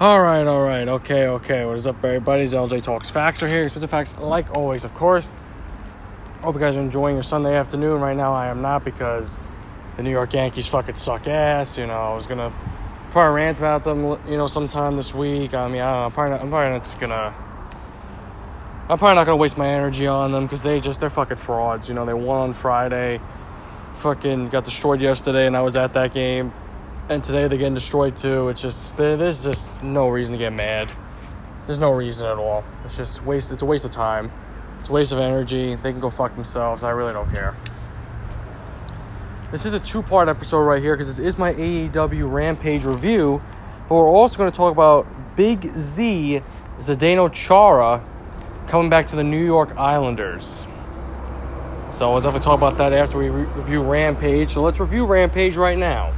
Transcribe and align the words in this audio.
All 0.00 0.22
right, 0.22 0.46
all 0.46 0.62
right, 0.62 0.88
okay, 0.88 1.26
okay. 1.26 1.66
What 1.66 1.76
is 1.76 1.86
up, 1.86 2.02
everybody? 2.02 2.44
It's 2.44 2.54
LJ 2.54 2.80
Talks 2.80 3.10
Facts 3.10 3.42
are 3.42 3.48
here. 3.48 3.64
Expensive 3.64 3.90
facts, 3.90 4.16
like 4.16 4.56
always, 4.56 4.86
of 4.86 4.94
course. 4.94 5.30
Hope 6.40 6.54
you 6.54 6.60
guys 6.62 6.74
are 6.78 6.80
enjoying 6.80 7.16
your 7.16 7.22
Sunday 7.22 7.54
afternoon. 7.54 8.00
Right 8.00 8.16
now, 8.16 8.32
I 8.32 8.46
am 8.46 8.62
not 8.62 8.82
because 8.82 9.36
the 9.98 10.02
New 10.02 10.10
York 10.10 10.32
Yankees 10.32 10.66
fucking 10.66 10.94
suck 10.94 11.28
ass. 11.28 11.76
You 11.76 11.86
know, 11.86 11.92
I 11.92 12.14
was 12.14 12.26
gonna 12.26 12.50
probably 13.10 13.42
rant 13.42 13.58
about 13.58 13.84
them, 13.84 14.18
you 14.26 14.38
know, 14.38 14.46
sometime 14.46 14.96
this 14.96 15.14
week. 15.14 15.52
I 15.52 15.68
mean, 15.68 15.82
I 15.82 15.90
don't 15.90 16.00
know. 16.00 16.06
I'm 16.06 16.12
probably 16.12 16.30
not, 16.30 16.40
I'm 16.40 16.48
probably 16.48 16.70
not 16.70 16.84
just 16.84 16.98
gonna. 16.98 17.34
I'm 18.88 18.96
probably 18.96 19.16
not 19.16 19.26
gonna 19.26 19.36
waste 19.36 19.58
my 19.58 19.68
energy 19.68 20.06
on 20.06 20.32
them 20.32 20.46
because 20.46 20.62
they 20.62 20.80
just 20.80 21.00
they're 21.00 21.10
fucking 21.10 21.36
frauds. 21.36 21.90
You 21.90 21.94
know, 21.94 22.06
they 22.06 22.14
won 22.14 22.38
on 22.38 22.52
Friday, 22.54 23.20
fucking 23.96 24.48
got 24.48 24.64
destroyed 24.64 25.02
yesterday, 25.02 25.46
and 25.46 25.54
I 25.54 25.60
was 25.60 25.76
at 25.76 25.92
that 25.92 26.14
game 26.14 26.54
and 27.10 27.24
today 27.24 27.48
they're 27.48 27.58
getting 27.58 27.74
destroyed 27.74 28.16
too. 28.16 28.48
It's 28.50 28.62
just 28.62 28.96
there's 28.96 29.42
just 29.42 29.82
no 29.82 30.08
reason 30.08 30.32
to 30.32 30.38
get 30.38 30.52
mad. 30.52 30.88
There's 31.66 31.80
no 31.80 31.90
reason 31.90 32.28
at 32.28 32.38
all. 32.38 32.64
It's 32.84 32.96
just 32.96 33.24
waste. 33.24 33.50
It's 33.50 33.62
a 33.62 33.66
waste 33.66 33.84
of 33.84 33.90
time. 33.90 34.30
It's 34.78 34.88
a 34.88 34.92
waste 34.92 35.10
of 35.10 35.18
energy. 35.18 35.74
They 35.74 35.90
can 35.90 36.00
go 36.00 36.08
fuck 36.08 36.36
themselves. 36.36 36.84
I 36.84 36.90
really 36.90 37.12
don't 37.12 37.28
care. 37.28 37.56
This 39.50 39.66
is 39.66 39.74
a 39.74 39.80
two-part 39.80 40.28
episode 40.28 40.60
right 40.60 40.80
here 40.80 40.94
because 40.94 41.08
this 41.08 41.18
is 41.18 41.36
my 41.36 41.52
AEW 41.54 42.30
Rampage 42.30 42.84
review, 42.84 43.42
but 43.88 43.96
we're 43.96 44.08
also 44.08 44.38
going 44.38 44.50
to 44.50 44.56
talk 44.56 44.70
about 44.70 45.08
Big 45.34 45.64
Z 45.64 46.40
Zdeno 46.78 47.32
Chara 47.32 48.04
coming 48.68 48.88
back 48.88 49.08
to 49.08 49.16
the 49.16 49.24
New 49.24 49.44
York 49.44 49.76
Islanders. 49.76 50.68
So 51.90 52.12
we'll 52.12 52.20
definitely 52.20 52.44
talk 52.44 52.58
about 52.58 52.78
that 52.78 52.92
after 52.92 53.18
we 53.18 53.30
re- 53.30 53.42
review 53.56 53.82
Rampage. 53.82 54.50
So 54.50 54.62
let's 54.62 54.78
review 54.78 55.06
Rampage 55.06 55.56
right 55.56 55.76
now. 55.76 56.14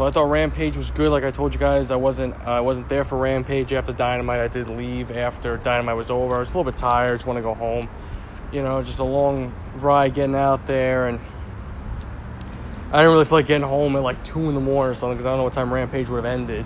So 0.00 0.06
I 0.06 0.10
thought 0.10 0.30
Rampage 0.30 0.78
was 0.78 0.90
good. 0.90 1.10
Like 1.10 1.24
I 1.24 1.30
told 1.30 1.52
you 1.52 1.60
guys, 1.60 1.90
I 1.90 1.96
wasn't 1.96 2.34
uh, 2.46 2.52
I 2.52 2.60
wasn't 2.60 2.88
there 2.88 3.04
for 3.04 3.18
Rampage 3.18 3.74
after 3.74 3.92
Dynamite. 3.92 4.40
I 4.40 4.48
did 4.48 4.70
leave 4.70 5.10
after 5.10 5.58
Dynamite 5.58 5.94
was 5.94 6.10
over. 6.10 6.36
I 6.36 6.38
was 6.38 6.54
a 6.54 6.56
little 6.56 6.72
bit 6.72 6.78
tired. 6.78 7.16
Just 7.16 7.26
want 7.26 7.36
to 7.36 7.42
go 7.42 7.52
home. 7.52 7.86
You 8.50 8.62
know, 8.62 8.82
just 8.82 8.98
a 8.98 9.04
long 9.04 9.52
ride 9.74 10.14
getting 10.14 10.34
out 10.34 10.66
there, 10.66 11.08
and 11.08 11.20
I 12.90 13.02
didn't 13.02 13.12
really 13.12 13.26
feel 13.26 13.36
like 13.36 13.46
getting 13.46 13.68
home 13.68 13.94
at 13.94 14.02
like 14.02 14.24
two 14.24 14.48
in 14.48 14.54
the 14.54 14.60
morning 14.60 14.92
or 14.92 14.94
something 14.94 15.18
because 15.18 15.26
I 15.26 15.32
don't 15.32 15.36
know 15.36 15.44
what 15.44 15.52
time 15.52 15.70
Rampage 15.70 16.08
would 16.08 16.24
have 16.24 16.32
ended. 16.32 16.64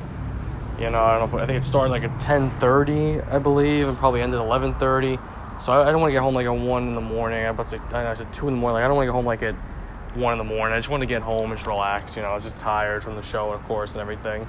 You 0.79 0.91
know, 0.91 1.03
I 1.03 1.19
don't 1.19 1.29
know. 1.29 1.37
If, 1.37 1.43
I 1.43 1.47
think 1.47 1.61
it 1.61 1.67
started 1.67 1.91
like 1.91 2.05
at 2.05 2.21
ten 2.21 2.51
thirty, 2.61 3.21
I 3.21 3.41
believe, 3.41 3.89
and 3.89 3.99
probably 3.99 4.23
ended 4.23 4.39
eleven 4.39 4.75
thirty. 4.75 5.19
So 5.59 5.73
I, 5.73 5.89
I 5.89 5.91
don't 5.91 6.01
want 6.01 6.11
to 6.11 6.15
get 6.15 6.23
home 6.23 6.37
like 6.37 6.47
at 6.47 6.51
one 6.51 6.87
in 6.87 6.93
the 6.93 7.01
morning. 7.01 7.45
I 7.45 7.49
about 7.49 7.67
to 7.67 7.79
say 7.79 7.79
I 7.95 8.15
said 8.15 8.33
two 8.33 8.47
in 8.47 8.55
the 8.55 8.61
morning. 8.61 8.75
Like 8.75 8.85
I 8.85 8.87
don't 8.87 8.95
want 8.95 9.09
to 9.09 9.11
get 9.11 9.17
home 9.17 9.27
like 9.27 9.43
at 9.43 9.57
one 10.17 10.33
in 10.33 10.39
the 10.39 10.45
morning. 10.45 10.75
I 10.75 10.79
just 10.79 10.89
wanted 10.89 11.07
to 11.07 11.13
get 11.13 11.23
home 11.23 11.51
and 11.51 11.57
just 11.57 11.67
relax. 11.67 12.17
You 12.17 12.23
know, 12.23 12.29
I 12.29 12.35
was 12.35 12.45
just 12.45 12.59
tired 12.59 13.03
from 13.03 13.17
the 13.17 13.23
show, 13.23 13.53
of 13.53 13.63
course, 13.65 13.95
and 13.95 14.01
everything. 14.01 14.47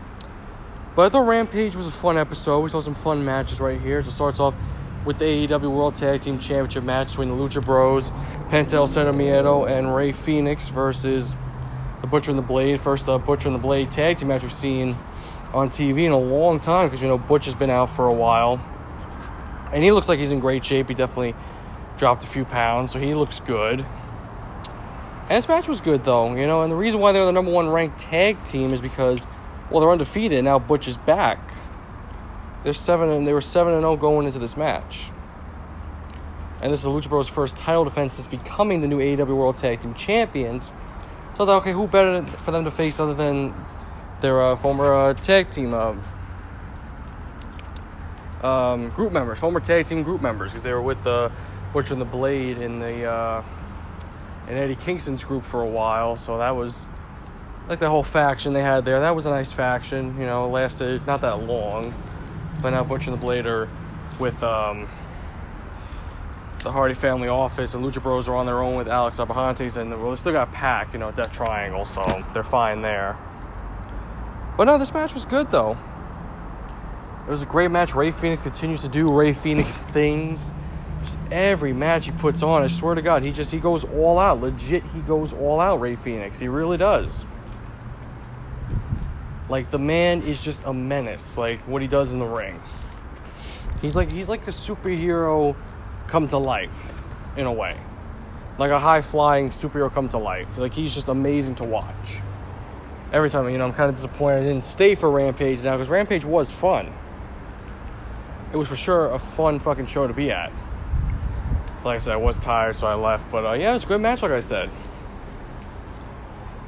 But 0.95 1.07
I 1.07 1.09
thought 1.09 1.27
Rampage 1.27 1.75
was 1.75 1.87
a 1.87 1.91
fun 1.91 2.17
episode. 2.17 2.61
We 2.61 2.69
saw 2.69 2.79
some 2.79 2.95
fun 2.95 3.25
matches 3.25 3.59
right 3.59 3.79
here. 3.79 3.99
It 3.99 4.05
starts 4.05 4.39
off 4.39 4.55
with 5.05 5.19
the 5.19 5.25
AEW 5.25 5.71
World 5.71 5.95
Tag 5.95 6.21
Team 6.21 6.39
Championship 6.39 6.83
match 6.83 7.09
between 7.09 7.29
the 7.29 7.35
Lucha 7.35 7.63
Bros, 7.63 8.11
Penta 8.49 8.73
El 8.73 8.87
Miedo, 9.13 9.69
and 9.69 9.95
Rey 9.95 10.11
Fenix 10.11 10.69
versus 10.69 11.35
the 12.01 12.07
Butcher 12.07 12.31
and 12.31 12.37
the 12.37 12.43
Blade. 12.43 12.79
First, 12.79 13.05
the 13.05 13.17
Butcher 13.17 13.49
and 13.49 13.55
the 13.55 13.61
Blade 13.61 13.91
tag 13.91 14.17
team 14.17 14.29
match 14.29 14.43
we've 14.43 14.53
seen 14.53 14.95
on 15.53 15.69
TV 15.69 16.05
in 16.05 16.11
a 16.11 16.17
long 16.17 16.59
time 16.59 16.87
because, 16.87 17.01
you 17.01 17.07
know, 17.07 17.17
Butch 17.17 17.45
has 17.45 17.55
been 17.55 17.69
out 17.69 17.89
for 17.89 18.07
a 18.07 18.13
while. 18.13 18.63
And 19.73 19.83
he 19.83 19.91
looks 19.91 20.07
like 20.07 20.19
he's 20.19 20.31
in 20.31 20.39
great 20.39 20.63
shape. 20.63 20.87
He 20.87 20.95
definitely 20.95 21.35
dropped 21.97 22.23
a 22.23 22.27
few 22.27 22.45
pounds, 22.45 22.91
so 22.91 22.99
he 22.99 23.13
looks 23.13 23.39
good. 23.41 23.85
And 25.27 25.37
this 25.37 25.47
match 25.47 25.67
was 25.67 25.81
good 25.81 26.03
though, 26.03 26.35
you 26.35 26.45
know, 26.45 26.61
and 26.61 26.71
the 26.71 26.75
reason 26.75 26.99
why 26.99 27.11
they're 27.11 27.25
the 27.25 27.31
number 27.31 27.51
one 27.51 27.67
ranked 27.69 27.97
tag 27.97 28.43
team 28.43 28.73
is 28.73 28.81
because, 28.81 29.25
well, 29.71 29.79
they're 29.79 29.91
undefeated. 29.91 30.43
Now 30.43 30.59
Butch 30.59 30.87
is 30.87 30.97
back. 30.97 31.51
They're 32.63 32.73
seven 32.73 33.09
and 33.09 33.25
they 33.25 33.33
were 33.33 33.41
seven 33.41 33.73
and 33.73 33.81
zero 33.81 33.97
going 33.97 34.27
into 34.27 34.37
this 34.37 34.55
match. 34.55 35.09
And 36.61 36.71
this 36.71 36.81
is 36.81 36.87
Lucha 36.87 37.09
Bros' 37.09 37.27
first 37.27 37.57
title 37.57 37.83
defense 37.83 38.13
since 38.13 38.27
becoming 38.27 38.81
the 38.81 38.87
new 38.87 38.99
AEW 38.99 39.35
World 39.35 39.57
Tag 39.57 39.81
Team 39.81 39.93
Champions. 39.93 40.71
So 41.35 41.43
I 41.43 41.47
thought, 41.47 41.61
okay, 41.61 41.73
who 41.73 41.87
better 41.87 42.23
for 42.25 42.51
them 42.51 42.63
to 42.63 42.71
face 42.71 42.99
other 42.99 43.13
than 43.13 43.53
their 44.21 44.41
uh, 44.41 44.55
former 44.55 44.93
uh, 44.93 45.13
tag 45.15 45.49
team 45.49 45.73
uh, 45.73 45.95
um, 48.41 48.89
group 48.91 49.11
members, 49.11 49.39
former 49.39 49.59
tag 49.59 49.85
team 49.85 50.03
group 50.03 50.21
members, 50.21 50.51
because 50.51 50.63
they 50.63 50.71
were 50.71 50.81
with 50.81 51.03
the 51.03 51.31
Butcher 51.73 51.93
and 51.93 52.01
the 52.01 52.05
Blade 52.05 52.57
in 52.57 52.79
the 52.79 53.05
uh, 53.05 53.43
in 54.47 54.55
Eddie 54.55 54.75
Kingston's 54.75 55.23
group 55.23 55.43
for 55.43 55.61
a 55.61 55.69
while. 55.69 56.17
So 56.17 56.37
that 56.37 56.51
was 56.51 56.87
like 57.67 57.79
the 57.79 57.89
whole 57.89 58.03
faction 58.03 58.53
they 58.53 58.61
had 58.61 58.85
there. 58.85 58.99
That 58.99 59.15
was 59.15 59.25
a 59.25 59.29
nice 59.31 59.51
faction. 59.51 60.19
You 60.19 60.25
know, 60.25 60.49
lasted 60.49 61.05
not 61.07 61.21
that 61.21 61.43
long, 61.43 61.93
but 62.61 62.71
now 62.71 62.83
Butcher 62.83 63.11
and 63.11 63.19
the 63.19 63.25
Blade 63.25 63.47
are 63.47 63.69
with 64.19 64.41
um, 64.43 64.87
the 66.63 66.71
Hardy 66.71 66.93
Family 66.93 67.27
Office, 67.27 67.73
and 67.73 67.83
Lucha 67.83 68.01
Bros 68.01 68.27
are 68.29 68.35
on 68.35 68.45
their 68.45 68.61
own 68.61 68.75
with 68.75 68.87
Alex 68.87 69.19
Abrahantes, 69.19 69.77
and 69.77 69.89
well, 69.91 70.09
they 70.09 70.15
still 70.15 70.31
got 70.31 70.51
PAC, 70.51 70.93
you 70.93 70.99
know, 70.99 71.11
Death 71.11 71.31
Triangle, 71.31 71.85
so 71.85 72.25
they're 72.33 72.43
fine 72.43 72.81
there. 72.81 73.17
But 74.57 74.65
no, 74.65 74.77
this 74.77 74.93
match 74.93 75.13
was 75.13 75.25
good 75.25 75.51
though. 75.51 75.77
It 77.27 77.29
was 77.29 77.41
a 77.41 77.47
great 77.47 77.71
match. 77.71 77.95
Rey 77.95 78.11
Fenix 78.11 78.43
continues 78.43 78.83
to 78.83 78.87
do 78.87 79.11
Rey 79.11 79.33
Fenix 79.33 79.83
things. 79.83 80.53
Every 81.31 81.73
match 81.73 82.05
he 82.05 82.11
puts 82.11 82.43
on, 82.43 82.61
I 82.61 82.67
swear 82.67 82.95
to 82.95 83.01
God, 83.01 83.23
he 83.23 83.31
just 83.31 83.51
he 83.51 83.59
goes 83.59 83.83
all 83.83 84.19
out. 84.19 84.41
Legit, 84.41 84.83
he 84.83 85.01
goes 85.01 85.33
all 85.33 85.59
out. 85.59 85.79
Rey 85.79 85.95
Fenix, 85.95 86.39
he 86.39 86.47
really 86.47 86.77
does. 86.77 87.25
Like 89.49 89.71
the 89.71 89.79
man 89.79 90.21
is 90.23 90.43
just 90.43 90.63
a 90.65 90.73
menace. 90.73 91.37
Like 91.37 91.59
what 91.61 91.81
he 91.81 91.87
does 91.87 92.13
in 92.13 92.19
the 92.19 92.25
ring. 92.25 92.59
He's 93.81 93.95
like 93.95 94.11
he's 94.11 94.29
like 94.29 94.47
a 94.47 94.51
superhero 94.51 95.55
come 96.07 96.27
to 96.29 96.37
life, 96.37 97.03
in 97.37 97.45
a 97.45 97.53
way. 97.53 97.77
Like 98.57 98.71
a 98.71 98.79
high 98.79 99.01
flying 99.01 99.49
superhero 99.49 99.91
come 99.91 100.09
to 100.09 100.17
life. 100.17 100.57
Like 100.57 100.73
he's 100.73 100.93
just 100.93 101.07
amazing 101.07 101.55
to 101.55 101.63
watch. 101.63 102.21
Every 103.11 103.29
time, 103.29 103.49
you 103.49 103.57
know, 103.57 103.65
I'm 103.65 103.73
kind 103.73 103.89
of 103.89 103.95
disappointed 103.95 104.39
I 104.39 104.43
didn't 104.43 104.63
stay 104.63 104.95
for 104.95 105.09
Rampage 105.09 105.63
now 105.63 105.73
because 105.73 105.89
Rampage 105.89 106.25
was 106.25 106.49
fun 106.49 106.91
it 108.55 108.57
was 108.57 108.69
for 108.69 108.77
sure 108.77 109.11
a 109.11 109.19
fun 109.19 109.59
fucking 109.59 109.85
show 109.85 110.07
to 110.07 110.13
be 110.13 110.31
at. 110.31 110.49
Like 111.85 111.95
I 111.95 111.97
said, 111.99 112.13
I 112.13 112.17
was 112.17 112.37
tired, 112.37 112.75
so 112.75 112.87
I 112.87 112.95
left. 112.95 113.31
But 113.31 113.45
uh, 113.45 113.53
yeah, 113.53 113.69
it 113.69 113.73
was 113.73 113.83
a 113.83 113.87
good 113.87 114.01
match, 114.01 114.21
like 114.21 114.31
I 114.31 114.39
said. 114.39 114.69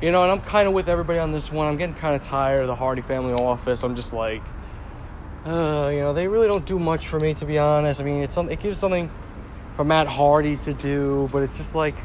You 0.01 0.11
know, 0.11 0.21
and 0.21 0.31
I'm 0.31 0.41
kind 0.41 0.67
of 0.67 0.73
with 0.73 0.87
everybody 0.87 1.17
on 1.17 1.31
this 1.31 1.51
one. 1.51 1.67
I'm 1.67 1.77
getting 1.77 1.95
kind 1.95 2.15
of 2.15 2.21
tired 2.21 2.61
of 2.61 2.67
the 2.67 2.75
Hardy 2.75 3.01
family 3.01 3.33
office. 3.33 3.83
I'm 3.83 3.95
just 3.95 4.13
like, 4.13 4.43
uh, 5.45 5.89
you 5.91 5.99
know, 5.99 6.13
they 6.13 6.27
really 6.27 6.47
don't 6.47 6.65
do 6.65 6.77
much 6.77 7.07
for 7.07 7.19
me, 7.19 7.33
to 7.33 7.45
be 7.45 7.57
honest. 7.57 7.99
I 7.99 8.03
mean, 8.03 8.21
it's. 8.21 8.37
It 8.37 8.59
gives 8.59 8.77
something 8.77 9.09
for 9.75 9.83
Matt 9.83 10.07
Hardy 10.07 10.55
to 10.57 10.73
do, 10.73 11.29
but 11.31 11.41
it's 11.41 11.57
just 11.57 11.73
like, 11.73 11.95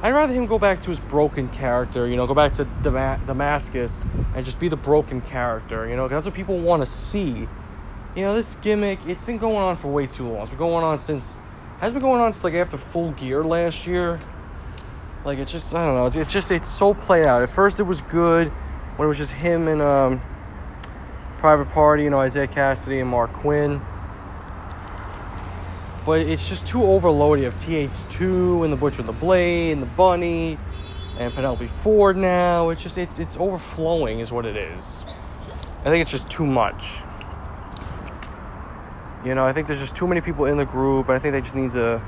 I'd 0.00 0.12
rather 0.12 0.32
him 0.32 0.46
go 0.46 0.58
back 0.58 0.80
to 0.82 0.88
his 0.90 1.00
broken 1.00 1.48
character. 1.48 2.06
You 2.06 2.16
know, 2.16 2.26
go 2.26 2.34
back 2.34 2.54
to 2.54 2.64
Dam- 2.82 3.24
Damascus 3.26 4.00
and 4.36 4.44
just 4.44 4.60
be 4.60 4.68
the 4.68 4.76
broken 4.76 5.20
character. 5.20 5.88
You 5.88 5.96
know, 5.96 6.06
that's 6.06 6.26
what 6.26 6.34
people 6.34 6.58
want 6.58 6.82
to 6.82 6.86
see 6.86 7.48
you 8.14 8.22
know, 8.22 8.34
this 8.34 8.56
gimmick, 8.56 8.98
it's 9.06 9.24
been 9.24 9.38
going 9.38 9.56
on 9.56 9.76
for 9.76 9.88
way 9.88 10.06
too 10.06 10.28
long. 10.28 10.42
It's 10.42 10.50
been 10.50 10.58
going 10.58 10.84
on 10.84 10.98
since, 10.98 11.38
has 11.82 11.92
been 11.92 12.02
going 12.02 12.20
on 12.20 12.32
since 12.32 12.44
like 12.44 12.54
after 12.54 12.76
Full 12.76 13.10
Gear 13.12 13.42
last 13.42 13.86
year. 13.86 14.20
Like, 15.24 15.38
it's 15.38 15.52
just, 15.52 15.74
I 15.74 15.84
don't 15.84 15.94
know, 15.94 16.20
it's 16.20 16.32
just, 16.32 16.50
it's 16.50 16.68
so 16.68 16.94
played 16.94 17.26
out. 17.26 17.42
At 17.42 17.50
first, 17.50 17.78
it 17.78 17.84
was 17.84 18.02
good 18.02 18.48
when 18.96 19.06
it 19.06 19.08
was 19.08 19.18
just 19.18 19.32
him 19.32 19.68
and 19.68 19.80
um, 19.80 20.20
Private 21.38 21.68
Party, 21.68 22.04
you 22.04 22.10
know, 22.10 22.22
Isiah 22.22 22.48
Kassidy 22.48 23.00
and 23.00 23.10
Marq 23.10 23.32
Quen. 23.32 23.80
But 26.04 26.22
it's 26.22 26.48
just 26.48 26.66
too 26.66 26.82
overloaded. 26.82 27.44
You 27.44 27.50
have 27.50 27.60
TH2 27.60 28.64
and 28.64 28.72
the 28.72 28.76
Butcher 28.76 29.02
and 29.02 29.08
the 29.08 29.12
Blade 29.12 29.72
and 29.72 29.82
the 29.82 29.86
Bunny 29.86 30.58
and 31.18 31.32
Penelope 31.32 31.68
Ford 31.68 32.16
now. 32.16 32.70
It's 32.70 32.82
just, 32.82 32.98
it's, 32.98 33.20
it's 33.20 33.36
overflowing, 33.36 34.18
is 34.18 34.32
what 34.32 34.44
it 34.44 34.56
is. 34.56 35.04
I 35.80 35.84
think 35.84 36.02
it's 36.02 36.10
just 36.10 36.28
too 36.28 36.46
much. 36.46 37.02
You 39.24 39.36
know, 39.36 39.46
I 39.46 39.52
think 39.52 39.68
there's 39.68 39.78
just 39.78 39.94
too 39.94 40.06
many 40.08 40.20
people 40.20 40.46
in 40.46 40.56
the 40.56 40.64
group, 40.64 41.08
and 41.08 41.16
I 41.16 41.18
think 41.20 41.32
they 41.32 41.40
just 41.40 41.54
need 41.54 41.72
to 41.72 42.02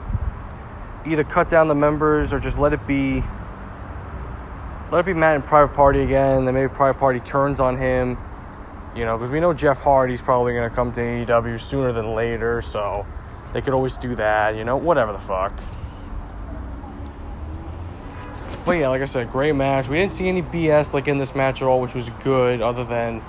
either 1.07 1.23
cut 1.23 1.49
down 1.49 1.69
the 1.69 1.75
members 1.75 2.33
or 2.33 2.41
just 2.41 2.59
let 2.59 2.73
it 2.73 2.85
be 2.87 3.23
let 4.91 5.01
it 5.01 5.07
be 5.07 5.15
Matt 5.15 5.37
and 5.37 5.45
Private 5.45 5.75
Party 5.75 6.03
again. 6.03 6.45
Then 6.45 6.55
maybe 6.55 6.69
Private 6.69 6.99
Party 6.99 7.21
turns 7.21 7.61
on 7.61 7.77
him. 7.77 8.19
You 8.97 9.05
know, 9.05 9.17
because 9.17 9.31
we 9.31 9.41
know 9.41 9.53
Jeff 9.53 9.81
Hardy's 9.81 10.23
probably 10.23 10.55
going 10.55 10.69
to 10.69 10.75
come 10.75 10.93
to 10.93 11.01
AEW 11.01 11.59
sooner 11.59 11.93
than 11.93 12.15
later, 12.15 12.61
so 12.61 13.05
they 13.53 13.61
could 13.61 13.75
always 13.75 13.97
do 13.97 14.15
that. 14.17 14.57
You 14.57 14.65
know, 14.65 14.77
whatever 14.77 15.13
the 15.13 15.19
fuck. 15.19 15.53
But 18.65 18.73
yeah, 18.73 18.89
like 18.89 19.03
I 19.03 19.05
said, 19.05 19.31
great 19.31 19.55
match. 19.55 19.89
We 19.89 19.99
didn't 19.99 20.13
see 20.13 20.29
any 20.29 20.43
BS 20.43 20.95
like 20.95 21.07
in 21.07 21.19
this 21.19 21.35
match 21.35 21.61
at 21.61 21.67
all, 21.67 21.81
which 21.81 21.95
was 21.95 22.11
good, 22.23 22.61
other 22.61 22.85
than 22.85 23.21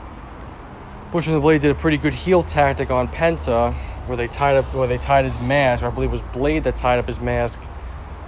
Butcher 1.16 1.30
and 1.32 1.38
the 1.38 1.42
Blade 1.42 1.62
did 1.62 1.72
a 1.72 1.76
pretty 1.76 1.98
good 1.98 2.14
heel 2.14 2.44
tactic 2.44 2.92
on 2.92 3.08
Penta, 3.08 3.74
where 4.06 4.18
they 4.18 4.28
tied 4.28 4.58
up, 4.58 4.66
where 4.74 4.86
they 4.86 4.98
tied 4.98 5.24
his 5.24 5.40
mask. 5.40 5.82
Or 5.82 5.88
I 5.88 5.90
believe 5.90 6.10
it 6.10 6.12
was 6.12 6.22
Blade 6.22 6.66
that 6.66 6.76
tied 6.76 7.00
up 7.00 7.08
his 7.08 7.22
mask 7.22 7.58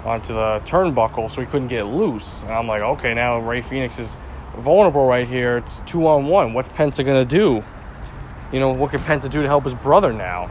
onto 0.05 0.33
the 0.33 0.61
turnbuckle, 0.63 1.29
so 1.29 1.41
he 1.41 1.47
couldn't 1.47 1.67
get 1.67 1.83
loose. 1.83 2.43
And 2.43 2.53
I'm 2.53 2.65
like, 2.65 2.81
okay, 2.81 3.13
now 3.13 3.39
Rey 3.39 3.61
Fenix 3.61 3.99
is 3.99 4.15
vulnerable 4.57 5.05
right 5.05 5.27
here. 5.27 5.57
It's 5.57 5.81
two 5.81 6.07
on 6.07 6.27
one. 6.27 6.53
What's 6.53 6.69
Penta 6.69 7.05
gonna 7.05 7.25
do? 7.25 7.61
you 8.53 8.61
know, 8.61 8.71
what 8.71 8.91
can 8.91 9.01
Penta 9.01 9.29
do 9.29 9.41
to 9.41 9.47
help 9.49 9.65
his 9.65 9.75
brother 9.75 10.13
now? 10.13 10.49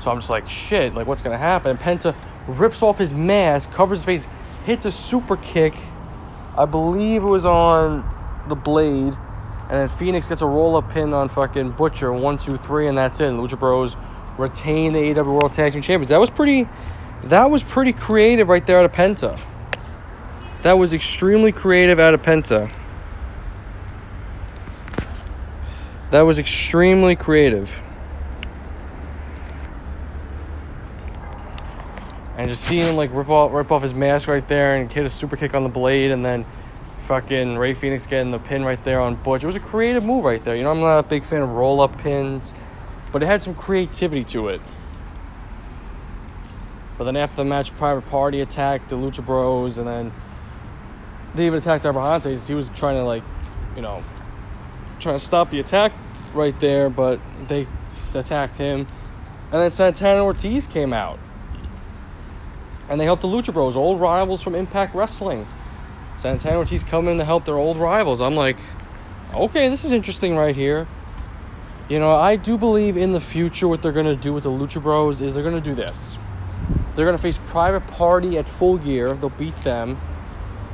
So 0.00 0.10
I'm 0.10 0.18
just 0.18 0.30
like, 0.30 0.48
shit, 0.48 0.94
like 0.94 1.06
what's 1.06 1.22
gonna 1.22 1.38
happen? 1.38 1.70
And 1.70 1.78
Penta 1.78 2.16
rips 2.48 2.82
off 2.82 2.98
his 2.98 3.14
mask, 3.14 3.70
covers 3.70 3.98
his 3.98 4.04
face, 4.04 4.28
hits 4.64 4.84
a 4.84 4.90
super 4.90 5.36
kick. 5.36 5.76
I 6.56 6.64
believe 6.64 7.22
it 7.22 7.26
was 7.26 7.44
on 7.44 8.02
the 8.48 8.56
blade. 8.56 9.16
And 9.68 9.76
then 9.76 9.88
Fenix 9.88 10.26
gets 10.26 10.40
a 10.40 10.46
roll 10.46 10.76
up 10.76 10.90
pin 10.90 11.12
on 11.12 11.28
fucking 11.28 11.72
Butcher. 11.72 12.12
One, 12.12 12.38
two, 12.38 12.56
three, 12.56 12.88
and 12.88 12.96
that's 12.96 13.20
it. 13.20 13.32
Lucha 13.32 13.58
Bros 13.58 13.96
retain 14.38 14.94
the 14.94 14.98
AEW 15.00 15.26
World 15.26 15.52
Tag 15.52 15.72
Team 15.72 15.82
Champions. 15.82 16.08
That 16.08 16.18
was 16.18 16.30
pretty 16.30 16.66
that 17.24 17.50
was 17.50 17.62
pretty 17.62 17.92
creative 17.92 18.48
right 18.48 18.64
there 18.66 18.78
out 18.78 18.84
of 18.84 18.92
Penta. 18.92 19.38
That 20.62 20.74
was 20.74 20.94
extremely 20.94 21.52
creative 21.52 21.98
out 21.98 22.14
of 22.14 22.22
Penta. 22.22 22.72
That 26.10 26.22
was 26.22 26.38
extremely 26.38 27.16
creative. 27.16 27.82
And 32.38 32.48
just 32.48 32.62
seeing 32.62 32.86
him 32.86 32.96
like 32.96 33.10
rip 33.12 33.28
off, 33.28 33.52
rip 33.52 33.70
off 33.70 33.82
his 33.82 33.92
mask 33.92 34.28
right 34.28 34.46
there 34.46 34.76
and 34.76 34.90
hit 34.90 35.04
a 35.04 35.10
super 35.10 35.36
kick 35.36 35.54
on 35.54 35.64
the 35.64 35.68
blade 35.68 36.12
and 36.12 36.24
then 36.24 36.46
fucking 37.08 37.56
Rey 37.56 37.72
Fenix 37.72 38.06
getting 38.06 38.32
the 38.32 38.38
pin 38.38 38.62
right 38.66 38.84
there 38.84 39.00
on 39.00 39.14
Butch. 39.14 39.42
It 39.42 39.46
was 39.46 39.56
a 39.56 39.60
creative 39.60 40.04
move 40.04 40.24
right 40.24 40.44
there. 40.44 40.54
You 40.54 40.62
know, 40.62 40.70
I'm 40.70 40.80
not 40.80 40.98
a 40.98 41.02
big 41.02 41.24
fan 41.24 41.40
of 41.40 41.52
roll 41.52 41.80
up 41.80 41.96
pins, 41.96 42.52
but 43.12 43.22
it 43.22 43.26
had 43.26 43.42
some 43.42 43.54
creativity 43.54 44.24
to 44.24 44.48
it. 44.48 44.60
But 46.98 47.04
then 47.04 47.16
after 47.16 47.36
the 47.36 47.46
match, 47.46 47.74
Private 47.78 48.06
Party 48.10 48.42
attacked 48.42 48.90
the 48.90 48.96
Lucha 48.96 49.24
Bros, 49.24 49.78
and 49.78 49.86
then 49.86 50.12
they 51.34 51.46
even 51.46 51.60
attacked 51.60 51.84
Abrahantes. 51.84 52.46
He 52.46 52.52
was 52.52 52.68
trying 52.76 52.96
to 52.96 53.04
like, 53.04 53.22
you 53.74 53.80
know, 53.80 54.04
trying 55.00 55.18
to 55.18 55.24
stop 55.24 55.50
the 55.50 55.60
attack 55.60 55.94
right 56.34 56.60
there, 56.60 56.90
but 56.90 57.20
they 57.46 57.66
attacked 58.14 58.58
him. 58.58 58.80
And 59.50 59.62
then 59.62 59.70
Santana 59.70 60.22
Ortiz 60.22 60.66
came 60.66 60.92
out. 60.92 61.18
And 62.90 63.00
they 63.00 63.06
helped 63.06 63.22
the 63.22 63.28
Lucha 63.28 63.54
Bros, 63.54 63.76
old 63.76 63.98
rivals 63.98 64.42
from 64.42 64.54
Impact 64.54 64.94
Wrestling. 64.94 65.46
Santana 66.18 66.58
Ortiz 66.58 66.82
coming 66.82 67.18
to 67.18 67.24
help 67.24 67.44
their 67.44 67.56
old 67.56 67.76
rivals. 67.76 68.20
I'm 68.20 68.34
like, 68.34 68.56
okay, 69.32 69.68
this 69.68 69.84
is 69.84 69.92
interesting 69.92 70.36
right 70.36 70.54
here. 70.54 70.88
You 71.88 72.00
know, 72.00 72.14
I 72.14 72.36
do 72.36 72.58
believe 72.58 72.96
in 72.96 73.12
the 73.12 73.20
future 73.20 73.68
what 73.68 73.82
they're 73.82 73.92
going 73.92 74.06
to 74.06 74.16
do 74.16 74.32
with 74.32 74.42
the 74.42 74.50
Lucha 74.50 74.82
Bros 74.82 75.20
is 75.20 75.34
they're 75.34 75.44
going 75.44 75.54
to 75.54 75.60
do 75.60 75.74
this. 75.74 76.18
They're 76.94 77.06
going 77.06 77.16
to 77.16 77.22
face 77.22 77.38
Private 77.46 77.86
Party 77.86 78.36
at 78.36 78.48
full 78.48 78.78
gear. 78.78 79.14
They'll 79.14 79.30
beat 79.30 79.56
them. 79.58 79.98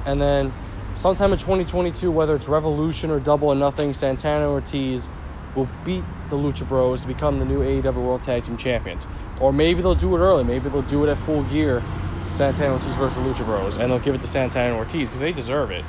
And 0.06 0.20
then 0.20 0.52
sometime 0.94 1.32
in 1.32 1.38
2022, 1.38 2.10
whether 2.10 2.34
it's 2.34 2.48
Revolution 2.48 3.10
or 3.10 3.20
Double 3.20 3.48
or 3.48 3.54
Nothing, 3.54 3.92
Santana 3.92 4.48
Ortiz 4.48 5.08
will 5.54 5.68
beat 5.84 6.02
the 6.30 6.36
Lucha 6.36 6.66
Bros 6.66 7.02
to 7.02 7.06
become 7.06 7.38
the 7.38 7.44
new 7.44 7.60
AEW 7.60 7.94
World 7.94 8.22
Tag 8.22 8.44
Team 8.44 8.56
Champions. 8.56 9.06
Or 9.40 9.52
maybe 9.52 9.82
they'll 9.82 9.94
do 9.94 10.16
it 10.16 10.20
early. 10.20 10.42
Maybe 10.42 10.70
they'll 10.70 10.82
do 10.82 11.04
it 11.04 11.10
at 11.10 11.18
full 11.18 11.42
gear 11.44 11.82
Santana 12.34 12.72
Ortiz 12.72 12.92
versus 12.96 13.18
Lucha 13.18 13.44
Bros, 13.44 13.76
and 13.76 13.92
they'll 13.92 14.00
give 14.00 14.14
it 14.14 14.20
to 14.20 14.26
Santana 14.26 14.70
and 14.70 14.76
Ortiz 14.76 15.08
because 15.08 15.20
they 15.20 15.30
deserve 15.30 15.70
it. 15.70 15.84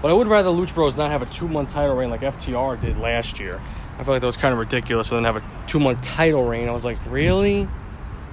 But 0.00 0.10
I 0.10 0.14
would 0.14 0.26
rather 0.26 0.48
Lucha 0.48 0.74
Bros 0.74 0.96
not 0.96 1.10
have 1.10 1.20
a 1.20 1.26
two 1.26 1.46
month 1.46 1.68
title 1.68 1.94
reign 1.94 2.08
like 2.08 2.22
FTR 2.22 2.80
did 2.80 2.98
last 2.98 3.38
year. 3.38 3.60
I 3.98 4.04
feel 4.04 4.14
like 4.14 4.22
that 4.22 4.26
was 4.26 4.38
kind 4.38 4.54
of 4.54 4.58
ridiculous 4.58 5.08
for 5.08 5.16
them 5.16 5.24
to 5.24 5.32
have 5.32 5.42
a 5.42 5.66
two 5.66 5.78
month 5.78 6.00
title 6.00 6.44
reign. 6.44 6.66
I 6.66 6.72
was 6.72 6.84
like, 6.84 6.98
really? 7.06 7.68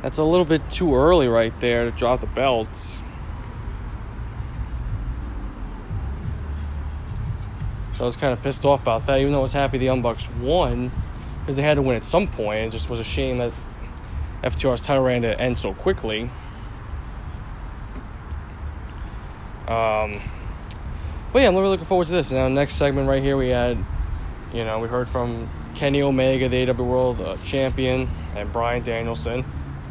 That's 0.01 0.17
a 0.17 0.23
little 0.23 0.45
bit 0.45 0.69
too 0.69 0.95
early 0.95 1.27
right 1.27 1.57
there 1.59 1.83
to 1.83 1.91
drop 1.91 2.21
the 2.21 2.27
belts. 2.27 3.01
So 7.93 8.05
I 8.05 8.07
was 8.07 8.15
kind 8.15 8.31
of 8.31 8.41
pissed 8.41 8.63
off 8.63 8.81
about 8.81 9.05
that, 9.07 9.19
even 9.19 9.33
though 9.33 9.39
I 9.39 9.41
was 9.41 9.51
happy 9.51 9.77
the 9.77 9.83
Young 9.83 10.01
Bucks 10.01 10.29
won 10.41 10.89
because 11.41 11.57
they 11.57 11.63
had 11.63 11.75
to 11.75 11.81
win 11.81 11.97
at 11.97 12.05
some 12.05 12.27
point. 12.27 12.67
It 12.67 12.71
just 12.71 12.89
was 12.89 13.01
a 13.01 13.03
shame 13.03 13.39
that 13.39 13.51
FTR's 14.43 14.81
title 14.81 15.03
reign 15.03 15.21
to 15.23 15.39
end 15.39 15.57
so 15.57 15.73
quickly. 15.73 16.29
Um, 19.67 20.19
but 21.31 21.41
yeah, 21.43 21.47
I'm 21.47 21.55
really 21.55 21.69
looking 21.69 21.85
forward 21.85 22.07
to 22.07 22.13
this. 22.13 22.31
Now, 22.31 22.47
next 22.47 22.75
segment 22.75 23.07
right 23.07 23.21
here, 23.21 23.37
we 23.37 23.49
had, 23.49 23.77
you 24.53 24.65
know, 24.65 24.79
we 24.79 24.87
heard 24.87 25.07
from 25.07 25.47
Kenny 25.75 26.01
Omega, 26.01 26.49
the 26.49 26.69
AW 26.69 26.83
World 26.83 27.21
uh, 27.21 27.37
Champion, 27.43 28.09
and 28.35 28.51
Bryan 28.51 28.83
Danielson. 28.83 29.45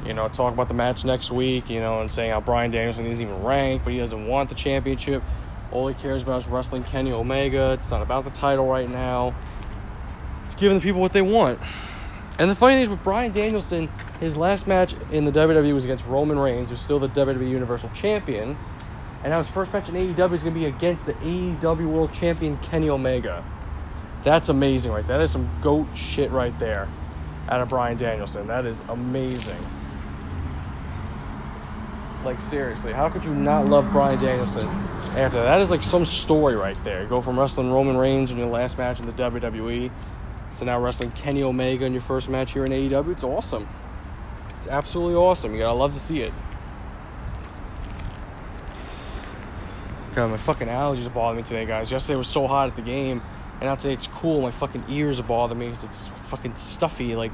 You 0.04 0.14
know, 0.14 0.26
talk 0.28 0.52
about 0.52 0.68
the 0.68 0.74
match 0.74 1.04
next 1.04 1.30
week. 1.30 1.70
You 1.70 1.80
know, 1.80 2.00
and 2.00 2.10
saying 2.10 2.30
how 2.30 2.40
Bryan 2.40 2.70
Danielson 2.70 3.06
isn't 3.06 3.24
even 3.24 3.42
ranked, 3.42 3.84
but 3.84 3.92
he 3.92 3.98
doesn't 3.98 4.26
want 4.26 4.48
the 4.48 4.54
championship. 4.54 5.22
All 5.70 5.86
he 5.86 5.94
cares 5.94 6.22
about 6.22 6.42
is 6.42 6.48
wrestling 6.48 6.82
Kenny 6.84 7.12
Omega. 7.12 7.72
It's 7.74 7.90
not 7.90 8.02
about 8.02 8.24
the 8.24 8.30
title 8.30 8.66
right 8.66 8.88
now. 8.88 9.34
It's 10.46 10.54
giving 10.54 10.78
the 10.78 10.82
people 10.82 11.00
what 11.00 11.12
they 11.12 11.22
want. 11.22 11.60
And 12.38 12.48
the 12.48 12.54
funny 12.54 12.76
thing 12.76 12.84
is 12.84 12.88
with 12.88 13.02
Bryan 13.02 13.32
Danielson, 13.32 13.88
his 14.20 14.36
last 14.36 14.68
match 14.68 14.94
in 15.10 15.24
the 15.24 15.32
WWE 15.32 15.74
was 15.74 15.84
against 15.84 16.06
Roman 16.06 16.38
Reigns, 16.38 16.70
who's 16.70 16.80
still 16.80 17.00
the 17.00 17.08
WWE 17.08 17.50
Universal 17.50 17.90
Champion. 17.90 18.56
And 19.24 19.30
now 19.32 19.38
his 19.38 19.48
first 19.48 19.72
match 19.72 19.88
in 19.88 19.96
AEW 19.96 20.32
is 20.32 20.44
going 20.44 20.54
to 20.54 20.60
be 20.60 20.66
against 20.66 21.06
the 21.06 21.14
AEW 21.14 21.88
World 21.88 22.12
Champion 22.12 22.56
Kenny 22.58 22.88
Omega. 22.88 23.44
That's 24.22 24.48
amazing, 24.48 24.92
right? 24.92 25.06
That 25.06 25.20
is 25.20 25.32
some 25.32 25.50
goat 25.60 25.88
shit 25.96 26.30
right 26.30 26.56
there 26.60 26.88
out 27.48 27.60
of 27.60 27.68
Bryan 27.68 27.96
Danielson. 27.96 28.46
That 28.46 28.66
is 28.66 28.82
amazing. 28.88 29.58
Like 32.24 32.40
seriously, 32.42 32.92
how 32.92 33.08
could 33.08 33.24
you 33.24 33.34
not 33.34 33.66
love 33.66 33.90
Bryan 33.90 34.18
Danielson 34.20 34.66
after 35.16 35.38
that? 35.38 35.44
That 35.44 35.60
is 35.60 35.70
like 35.70 35.82
some 35.82 36.04
story 36.04 36.54
right 36.54 36.76
there. 36.84 37.06
Go 37.06 37.20
from 37.20 37.38
wrestling 37.38 37.70
Roman 37.70 37.96
Reigns 37.96 38.30
in 38.30 38.38
your 38.38 38.48
last 38.48 38.76
match 38.76 39.00
in 39.00 39.06
the 39.06 39.12
WWE 39.12 39.90
to 40.58 40.64
now 40.64 40.78
wrestling 40.80 41.10
Kenny 41.12 41.42
Omega 41.42 41.84
in 41.84 41.92
your 41.92 42.02
first 42.02 42.28
match 42.28 42.52
here 42.52 42.64
in 42.64 42.72
AEW. 42.72 43.12
It's 43.12 43.24
awesome. 43.24 43.68
It's 44.58 44.68
absolutely 44.68 45.14
awesome. 45.14 45.52
You 45.52 45.58
gotta 45.60 45.74
love 45.74 45.92
to 45.94 46.00
see 46.00 46.22
it. 46.22 46.32
God, 50.14 50.30
my 50.30 50.36
fucking 50.36 50.68
allergies 50.68 51.06
are 51.06 51.10
bothering 51.10 51.38
me 51.38 51.42
today, 51.44 51.64
guys. 51.64 51.92
Yesterday 51.92 52.16
was 52.16 52.28
so 52.28 52.46
hot 52.46 52.68
at 52.68 52.76
the 52.76 52.82
game, 52.82 53.22
and 53.60 53.62
now 53.62 53.76
today 53.76 53.94
it's 53.94 54.08
cool. 54.08 54.40
My 54.40 54.50
fucking 54.50 54.84
ears 54.88 55.20
are 55.20 55.24
bothering 55.24 55.60
me. 55.60 55.66
Because 55.68 55.84
it's 55.84 56.06
fucking 56.24 56.56
stuffy. 56.56 57.14
Like, 57.14 57.32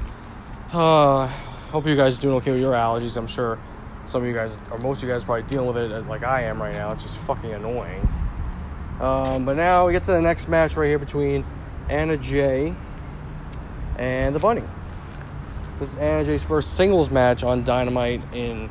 uh, 0.71 1.27
hope 1.71 1.87
you 1.87 1.95
guys 1.95 2.19
are 2.19 2.21
doing 2.21 2.35
okay 2.35 2.51
with 2.51 2.61
your 2.61 2.73
allergies. 2.73 3.17
I'm 3.17 3.27
sure 3.27 3.57
some 4.05 4.21
of 4.21 4.27
you 4.27 4.35
guys, 4.35 4.59
or 4.69 4.77
most 4.79 4.97
of 5.01 5.09
you 5.09 5.13
guys, 5.13 5.23
are 5.23 5.25
probably 5.25 5.43
dealing 5.43 5.67
with 5.67 5.77
it 5.77 6.07
like 6.07 6.23
I 6.23 6.43
am 6.43 6.61
right 6.61 6.75
now. 6.75 6.91
It's 6.91 7.01
just 7.01 7.17
fucking 7.17 7.51
annoying. 7.51 8.07
Um, 8.99 9.45
but 9.45 9.57
now 9.57 9.87
we 9.87 9.93
get 9.93 10.03
to 10.03 10.11
the 10.11 10.21
next 10.21 10.47
match 10.47 10.77
right 10.77 10.87
here 10.87 10.99
between 10.99 11.43
Anna 11.89 12.17
Jay 12.17 12.75
and 13.97 14.35
the 14.35 14.39
Bunny. 14.39 14.63
This 15.79 15.89
is 15.89 15.95
Anna 15.97 16.23
Jay's 16.23 16.43
first 16.43 16.75
singles 16.75 17.09
match 17.09 17.43
on 17.43 17.63
Dynamite 17.63 18.21
in 18.33 18.69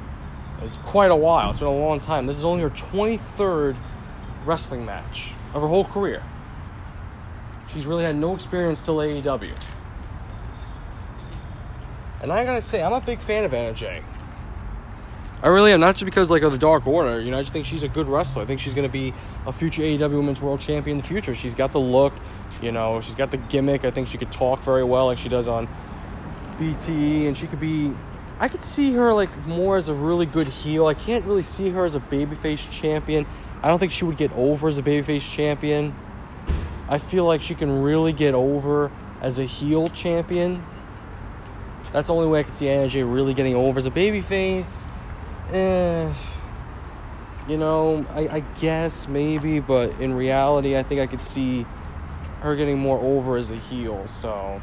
quite 0.82 1.10
a 1.10 1.16
while. 1.16 1.50
It's 1.50 1.58
been 1.58 1.68
a 1.68 1.72
long 1.72 2.00
time. 2.00 2.26
This 2.26 2.38
is 2.38 2.44
only 2.44 2.62
her 2.62 2.70
23rd 2.70 3.76
wrestling 4.44 4.84
match 4.84 5.32
of 5.52 5.62
her 5.62 5.68
whole 5.68 5.84
career. 5.84 6.22
She's 7.72 7.86
really 7.86 8.04
had 8.04 8.16
no 8.16 8.34
experience 8.34 8.82
till 8.82 8.96
AEW. 8.96 9.54
And 12.22 12.32
I 12.32 12.44
gotta 12.44 12.62
say, 12.62 12.82
I'm 12.82 12.92
a 12.92 13.00
big 13.00 13.20
fan 13.20 13.44
of 13.44 13.52
Anna 13.52 13.74
Jay. 13.74 14.02
I 15.42 15.48
really 15.48 15.72
am, 15.72 15.80
not 15.80 15.96
just 15.96 16.06
because 16.06 16.30
like 16.30 16.42
of 16.42 16.52
the 16.52 16.58
Dark 16.58 16.86
Order. 16.86 17.20
You 17.20 17.30
know, 17.30 17.38
I 17.38 17.42
just 17.42 17.52
think 17.52 17.66
she's 17.66 17.82
a 17.82 17.88
good 17.88 18.06
wrestler. 18.06 18.42
I 18.42 18.46
think 18.46 18.60
she's 18.60 18.72
gonna 18.72 18.88
be 18.88 19.12
a 19.46 19.52
future 19.52 19.82
AEW 19.82 20.16
Women's 20.16 20.40
World 20.40 20.60
Champion 20.60 20.96
in 20.96 21.02
the 21.02 21.06
future. 21.06 21.34
She's 21.34 21.54
got 21.54 21.72
the 21.72 21.80
look, 21.80 22.14
you 22.62 22.72
know, 22.72 23.00
she's 23.00 23.14
got 23.14 23.30
the 23.30 23.36
gimmick. 23.36 23.84
I 23.84 23.90
think 23.90 24.08
she 24.08 24.18
could 24.18 24.32
talk 24.32 24.62
very 24.62 24.84
well, 24.84 25.06
like 25.06 25.18
she 25.18 25.28
does 25.28 25.48
on 25.48 25.68
BTE, 26.58 27.26
and 27.26 27.36
she 27.36 27.46
could 27.46 27.60
be. 27.60 27.92
I 28.40 28.48
could 28.48 28.62
see 28.62 28.92
her 28.94 29.12
like 29.12 29.46
more 29.46 29.76
as 29.76 29.88
a 29.88 29.94
really 29.94 30.26
good 30.26 30.48
heel. 30.48 30.86
I 30.86 30.94
can't 30.94 31.24
really 31.24 31.42
see 31.42 31.70
her 31.70 31.84
as 31.84 31.94
a 31.94 32.00
babyface 32.00 32.70
champion. 32.70 33.26
I 33.62 33.68
don't 33.68 33.78
think 33.78 33.92
she 33.92 34.04
would 34.04 34.16
get 34.16 34.32
over 34.32 34.68
as 34.68 34.76
a 34.76 34.82
babyface 34.82 35.30
champion. 35.30 35.94
I 36.88 36.98
feel 36.98 37.24
like 37.24 37.40
she 37.40 37.54
can 37.54 37.82
really 37.82 38.12
get 38.12 38.34
over 38.34 38.90
as 39.22 39.38
a 39.38 39.44
heel 39.44 39.88
champion. 39.88 40.62
That's 41.92 42.08
the 42.08 42.14
only 42.14 42.28
way 42.28 42.40
I 42.40 42.42
could 42.42 42.54
see 42.54 42.66
Jay 42.88 43.02
really 43.02 43.34
getting 43.34 43.54
over 43.54 43.78
as 43.78 43.86
a 43.86 43.90
babyface. 43.90 44.88
Eh, 45.50 46.12
you 47.48 47.56
know, 47.56 48.04
I, 48.10 48.28
I 48.28 48.40
guess 48.60 49.06
maybe, 49.06 49.60
but 49.60 49.90
in 50.00 50.12
reality, 50.14 50.76
I 50.76 50.82
think 50.82 51.00
I 51.00 51.06
could 51.06 51.22
see 51.22 51.64
her 52.44 52.54
getting 52.54 52.78
more 52.78 52.98
over 53.00 53.36
as 53.36 53.50
a 53.50 53.56
heel. 53.56 54.06
So 54.06 54.60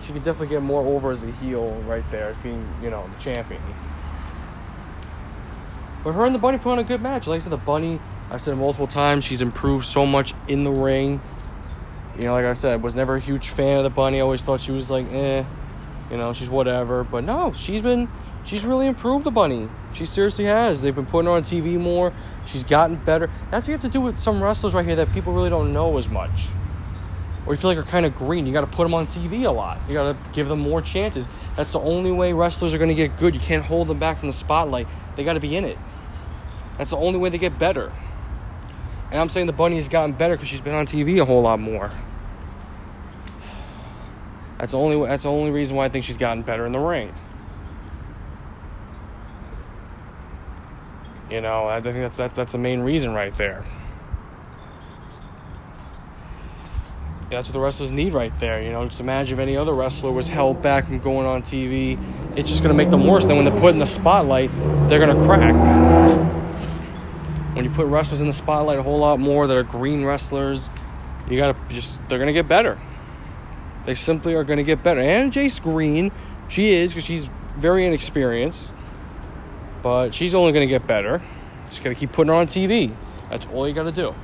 she 0.00 0.12
could 0.12 0.22
definitely 0.22 0.54
get 0.54 0.62
more 0.62 0.86
over 0.86 1.10
as 1.10 1.24
a 1.24 1.30
heel 1.32 1.72
right 1.86 2.04
there 2.10 2.28
as 2.28 2.36
being, 2.38 2.66
you 2.82 2.90
know, 2.90 3.08
the 3.12 3.22
champion. 3.22 3.60
But 6.04 6.12
her 6.12 6.24
and 6.24 6.34
the 6.34 6.38
Bunny 6.38 6.58
put 6.58 6.72
on 6.72 6.78
a 6.78 6.84
good 6.84 7.02
match. 7.02 7.26
Like 7.26 7.40
I 7.40 7.42
said, 7.42 7.52
the 7.52 7.56
Bunny, 7.56 8.00
I've 8.30 8.40
said 8.40 8.56
multiple 8.56 8.86
times, 8.86 9.24
she's 9.24 9.42
improved 9.42 9.84
so 9.84 10.06
much 10.06 10.32
in 10.48 10.64
the 10.64 10.70
ring. 10.70 11.20
You 12.16 12.24
know, 12.24 12.32
like 12.32 12.44
I 12.44 12.52
said, 12.52 12.82
was 12.82 12.94
never 12.94 13.16
a 13.16 13.20
huge 13.20 13.48
fan 13.48 13.78
of 13.78 13.84
the 13.84 13.90
Bunny. 13.90 14.18
I 14.18 14.20
always 14.20 14.42
thought 14.42 14.60
she 14.60 14.72
was 14.72 14.90
like, 14.90 15.10
eh, 15.10 15.44
you 16.10 16.16
know, 16.16 16.32
she's 16.32 16.50
whatever. 16.50 17.04
But 17.04 17.24
no, 17.24 17.52
she's 17.52 17.82
been, 17.82 18.08
she's 18.44 18.64
really 18.64 18.86
improved 18.86 19.24
the 19.24 19.30
Bunny. 19.30 19.68
She 19.92 20.06
seriously 20.06 20.46
has. 20.46 20.82
They've 20.82 20.94
been 20.94 21.06
putting 21.06 21.26
her 21.26 21.32
on 21.32 21.42
TV 21.42 21.78
more. 21.78 22.12
She's 22.46 22.64
gotten 22.64 22.96
better. 22.96 23.30
That's 23.50 23.66
what 23.66 23.68
you 23.68 23.72
have 23.72 23.80
to 23.82 23.88
do 23.88 24.00
with 24.00 24.16
some 24.16 24.42
wrestlers 24.42 24.74
right 24.74 24.84
here 24.84 24.96
that 24.96 25.12
people 25.12 25.32
really 25.32 25.50
don't 25.50 25.72
know 25.72 25.98
as 25.98 26.08
much. 26.08 26.48
Or 27.44 27.54
you 27.54 27.60
feel 27.60 27.70
like 27.70 27.78
are 27.78 27.82
kind 27.82 28.06
of 28.06 28.14
green. 28.14 28.46
You 28.46 28.52
got 28.52 28.60
to 28.60 28.66
put 28.68 28.84
them 28.84 28.94
on 28.94 29.06
TV 29.06 29.44
a 29.44 29.50
lot. 29.50 29.78
You 29.88 29.94
got 29.94 30.12
to 30.12 30.30
give 30.32 30.48
them 30.48 30.60
more 30.60 30.80
chances. 30.80 31.28
That's 31.56 31.72
the 31.72 31.80
only 31.80 32.12
way 32.12 32.32
wrestlers 32.32 32.72
are 32.72 32.78
going 32.78 32.88
to 32.88 32.94
get 32.94 33.16
good. 33.16 33.34
You 33.34 33.40
can't 33.40 33.64
hold 33.64 33.88
them 33.88 33.98
back 33.98 34.18
from 34.18 34.28
the 34.28 34.32
spotlight. 34.32 34.86
They 35.16 35.24
got 35.24 35.34
to 35.34 35.40
be 35.40 35.56
in 35.56 35.64
it. 35.64 35.76
That's 36.78 36.90
the 36.90 36.96
only 36.96 37.18
way 37.18 37.28
they 37.28 37.38
get 37.38 37.58
better. 37.58 37.92
And 39.10 39.20
I'm 39.20 39.28
saying 39.28 39.46
the 39.46 39.52
bunny 39.52 39.76
has 39.76 39.88
gotten 39.88 40.12
better 40.12 40.36
because 40.36 40.48
she's 40.48 40.60
been 40.60 40.74
on 40.74 40.86
TV 40.86 41.20
a 41.20 41.24
whole 41.24 41.42
lot 41.42 41.60
more. 41.60 41.90
That's 44.58 44.72
the 44.72 44.78
only 44.78 45.06
that's 45.06 45.24
the 45.24 45.30
only 45.30 45.50
reason 45.50 45.76
why 45.76 45.86
I 45.86 45.88
think 45.88 46.04
she's 46.04 46.16
gotten 46.16 46.42
better 46.44 46.64
in 46.64 46.72
the 46.72 46.78
ring. 46.78 47.12
You 51.32 51.40
know, 51.40 51.66
I 51.66 51.80
think 51.80 51.96
that's 51.96 52.18
that's 52.18 52.36
that's 52.36 52.52
the 52.52 52.58
main 52.58 52.80
reason 52.80 53.14
right 53.14 53.32
there. 53.34 53.64
That's 57.30 57.48
what 57.48 57.54
the 57.54 57.60
wrestlers 57.60 57.90
need 57.90 58.12
right 58.12 58.38
there. 58.38 58.62
You 58.62 58.70
know, 58.70 58.86
just 58.86 59.00
imagine 59.00 59.38
if 59.38 59.42
any 59.42 59.56
other 59.56 59.72
wrestler 59.72 60.12
was 60.12 60.28
held 60.28 60.60
back 60.60 60.88
from 60.88 60.98
going 60.98 61.26
on 61.26 61.40
TV. 61.40 61.98
It's 62.36 62.50
just 62.50 62.62
going 62.62 62.76
to 62.76 62.76
make 62.76 62.90
them 62.90 63.06
worse. 63.06 63.24
Then 63.24 63.36
when 63.36 63.46
they're 63.46 63.56
put 63.56 63.70
in 63.70 63.78
the 63.78 63.86
spotlight, 63.86 64.54
they're 64.90 64.98
going 64.98 65.16
to 65.16 65.24
crack. 65.24 65.54
When 67.56 67.64
you 67.64 67.70
put 67.70 67.86
wrestlers 67.86 68.20
in 68.20 68.26
the 68.26 68.34
spotlight 68.34 68.78
a 68.78 68.82
whole 68.82 68.98
lot 68.98 69.18
more 69.18 69.46
that 69.46 69.56
are 69.56 69.62
green 69.62 70.04
wrestlers, 70.04 70.68
you 71.30 71.38
got 71.38 71.56
to 71.56 71.74
just, 71.74 72.06
they're 72.10 72.18
going 72.18 72.26
to 72.26 72.34
get 72.34 72.46
better. 72.46 72.78
They 73.86 73.94
simply 73.94 74.34
are 74.34 74.44
going 74.44 74.58
to 74.58 74.64
get 74.64 74.82
better. 74.82 75.00
Anna 75.00 75.30
Jay's 75.30 75.58
Green, 75.58 76.12
she 76.48 76.72
is 76.72 76.92
because 76.92 77.06
she's 77.06 77.30
very 77.56 77.86
inexperienced, 77.86 78.74
but 79.82 80.14
she's 80.14 80.34
only 80.34 80.52
going 80.52 80.66
to 80.66 80.70
get 80.70 80.86
better. 80.86 81.20
Just 81.66 81.82
got 81.82 81.90
to 81.90 81.94
keep 81.94 82.12
putting 82.12 82.32
her 82.32 82.38
on 82.38 82.46
TV. 82.46 82.94
That's 83.30 83.46
all 83.46 83.66
you 83.66 83.74
got 83.74 83.84
to 83.84 83.92
do. 83.92 84.14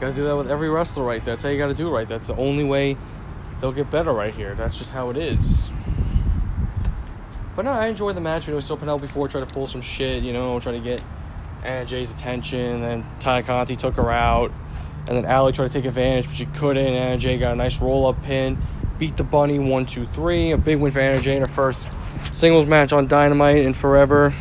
Got 0.00 0.08
to 0.08 0.14
do 0.14 0.24
that 0.24 0.36
with 0.36 0.50
every 0.50 0.68
wrestler 0.68 1.04
right 1.04 1.24
there. 1.24 1.34
That's 1.34 1.42
how 1.42 1.48
you 1.48 1.58
got 1.58 1.68
to 1.68 1.74
do 1.74 1.90
right. 1.90 2.08
That's 2.08 2.26
the 2.26 2.36
only 2.36 2.64
way 2.64 2.96
they'll 3.60 3.72
get 3.72 3.90
better 3.90 4.12
right 4.12 4.34
here. 4.34 4.54
That's 4.54 4.78
just 4.78 4.92
how 4.92 5.10
it 5.10 5.16
is. 5.16 5.68
But 7.54 7.66
no, 7.66 7.72
I 7.72 7.86
enjoyed 7.86 8.16
the 8.16 8.20
match. 8.20 8.48
You 8.48 8.54
know, 8.54 8.60
still 8.60 8.76
Penelope 8.76 9.06
Ford 9.06 9.30
tried 9.30 9.46
to 9.46 9.54
pull 9.54 9.66
some 9.66 9.82
shit, 9.82 10.22
you 10.22 10.32
know, 10.32 10.58
try 10.60 10.72
to 10.72 10.80
get 10.80 11.02
Anna 11.62 11.84
Jay's 11.84 12.12
attention. 12.12 12.80
Then 12.80 13.04
Tay 13.18 13.42
Conti 13.42 13.76
took 13.76 13.94
her 13.96 14.10
out. 14.10 14.50
And 15.06 15.16
then 15.16 15.24
Allie 15.24 15.52
tried 15.52 15.66
to 15.66 15.72
take 15.72 15.84
advantage, 15.84 16.26
but 16.26 16.36
she 16.36 16.46
couldn't. 16.46 16.86
Anna 16.86 17.18
Jay 17.18 17.36
got 17.38 17.52
a 17.52 17.56
nice 17.56 17.80
roll 17.80 18.06
up 18.06 18.22
pin. 18.22 18.58
Beat 18.98 19.16
the 19.16 19.24
bunny 19.24 19.58
one, 19.58 19.86
two, 19.86 20.06
three. 20.06 20.52
A 20.52 20.58
big 20.58 20.78
win 20.78 20.92
for 20.92 21.00
Anna 21.00 21.20
Jay 21.20 21.36
in 21.36 21.42
her 21.42 21.48
first 21.48 21.86
singles 22.30 22.66
match 22.66 22.92
on 22.92 23.06
Dynamite 23.06 23.58
in 23.58 23.74
forever. 23.74 24.32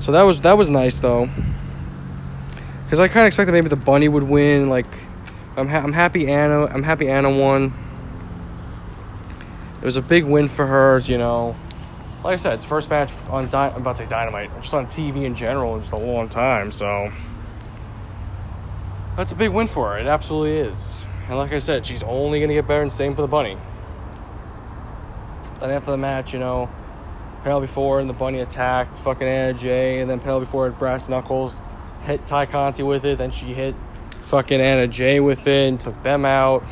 So 0.00 0.12
that 0.12 0.22
was 0.22 0.40
that 0.42 0.56
was 0.56 0.70
nice 0.70 0.98
though. 1.00 1.28
Cause 2.88 3.00
I 3.00 3.08
kind 3.08 3.24
of 3.24 3.26
expected 3.26 3.52
maybe 3.52 3.68
the 3.68 3.76
bunny 3.76 4.08
would 4.08 4.22
win. 4.22 4.68
Like, 4.68 4.86
I'm 5.56 5.66
ha- 5.66 5.82
I'm 5.82 5.92
happy 5.92 6.28
Anna 6.28 6.66
I'm 6.66 6.82
happy 6.82 7.08
Anna 7.08 7.30
won. 7.30 7.74
It 9.80 9.84
was 9.84 9.96
a 9.96 10.02
big 10.02 10.24
win 10.24 10.48
for 10.48 10.66
her, 10.66 10.98
you 11.00 11.18
know. 11.18 11.56
Like 12.24 12.34
I 12.34 12.36
said, 12.36 12.54
it's 12.54 12.64
first 12.64 12.90
match 12.90 13.12
on 13.28 13.48
Dy- 13.48 13.56
I'm 13.56 13.82
about 13.82 13.96
to 13.96 14.04
say 14.04 14.08
Dynamite, 14.08 14.50
just 14.60 14.74
on 14.74 14.86
TV 14.86 15.24
in 15.24 15.34
general 15.34 15.74
in 15.74 15.80
just 15.80 15.92
a 15.92 15.96
long 15.96 16.28
time. 16.28 16.72
So 16.72 17.12
that's 19.16 19.32
a 19.32 19.36
big 19.36 19.50
win 19.50 19.66
for 19.66 19.92
her. 19.92 19.98
It 19.98 20.06
absolutely 20.06 20.58
is. 20.58 21.02
And 21.28 21.38
like 21.38 21.52
I 21.52 21.58
said, 21.58 21.86
she's 21.86 22.02
only 22.02 22.40
gonna 22.40 22.54
get 22.54 22.68
better, 22.68 22.82
and 22.82 22.92
same 22.92 23.14
for 23.14 23.22
the 23.22 23.28
bunny. 23.28 23.56
Then 25.60 25.70
after 25.70 25.90
the 25.90 25.96
match, 25.96 26.32
you 26.32 26.38
know, 26.38 26.68
Penelope 27.42 27.66
Ford 27.68 28.00
and 28.00 28.10
the 28.10 28.14
bunny 28.14 28.40
attacked 28.40 28.98
fucking 28.98 29.26
Anna 29.26 29.52
Jay, 29.52 30.00
and 30.00 30.10
then 30.10 30.18
Penelope 30.18 30.46
Ford 30.46 30.78
brass 30.78 31.08
knuckles, 31.08 31.60
hit 32.02 32.26
Tay 32.26 32.46
Conti 32.46 32.82
with 32.82 33.04
it, 33.04 33.18
then 33.18 33.30
she 33.30 33.54
hit 33.54 33.74
fucking 34.22 34.60
Anna 34.60 34.86
Jay 34.86 35.20
with 35.20 35.46
it 35.46 35.68
and 35.68 35.80
took 35.80 36.02
them 36.02 36.24
out. 36.24 36.64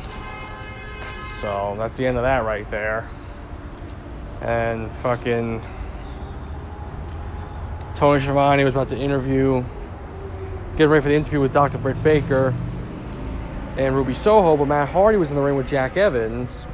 So 1.35 1.75
that's 1.77 1.97
the 1.97 2.05
end 2.05 2.17
of 2.17 2.23
that 2.23 2.43
right 2.43 2.69
there. 2.69 3.09
And 4.41 4.91
fucking 4.91 5.61
Tony 7.95 8.19
Schiavone 8.19 8.65
was 8.65 8.75
about 8.75 8.89
to 8.89 8.97
interview, 8.97 9.63
getting 10.73 10.89
ready 10.89 11.01
for 11.01 11.09
the 11.09 11.15
interview 11.15 11.39
with 11.39 11.53
Dr. 11.53 11.77
Britt 11.77 12.03
Baker 12.03 12.53
and 13.77 13.95
Ruby 13.95 14.13
Soho, 14.13 14.57
but 14.57 14.67
Matt 14.67 14.89
Hardy 14.89 15.17
was 15.17 15.31
in 15.31 15.37
the 15.37 15.43
ring 15.43 15.55
with 15.55 15.67
Jack 15.67 15.95
Evans. 15.95 16.67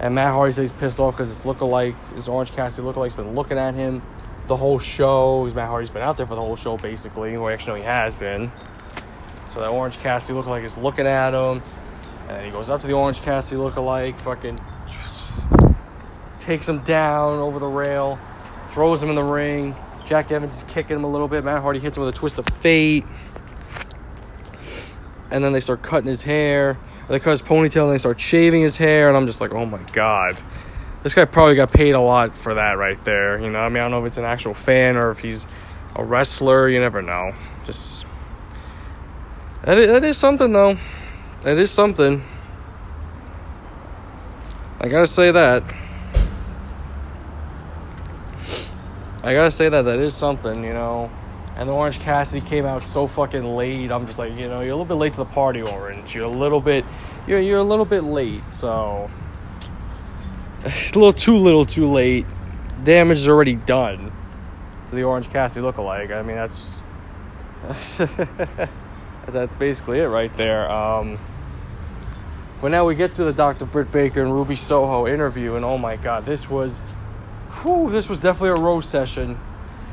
And 0.00 0.14
Matt 0.14 0.32
Hardy 0.32 0.52
says 0.52 0.70
he's 0.70 0.80
pissed 0.80 0.98
off 0.98 1.14
because 1.14 1.28
his 1.28 1.42
lookalike, 1.42 1.94
his 2.14 2.26
Orange 2.26 2.52
Cassidy 2.52 2.86
lookalike's 2.86 3.14
been 3.14 3.34
looking 3.34 3.58
at 3.58 3.74
him 3.74 4.02
the 4.46 4.56
whole 4.56 4.78
show. 4.78 5.44
Matt 5.54 5.68
Hardy's 5.68 5.90
been 5.90 6.02
out 6.02 6.16
there 6.16 6.26
for 6.26 6.34
the 6.34 6.40
whole 6.40 6.56
show, 6.56 6.78
basically. 6.78 7.36
Well, 7.36 7.52
actually, 7.52 7.80
he 7.80 7.86
has 7.86 8.16
been. 8.16 8.50
So 9.50 9.60
that 9.60 9.68
Orange 9.68 9.98
Cassidy 9.98 10.38
lookalike 10.38 10.64
is 10.64 10.78
looking 10.78 11.06
at 11.06 11.34
him. 11.34 11.62
And 12.22 12.30
then 12.30 12.44
he 12.46 12.50
goes 12.50 12.70
up 12.70 12.80
to 12.80 12.86
the 12.86 12.94
Orange 12.94 13.20
Cassidy 13.20 13.60
lookalike, 13.60 14.16
fucking 14.16 14.58
takes 16.38 16.68
him 16.68 16.80
down 16.80 17.38
over 17.38 17.58
the 17.58 17.66
rail, 17.66 18.18
throws 18.68 19.02
him 19.02 19.10
in 19.10 19.14
the 19.14 19.22
ring. 19.22 19.76
Jack 20.04 20.32
Evans 20.32 20.56
is 20.56 20.62
kicking 20.72 20.96
him 20.96 21.04
a 21.04 21.10
little 21.10 21.28
bit. 21.28 21.44
Matt 21.44 21.60
Hardy 21.60 21.78
hits 21.78 21.96
him 21.96 22.04
with 22.04 22.14
a 22.14 22.18
twist 22.18 22.38
of 22.38 22.46
fate. 22.46 23.04
And 25.30 25.44
then 25.44 25.52
they 25.52 25.60
start 25.60 25.82
cutting 25.82 26.08
his 26.08 26.24
hair. 26.24 26.78
They 27.10 27.18
cut 27.18 27.32
his 27.32 27.42
ponytail 27.42 27.86
and 27.86 27.92
they 27.92 27.98
start 27.98 28.20
shaving 28.20 28.62
his 28.62 28.76
hair. 28.76 29.08
And 29.08 29.16
I'm 29.16 29.26
just 29.26 29.40
like, 29.40 29.52
oh 29.52 29.66
my 29.66 29.82
God. 29.92 30.40
This 31.02 31.12
guy 31.12 31.24
probably 31.24 31.56
got 31.56 31.72
paid 31.72 31.92
a 31.92 32.00
lot 32.00 32.34
for 32.34 32.54
that 32.54 32.78
right 32.78 33.02
there. 33.04 33.40
You 33.40 33.50
know, 33.50 33.58
I 33.58 33.68
mean, 33.68 33.78
I 33.78 33.80
don't 33.80 33.90
know 33.90 34.00
if 34.00 34.06
it's 34.06 34.18
an 34.18 34.24
actual 34.24 34.54
fan 34.54 34.96
or 34.96 35.10
if 35.10 35.18
he's 35.18 35.46
a 35.96 36.04
wrestler. 36.04 36.68
You 36.68 36.78
never 36.78 37.02
know. 37.02 37.34
Just. 37.64 38.06
That 39.64 39.76
is, 39.76 39.88
that 39.88 40.04
is 40.04 40.16
something, 40.16 40.52
though. 40.52 40.78
That 41.42 41.58
is 41.58 41.72
something. 41.72 42.22
I 44.80 44.88
gotta 44.88 45.06
say 45.06 45.32
that. 45.32 45.64
I 49.24 49.34
gotta 49.34 49.50
say 49.50 49.68
that 49.68 49.82
that 49.82 49.98
is 49.98 50.14
something, 50.14 50.62
you 50.62 50.72
know. 50.72 51.10
And 51.60 51.68
the 51.68 51.74
Orange 51.74 52.00
Cassidy 52.00 52.40
came 52.44 52.64
out 52.64 52.86
so 52.86 53.06
fucking 53.06 53.44
late. 53.44 53.92
I'm 53.92 54.06
just 54.06 54.18
like, 54.18 54.38
you 54.38 54.48
know, 54.48 54.62
you're 54.62 54.70
a 54.70 54.76
little 54.76 54.86
bit 54.86 54.94
late 54.94 55.12
to 55.12 55.18
the 55.18 55.26
party, 55.26 55.60
Orange. 55.60 56.14
You're 56.14 56.24
a 56.24 56.28
little 56.28 56.62
bit, 56.62 56.86
you're 57.26 57.38
you're 57.38 57.58
a 57.58 57.62
little 57.62 57.84
bit 57.84 58.02
late. 58.02 58.42
So 58.50 59.10
it's 60.64 60.92
a 60.92 60.98
little 60.98 61.12
too 61.12 61.36
little, 61.36 61.66
too 61.66 61.86
late. 61.86 62.24
Damage 62.82 63.18
is 63.18 63.28
already 63.28 63.56
done 63.56 64.10
to 64.86 64.96
the 64.96 65.02
Orange 65.02 65.28
Cassidy 65.28 65.66
lookalike. 65.66 66.10
I 66.10 66.22
mean, 66.22 66.36
that's 66.36 66.82
that's 69.26 69.54
basically 69.54 69.98
it 69.98 70.06
right 70.06 70.34
there. 70.38 70.70
Um, 70.70 71.18
but 72.62 72.70
now 72.70 72.86
we 72.86 72.94
get 72.94 73.12
to 73.12 73.24
the 73.24 73.34
Dr. 73.34 73.66
Britt 73.66 73.92
Baker 73.92 74.22
and 74.22 74.32
Ruby 74.32 74.56
Soho 74.56 75.06
interview, 75.06 75.56
and 75.56 75.64
oh 75.66 75.76
my 75.76 75.96
god, 75.96 76.24
this 76.24 76.48
was, 76.48 76.78
whew, 77.60 77.90
this 77.90 78.08
was 78.08 78.18
definitely 78.18 78.50
a 78.50 78.62
roast 78.62 78.88
session. 78.88 79.38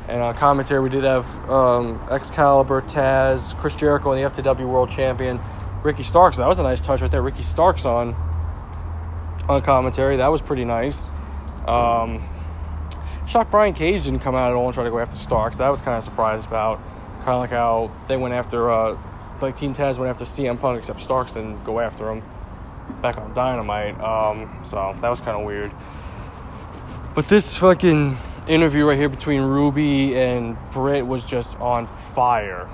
And 0.08 0.22
on 0.22 0.34
commentary, 0.34 0.80
we 0.80 0.88
did 0.88 1.04
have 1.04 1.50
um, 1.50 2.00
Excalibur, 2.10 2.80
Taz, 2.82 3.54
Chris 3.58 3.76
Jericho, 3.76 4.12
and 4.12 4.34
the 4.34 4.42
FTW 4.42 4.66
World 4.66 4.90
Champion 4.90 5.38
Ricky 5.82 6.02
Starks. 6.02 6.38
That 6.38 6.48
was 6.48 6.58
a 6.58 6.62
nice 6.62 6.80
touch 6.80 7.02
right 7.02 7.10
there. 7.10 7.22
Ricky 7.22 7.42
Starks 7.42 7.84
on 7.84 8.16
on 9.48 9.62
commentary. 9.62 10.16
That 10.16 10.28
was 10.28 10.42
pretty 10.42 10.64
nice. 10.64 11.10
Um, 11.66 12.22
shocked 13.26 13.50
Brian 13.50 13.74
Cage 13.74 14.04
didn't 14.04 14.20
come 14.20 14.34
out 14.34 14.50
at 14.50 14.56
all 14.56 14.66
and 14.66 14.74
try 14.74 14.84
to 14.84 14.90
go 14.90 14.98
after 14.98 15.16
Starks. 15.16 15.56
That 15.56 15.68
was 15.68 15.80
kind 15.82 15.96
of 15.96 16.02
surprised 16.02 16.46
about. 16.46 16.78
Kind 17.18 17.30
of 17.30 17.40
like 17.40 17.50
how 17.50 17.90
they 18.06 18.16
went 18.16 18.34
after, 18.34 18.70
uh, 18.70 18.98
like 19.40 19.56
Team 19.56 19.74
Taz 19.74 19.98
went 19.98 20.08
after 20.10 20.24
CM 20.24 20.58
Punk, 20.58 20.78
except 20.78 21.00
Starks 21.00 21.34
didn't 21.34 21.62
go 21.64 21.80
after 21.80 22.10
him 22.10 22.22
back 23.02 23.18
on 23.18 23.32
Dynamite. 23.34 24.00
Um, 24.00 24.60
so 24.64 24.96
that 25.00 25.08
was 25.08 25.20
kind 25.20 25.38
of 25.38 25.44
weird. 25.44 25.72
But 27.14 27.28
this 27.28 27.58
fucking 27.58 28.16
interview 28.48 28.86
right 28.86 28.98
here 28.98 29.08
between 29.08 29.42
Ruby 29.42 30.18
and 30.18 30.56
Britt 30.72 31.06
was 31.06 31.24
just 31.24 31.58
on 31.60 31.86
fire. 31.86 32.68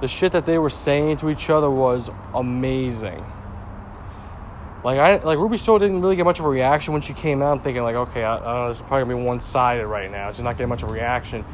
The 0.00 0.08
shit 0.08 0.32
that 0.32 0.46
they 0.46 0.58
were 0.58 0.70
saying 0.70 1.18
to 1.18 1.30
each 1.30 1.50
other 1.50 1.70
was 1.70 2.10
amazing. 2.34 3.24
Like 4.82 4.98
I 4.98 5.16
like 5.16 5.38
Ruby 5.38 5.56
still 5.56 5.78
didn't 5.78 6.02
really 6.02 6.16
get 6.16 6.24
much 6.24 6.40
of 6.40 6.44
a 6.44 6.48
reaction 6.48 6.92
when 6.92 7.00
she 7.00 7.14
came 7.14 7.40
out. 7.40 7.52
I'm 7.52 7.60
thinking 7.60 7.82
like, 7.82 7.94
okay, 7.94 8.22
I, 8.22 8.36
I 8.36 8.38
don't 8.38 8.44
know, 8.44 8.68
this 8.68 8.76
is 8.76 8.82
probably 8.82 9.06
gonna 9.06 9.22
be 9.22 9.26
one 9.26 9.40
sided 9.40 9.86
right 9.86 10.10
now. 10.10 10.30
She's 10.30 10.42
not 10.42 10.58
getting 10.58 10.68
much 10.68 10.82
of 10.82 10.90
a 10.90 10.92
reaction. 10.92 11.44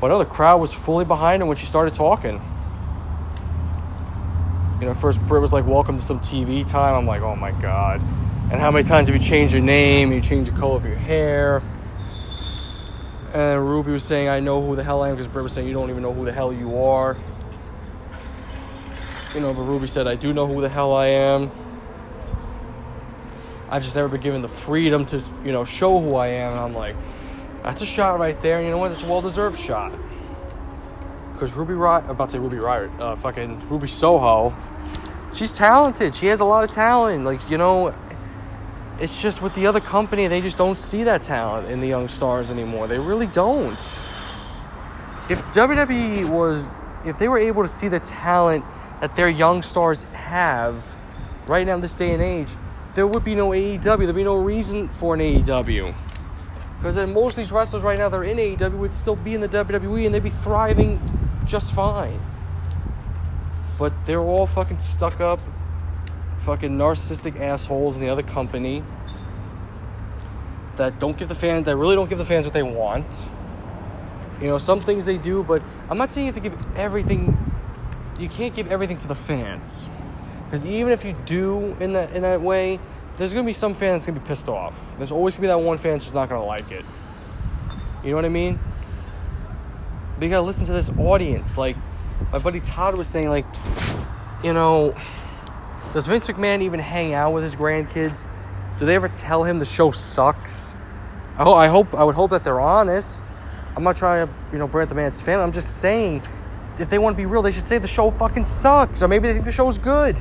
But 0.00 0.08
no, 0.08 0.18
the 0.18 0.24
crowd 0.24 0.60
was 0.60 0.72
fully 0.72 1.04
behind 1.04 1.42
her 1.42 1.46
when 1.46 1.56
she 1.56 1.66
started 1.66 1.94
talking. 1.94 2.42
You 4.80 4.86
know, 4.86 4.94
first 4.94 5.20
Britt 5.26 5.40
was 5.42 5.52
like, 5.52 5.66
"Welcome 5.66 5.98
to 5.98 6.02
some 6.02 6.20
TV 6.20 6.66
time." 6.66 6.94
I'm 6.94 7.06
like, 7.06 7.22
"Oh 7.22 7.36
my 7.36 7.52
god!" 7.52 8.00
And 8.50 8.58
how 8.60 8.70
many 8.72 8.82
times 8.82 9.06
have 9.06 9.16
you 9.16 9.22
changed 9.22 9.52
your 9.52 9.62
name? 9.62 10.10
You 10.10 10.20
changed 10.20 10.52
the 10.52 10.58
color 10.58 10.74
of 10.74 10.84
your 10.84 10.96
hair. 10.96 11.62
And 13.32 13.64
Ruby 13.64 13.92
was 13.92 14.04
saying, 14.04 14.28
"I 14.28 14.40
know 14.40 14.64
who 14.64 14.74
the 14.74 14.82
hell 14.82 15.02
I 15.02 15.08
am," 15.08 15.14
because 15.14 15.28
Britt 15.28 15.44
was 15.44 15.52
saying, 15.52 15.68
"You 15.68 15.74
don't 15.74 15.90
even 15.90 16.02
know 16.02 16.12
who 16.12 16.24
the 16.24 16.32
hell 16.32 16.52
you 16.52 16.82
are." 16.82 17.16
You 19.34 19.40
know, 19.40 19.54
but 19.54 19.62
Ruby 19.62 19.86
said, 19.86 20.08
"I 20.08 20.16
do 20.16 20.32
know 20.32 20.46
who 20.46 20.60
the 20.60 20.68
hell 20.68 20.92
I 20.92 21.06
am." 21.06 21.50
I've 23.70 23.84
just 23.84 23.94
never 23.94 24.08
been 24.08 24.20
given 24.20 24.42
the 24.42 24.48
freedom 24.48 25.06
to, 25.06 25.22
you 25.44 25.52
know, 25.52 25.64
show 25.64 26.00
who 26.00 26.16
I 26.16 26.26
am. 26.26 26.50
And 26.50 26.60
I'm 26.60 26.74
like, 26.74 26.96
that's 27.62 27.80
a 27.82 27.86
shot 27.86 28.18
right 28.18 28.40
there. 28.42 28.60
You 28.60 28.70
know 28.70 28.78
what? 28.78 28.90
It's 28.90 29.04
a 29.04 29.06
well 29.06 29.20
deserved 29.20 29.58
shot. 29.58 29.92
Because 31.32 31.54
Ruby 31.54 31.74
Riott, 31.74 32.04
I'm 32.04 32.10
about 32.10 32.30
to 32.30 32.32
say 32.32 32.38
Ruby 32.38 32.56
Riott, 32.56 32.90
uh, 33.00 33.14
fucking 33.14 33.68
Ruby 33.68 33.86
Soho, 33.86 34.54
she's 35.32 35.52
talented. 35.52 36.14
She 36.16 36.26
has 36.26 36.40
a 36.40 36.44
lot 36.44 36.64
of 36.64 36.72
talent. 36.72 37.24
Like, 37.24 37.48
you 37.48 37.58
know, 37.58 37.94
it's 39.00 39.22
just 39.22 39.40
with 39.40 39.54
the 39.54 39.66
other 39.66 39.80
company, 39.80 40.26
they 40.26 40.40
just 40.40 40.58
don't 40.58 40.78
see 40.78 41.04
that 41.04 41.22
talent 41.22 41.68
in 41.70 41.80
the 41.80 41.88
young 41.88 42.06
stars 42.06 42.50
anymore. 42.50 42.86
They 42.86 42.98
really 42.98 43.26
don't. 43.28 43.78
If 45.30 45.42
WWE 45.52 46.28
was, 46.28 46.68
if 47.06 47.18
they 47.18 47.28
were 47.28 47.38
able 47.38 47.62
to 47.62 47.68
see 47.68 47.88
the 47.88 48.00
talent 48.00 48.64
that 49.00 49.16
their 49.16 49.28
young 49.28 49.62
stars 49.62 50.04
have 50.04 50.98
right 51.46 51.66
now 51.66 51.74
in 51.74 51.80
this 51.80 51.94
day 51.94 52.12
and 52.12 52.22
age, 52.22 52.50
there 52.94 53.06
would 53.06 53.24
be 53.24 53.34
no 53.34 53.50
AEW. 53.50 53.82
There'd 53.82 54.14
be 54.14 54.24
no 54.24 54.36
reason 54.36 54.88
for 54.88 55.14
an 55.14 55.20
AEW. 55.20 55.94
Because 56.78 56.94
then 56.94 57.14
most 57.14 57.34
of 57.34 57.36
these 57.36 57.52
wrestlers 57.52 57.82
right 57.82 57.98
now 57.98 58.08
that 58.08 58.16
are 58.16 58.24
in 58.24 58.36
AEW 58.36 58.78
would 58.78 58.96
still 58.96 59.16
be 59.16 59.34
in 59.34 59.40
the 59.40 59.48
WWE 59.48 60.06
and 60.06 60.14
they'd 60.14 60.22
be 60.22 60.30
thriving 60.30 61.00
just 61.46 61.72
fine. 61.72 62.18
But 63.78 63.92
they're 64.06 64.20
all 64.20 64.46
fucking 64.46 64.78
stuck 64.78 65.20
up, 65.20 65.40
fucking 66.40 66.76
narcissistic 66.76 67.38
assholes 67.38 67.96
in 67.96 68.02
the 68.02 68.08
other 68.08 68.22
company 68.22 68.82
that 70.76 70.98
don't 70.98 71.16
give 71.16 71.28
the 71.28 71.34
fans, 71.34 71.66
that 71.66 71.76
really 71.76 71.94
don't 71.94 72.08
give 72.08 72.18
the 72.18 72.24
fans 72.24 72.46
what 72.46 72.54
they 72.54 72.62
want. 72.62 73.28
You 74.40 74.48
know, 74.48 74.58
some 74.58 74.80
things 74.80 75.04
they 75.04 75.18
do, 75.18 75.42
but 75.42 75.62
I'm 75.90 75.98
not 75.98 76.10
saying 76.10 76.26
you 76.26 76.32
have 76.32 76.42
to 76.42 76.48
give 76.48 76.76
everything. 76.76 77.36
You 78.18 78.28
can't 78.28 78.54
give 78.54 78.72
everything 78.72 78.96
to 78.98 79.08
the 79.08 79.14
fans. 79.14 79.88
Because 80.46 80.64
even 80.64 80.92
if 80.92 81.04
you 81.04 81.14
do 81.26 81.76
in 81.78 81.92
that 81.92 82.12
in 82.12 82.22
that 82.22 82.40
way, 82.40 82.80
there's 83.18 83.34
gonna 83.34 83.46
be 83.46 83.52
some 83.52 83.74
fans 83.74 84.06
gonna 84.06 84.18
be 84.18 84.26
pissed 84.26 84.48
off. 84.48 84.96
There's 84.96 85.12
always 85.12 85.36
gonna 85.36 85.42
be 85.42 85.46
that 85.48 85.60
one 85.60 85.76
fan 85.76 85.92
that's 85.92 86.06
just 86.06 86.14
not 86.14 86.30
gonna 86.30 86.44
like 86.44 86.70
it. 86.70 86.84
You 88.02 88.10
know 88.10 88.16
what 88.16 88.24
I 88.24 88.30
mean? 88.30 88.58
But 90.14 90.24
you 90.24 90.30
gotta 90.30 90.46
listen 90.46 90.64
to 90.66 90.72
this 90.72 90.88
audience. 90.98 91.58
Like 91.58 91.76
my 92.32 92.38
buddy 92.38 92.60
Todd 92.60 92.94
was 92.94 93.06
saying, 93.06 93.28
like, 93.28 93.44
you 94.42 94.54
know, 94.54 94.94
does 95.92 96.06
Vince 96.06 96.28
McMahon 96.28 96.62
even 96.62 96.80
hang 96.80 97.14
out 97.14 97.32
with 97.32 97.42
his 97.42 97.56
grandkids? 97.56 98.28
Do 98.78 98.86
they 98.86 98.94
ever 98.96 99.08
tell 99.08 99.44
him 99.44 99.58
the 99.58 99.64
show 99.64 99.90
sucks? 99.90 100.74
I, 101.36 101.44
ho- 101.44 101.54
I 101.54 101.68
hope 101.68 101.94
I 101.94 102.04
would 102.04 102.14
hope 102.14 102.30
that 102.30 102.44
they're 102.44 102.60
honest. 102.60 103.32
I'm 103.76 103.84
not 103.84 103.96
trying 103.96 104.26
to, 104.26 104.32
you 104.52 104.58
know, 104.58 104.68
brand 104.68 104.90
the 104.90 104.94
man's 104.94 105.22
family. 105.22 105.42
I'm 105.42 105.52
just 105.52 105.80
saying, 105.80 106.22
if 106.78 106.88
they 106.90 106.98
want 106.98 107.14
to 107.14 107.16
be 107.16 107.26
real, 107.26 107.42
they 107.42 107.52
should 107.52 107.66
say 107.66 107.78
the 107.78 107.88
show 107.88 108.10
fucking 108.10 108.46
sucks, 108.46 109.02
or 109.02 109.08
maybe 109.08 109.28
they 109.28 109.34
think 109.34 109.44
the 109.44 109.52
show's 109.52 109.78
good. 109.78 110.16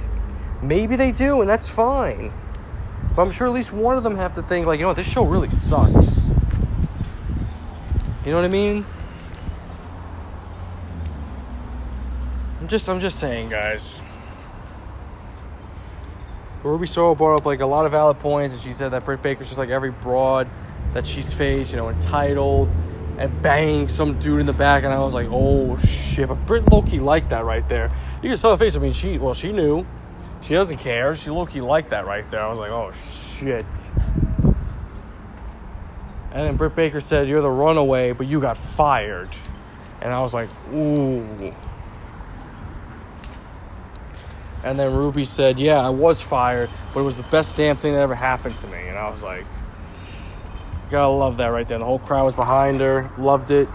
Maybe 0.61 0.95
they 0.95 1.11
do, 1.11 1.41
and 1.41 1.49
that's 1.49 1.69
fine. 1.69 2.33
But 3.15 3.23
I'm 3.23 3.31
sure 3.31 3.47
at 3.47 3.53
least 3.53 3.73
one 3.73 3.97
of 3.97 4.03
them 4.03 4.15
have 4.15 4.35
to 4.35 4.41
think, 4.41 4.67
like, 4.67 4.79
you 4.79 4.83
know 4.83 4.89
what, 4.89 4.97
this 4.97 5.09
show 5.11 5.25
really 5.25 5.49
sucks. 5.49 6.29
You 8.25 8.31
know 8.31 8.37
what 8.37 8.45
I 8.45 8.49
mean? 8.49 8.85
I'm 12.59 12.67
just, 12.67 12.89
I'm 12.89 12.99
just 12.99 13.19
saying, 13.19 13.49
guys. 13.49 13.99
Ruby 16.63 16.87
Soho 16.87 17.15
brought 17.15 17.37
up 17.37 17.45
like 17.45 17.61
a 17.61 17.65
lot 17.65 17.85
of 17.85 17.91
valid 17.91 18.19
points, 18.19 18.53
and 18.53 18.61
she 18.61 18.73
said 18.73 18.89
that 18.89 19.05
Britt 19.05 19.21
Baker's 19.21 19.47
just 19.47 19.57
like 19.57 19.69
every 19.69 19.91
broad 19.91 20.47
that 20.93 21.07
she's 21.07 21.31
faced, 21.31 21.71
you 21.71 21.77
know, 21.77 21.89
entitled 21.89 22.69
and 23.17 23.41
banging 23.41 23.87
some 23.87 24.17
dude 24.19 24.39
in 24.39 24.45
the 24.45 24.53
back, 24.53 24.83
and 24.83 24.93
I 24.93 24.99
was 24.99 25.13
like, 25.13 25.27
oh 25.29 25.77
shit. 25.77 26.27
But 26.27 26.45
Britt 26.45 26.71
Loki 26.71 26.99
liked 26.99 27.29
that 27.29 27.45
right 27.45 27.67
there. 27.69 27.91
You 28.21 28.29
can 28.29 28.37
tell 28.37 28.51
the 28.51 28.57
face. 28.57 28.75
I 28.75 28.79
mean, 28.79 28.93
she 28.93 29.17
well, 29.17 29.33
she 29.33 29.51
knew. 29.51 29.85
She 30.41 30.53
doesn't 30.53 30.77
care. 30.77 31.15
She 31.15 31.29
Loki 31.29 31.61
liked 31.61 31.89
that 31.89 32.05
right 32.05 32.29
there. 32.31 32.41
I 32.41 32.49
was 32.49 32.57
like, 32.57 32.71
oh 32.71 32.91
shit. 32.91 33.65
And 36.31 36.47
then 36.47 36.57
Britt 36.57 36.75
Baker 36.75 36.99
said, 36.99 37.27
You're 37.27 37.41
the 37.41 37.49
runaway, 37.49 38.11
but 38.11 38.27
you 38.27 38.39
got 38.39 38.57
fired. 38.57 39.29
And 40.01 40.13
I 40.13 40.21
was 40.21 40.33
like, 40.33 40.49
Ooh. 40.73 41.51
And 44.63 44.77
then 44.77 44.93
Ruby 44.93 45.25
said, 45.25 45.57
Yeah, 45.57 45.79
I 45.79 45.89
was 45.89 46.21
fired, 46.21 46.69
but 46.93 47.01
it 47.01 47.03
was 47.03 47.17
the 47.17 47.23
best 47.23 47.55
damn 47.55 47.75
thing 47.75 47.93
that 47.93 48.01
ever 48.01 48.15
happened 48.15 48.57
to 48.57 48.67
me. 48.67 48.87
And 48.87 48.97
I 48.97 49.09
was 49.09 49.23
like, 49.23 49.45
Gotta 50.91 51.11
love 51.11 51.37
that 51.37 51.47
right 51.47 51.67
there. 51.67 51.79
The 51.79 51.85
whole 51.85 51.99
crowd 51.99 52.25
was 52.25 52.35
behind 52.35 52.81
her, 52.81 53.09
loved 53.17 53.51
it. 53.51 53.69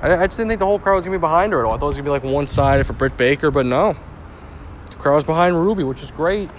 I, 0.00 0.16
I 0.16 0.26
just 0.26 0.36
didn't 0.36 0.48
think 0.48 0.58
the 0.58 0.66
whole 0.66 0.78
crowd 0.78 0.96
was 0.96 1.04
gonna 1.04 1.18
be 1.18 1.20
behind 1.20 1.52
her 1.52 1.60
at 1.60 1.66
all. 1.66 1.74
I 1.74 1.78
thought 1.78 1.86
it 1.86 1.88
was 1.88 1.96
gonna 1.96 2.06
be 2.06 2.10
like 2.10 2.24
one 2.24 2.46
sided 2.46 2.84
for 2.84 2.92
Britt 2.92 3.16
Baker, 3.16 3.50
but 3.50 3.66
no. 3.66 3.96
The 4.90 4.96
crowd 4.96 5.14
was 5.14 5.24
behind 5.24 5.56
Ruby, 5.56 5.84
which 5.84 6.02
is 6.02 6.10
great. 6.10 6.50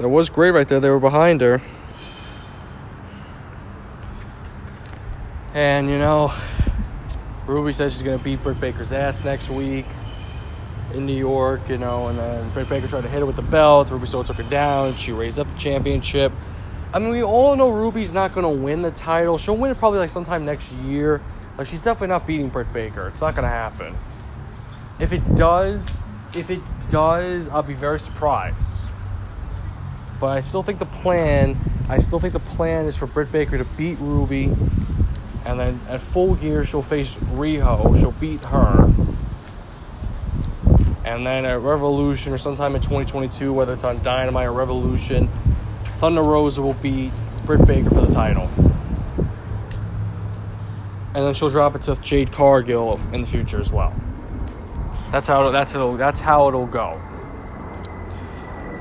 It 0.00 0.06
was 0.06 0.28
great 0.28 0.50
right 0.50 0.66
there. 0.66 0.80
They 0.80 0.90
were 0.90 0.98
behind 0.98 1.40
her. 1.40 1.62
And, 5.54 5.88
you 5.88 5.98
know, 5.98 6.34
Ruby 7.46 7.72
says 7.72 7.92
she's 7.92 8.02
to 8.02 8.18
beat 8.18 8.42
Britt 8.42 8.60
Baker's 8.60 8.92
ass 8.92 9.22
next 9.22 9.50
week 9.50 9.86
in 10.92 11.06
New 11.06 11.16
York, 11.16 11.68
you 11.68 11.78
know, 11.78 12.08
and 12.08 12.18
then 12.18 12.50
Britt 12.50 12.68
Baker 12.68 12.88
tried 12.88 13.02
to 13.02 13.08
hit 13.08 13.20
her 13.20 13.26
with 13.26 13.36
the 13.36 13.42
belt. 13.42 13.88
Ruby 13.90 14.06
Soho 14.06 14.24
took 14.24 14.36
her 14.36 14.50
down. 14.50 14.96
She 14.96 15.12
raised 15.12 15.38
up 15.38 15.48
the 15.48 15.56
championship. 15.56 16.32
I 16.92 16.98
mean, 16.98 17.10
we 17.10 17.22
all 17.22 17.54
know 17.54 17.70
Ruby's 17.70 18.12
not 18.12 18.34
to 18.34 18.48
win 18.48 18.82
the 18.82 18.90
title. 18.90 19.38
She'll 19.38 19.56
win 19.56 19.70
it 19.70 19.78
probably 19.78 20.00
like 20.00 20.10
sometime 20.10 20.44
next 20.44 20.72
year. 20.72 21.20
Like, 21.56 21.68
she's 21.68 21.80
definitely 21.80 22.08
not 22.08 22.26
beating 22.26 22.48
Britt 22.48 22.72
Baker. 22.72 23.06
It's 23.06 23.20
not 23.20 23.36
to 23.36 23.42
happen. 23.42 23.96
If 24.98 25.12
it 25.12 25.36
does, 25.36 26.02
if 26.34 26.50
it 26.50 26.60
does, 26.88 27.48
I'll 27.48 27.62
be 27.62 27.74
very 27.74 28.00
surprised. 28.00 28.88
But 30.20 30.28
I 30.28 30.40
still 30.40 30.62
think 30.62 30.78
the 30.78 30.86
plan, 30.86 31.56
I 31.88 31.98
still 31.98 32.18
think 32.18 32.32
the 32.32 32.40
plan 32.40 32.86
is 32.86 32.96
for 32.96 33.06
Britt 33.06 33.30
Baker 33.30 33.58
to 33.58 33.64
beat 33.64 33.98
Ruby, 34.00 34.52
and 35.44 35.58
then 35.58 35.80
at 35.88 36.00
full 36.00 36.34
gear 36.36 36.64
she'll 36.64 36.82
face 36.82 37.16
Riho. 37.16 37.98
She'll 38.00 38.12
beat 38.12 38.40
her, 38.44 38.90
and 41.04 41.26
then 41.26 41.44
at 41.44 41.60
Revolution 41.60 42.32
or 42.32 42.38
sometime 42.38 42.74
in 42.74 42.80
2022, 42.80 43.52
whether 43.52 43.74
it's 43.74 43.84
on 43.84 44.02
Dynamite 44.02 44.46
or 44.46 44.52
Revolution, 44.52 45.28
Thunder 45.98 46.22
Rosa 46.22 46.62
will 46.62 46.74
beat 46.74 47.12
Britt 47.44 47.66
Baker 47.66 47.90
for 47.90 48.00
the 48.00 48.12
title, 48.12 48.48
and 51.14 51.24
then 51.24 51.34
she'll 51.34 51.50
drop 51.50 51.74
it 51.74 51.82
to 51.82 51.94
Jade 51.96 52.32
Cargill 52.32 53.00
in 53.12 53.20
the 53.20 53.26
future 53.26 53.60
as 53.60 53.72
well. 53.72 53.94
That's 55.12 55.26
how 55.28 55.50
that's 55.50 55.74
it'll 55.74 55.96
that's 55.96 56.20
how 56.20 56.48
it'll 56.48 56.66
go. 56.66 57.00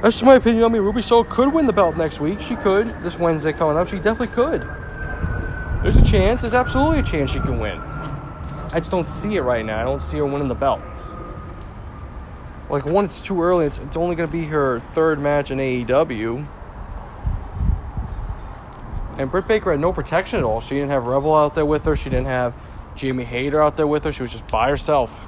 That's 0.02 0.16
just 0.16 0.26
my 0.26 0.36
opinion. 0.36 0.66
I 0.66 0.68
mean, 0.68 0.82
Ruby 0.82 1.02
Soho 1.02 1.24
could 1.24 1.54
win 1.54 1.66
the 1.66 1.72
belt 1.72 1.96
next 1.96 2.20
week. 2.20 2.42
She 2.42 2.58
could. 2.58 2.88
This 3.04 3.18
Wednesday 3.18 3.54
coming 3.54 3.78
up, 3.78 3.88
she 3.88 3.98
definitely 3.98 4.36
could. 4.36 4.68
There's 5.84 5.98
a 5.98 6.04
chance. 6.06 6.40
There's 6.40 6.54
absolutely 6.54 7.00
a 7.00 7.04
chance 7.04 7.30
she 7.32 7.42
can 7.42 7.60
win. 7.60 7.78
I 7.78 8.80
just 8.80 8.90
don't 8.90 9.08
see 9.08 9.36
it 9.36 9.42
right 9.42 9.66
now. 9.66 9.82
I 9.82 9.84
don't 9.84 10.02
see 10.02 10.18
her 10.18 10.26
winning 10.26 10.48
the 10.48 10.56
belt. 10.56 10.82
Like, 12.70 12.86
one, 12.86 13.04
it's 13.04 13.22
too 13.22 13.42
early. 13.44 13.66
It's, 13.66 13.78
it's 13.78 13.98
only 13.98 14.16
going 14.16 14.28
to 14.28 14.32
be 14.32 14.46
her 14.46 14.80
third 14.80 15.20
match 15.20 15.52
in 15.52 15.58
AEW. 15.58 16.48
And 19.18 19.30
Britt 19.30 19.46
Baker 19.46 19.72
had 19.72 19.82
no 19.82 19.92
protection 19.92 20.40
at 20.40 20.46
all. 20.46 20.62
She 20.62 20.76
didn't 20.76 20.90
have 20.90 21.06
Rebel 21.06 21.36
out 21.36 21.54
there 21.54 21.66
with 21.66 21.84
her. 21.84 21.98
She 21.98 22.10
didn't 22.10 22.28
have 22.28 22.56
Jamie 22.96 23.26
Hayter 23.26 23.62
out 23.62 23.76
there 23.76 23.86
with 23.86 24.06
her. 24.06 24.14
She 24.14 24.24
was 24.24 24.32
just 24.32 24.48
by 24.48 24.70
herself. 24.70 25.28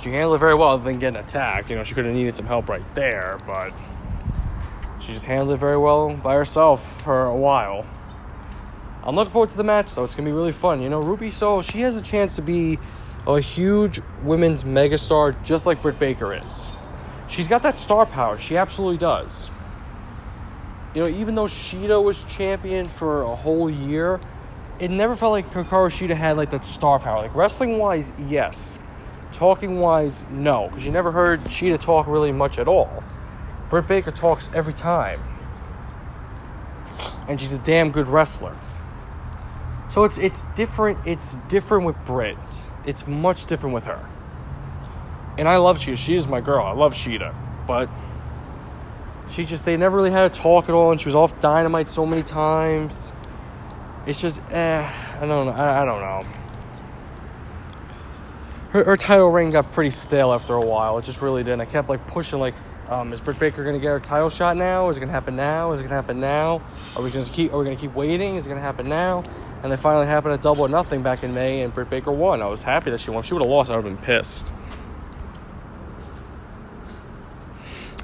She 0.00 0.10
handled 0.10 0.34
it 0.34 0.38
very 0.38 0.54
well 0.56 0.70
other 0.70 0.82
than 0.82 0.98
getting 0.98 1.20
attacked. 1.20 1.70
You 1.70 1.76
know, 1.76 1.84
she 1.84 1.94
could 1.94 2.04
have 2.04 2.14
needed 2.14 2.34
some 2.34 2.46
help 2.46 2.68
right 2.68 2.94
there, 2.96 3.38
but 3.46 3.72
she 5.00 5.12
just 5.12 5.26
handled 5.26 5.52
it 5.52 5.58
very 5.58 5.78
well 5.78 6.12
by 6.12 6.34
herself 6.34 7.02
for 7.02 7.24
a 7.24 7.34
while. 7.34 7.86
I'm 9.06 9.14
looking 9.14 9.32
forward 9.32 9.50
to 9.50 9.56
the 9.56 9.64
match, 9.64 9.94
though. 9.94 10.02
It's 10.02 10.16
going 10.16 10.24
to 10.26 10.32
be 10.32 10.36
really 10.36 10.50
fun. 10.50 10.82
You 10.82 10.88
know, 10.88 11.00
Ruby 11.00 11.30
Soho, 11.30 11.62
she 11.62 11.82
has 11.82 11.94
a 11.94 12.02
chance 12.02 12.34
to 12.36 12.42
be 12.42 12.76
a 13.24 13.40
huge 13.40 14.00
women's 14.24 14.64
megastar 14.64 15.40
just 15.44 15.64
like 15.64 15.80
Britt 15.80 16.00
Baker 16.00 16.34
is. 16.34 16.68
She's 17.28 17.46
got 17.46 17.62
that 17.62 17.78
star 17.78 18.04
power. 18.04 18.36
She 18.36 18.56
absolutely 18.56 18.98
does. 18.98 19.48
You 20.92 21.02
know, 21.02 21.08
even 21.08 21.36
though 21.36 21.44
Shida 21.44 22.02
was 22.02 22.24
champion 22.24 22.88
for 22.88 23.22
a 23.22 23.36
whole 23.36 23.70
year, 23.70 24.18
it 24.80 24.90
never 24.90 25.14
felt 25.14 25.30
like 25.30 25.46
Hikaru 25.50 25.88
Shida 25.88 26.16
had 26.16 26.36
like 26.36 26.50
that 26.50 26.64
star 26.64 26.98
power. 26.98 27.22
Like 27.22 27.34
wrestling 27.34 27.78
wise, 27.78 28.12
yes. 28.18 28.78
Talking 29.32 29.78
wise, 29.78 30.24
no, 30.30 30.68
because 30.68 30.84
you 30.84 30.90
never 30.90 31.12
heard 31.12 31.42
Shida 31.44 31.78
talk 31.78 32.08
really 32.08 32.32
much 32.32 32.58
at 32.58 32.66
all. 32.66 33.04
Britt 33.70 33.86
Baker 33.86 34.10
talks 34.10 34.50
every 34.54 34.72
time, 34.72 35.20
and 37.28 37.40
she's 37.40 37.52
a 37.52 37.58
damn 37.58 37.90
good 37.90 38.08
wrestler. 38.08 38.56
So 39.96 40.04
it's 40.04 40.18
it's 40.18 40.44
different. 40.54 40.98
It's 41.06 41.36
different 41.48 41.86
with 41.86 41.96
Britt. 42.04 42.36
It's 42.84 43.06
much 43.06 43.46
different 43.46 43.74
with 43.74 43.86
her. 43.86 43.98
And 45.38 45.48
I 45.48 45.56
love 45.56 45.78
Shida. 45.78 45.96
She 45.96 46.14
is 46.14 46.28
my 46.28 46.42
girl. 46.42 46.66
I 46.66 46.72
love 46.72 46.92
Shida, 46.92 47.34
but 47.66 47.88
she 49.30 49.46
just 49.46 49.64
they 49.64 49.74
never 49.78 49.96
really 49.96 50.10
had 50.10 50.30
a 50.30 50.34
talk 50.34 50.68
at 50.68 50.74
all, 50.74 50.90
and 50.90 51.00
she 51.00 51.06
was 51.06 51.14
off 51.14 51.40
Dynamite 51.40 51.88
so 51.88 52.04
many 52.04 52.22
times. 52.22 53.10
It's 54.04 54.20
just 54.20 54.42
eh, 54.50 54.86
I 55.16 55.20
don't 55.20 55.46
know. 55.46 55.52
I, 55.52 55.80
I 55.80 55.84
don't 55.86 56.02
know 56.02 56.36
her, 58.76 58.84
her 58.84 58.96
title 58.96 59.30
reign 59.30 59.50
got 59.50 59.72
pretty 59.72 59.90
stale 59.90 60.32
after 60.32 60.54
a 60.54 60.60
while. 60.60 60.98
It 60.98 61.04
just 61.04 61.22
really 61.22 61.42
did. 61.42 61.54
And 61.54 61.62
I 61.62 61.64
kept 61.64 61.88
like 61.88 62.06
pushing, 62.08 62.38
like, 62.38 62.54
um, 62.88 63.12
is 63.12 63.20
Britt 63.20 63.38
Baker 63.38 63.64
gonna 63.64 63.78
get 63.78 63.88
her 63.88 64.00
title 64.00 64.28
shot 64.28 64.56
now? 64.56 64.88
Is 64.90 64.96
it 64.96 65.00
gonna 65.00 65.12
happen 65.12 65.34
now? 65.34 65.72
Is 65.72 65.80
it 65.80 65.84
gonna 65.84 65.94
happen 65.94 66.20
now? 66.20 66.60
Are 66.94 67.02
we 67.02 67.10
just 67.10 67.32
keep? 67.32 67.52
Are 67.52 67.58
we 67.58 67.64
gonna 67.64 67.76
keep 67.76 67.94
waiting? 67.94 68.36
Is 68.36 68.46
it 68.46 68.48
gonna 68.48 68.60
happen 68.60 68.88
now? 68.88 69.24
And 69.66 69.72
they 69.72 69.76
finally 69.76 70.06
happened 70.06 70.32
at 70.32 70.42
Double 70.42 70.62
or 70.62 70.68
Nothing 70.68 71.02
back 71.02 71.24
in 71.24 71.34
May, 71.34 71.62
and 71.62 71.74
Britt 71.74 71.90
Baker 71.90 72.12
won. 72.12 72.40
I 72.40 72.46
was 72.46 72.62
happy 72.62 72.92
that 72.92 73.00
she 73.00 73.10
won. 73.10 73.18
If 73.18 73.24
she 73.24 73.34
would 73.34 73.42
have 73.42 73.50
lost, 73.50 73.68
I 73.68 73.74
would 73.74 73.84
have 73.84 73.96
been 73.96 74.04
pissed. 74.04 74.52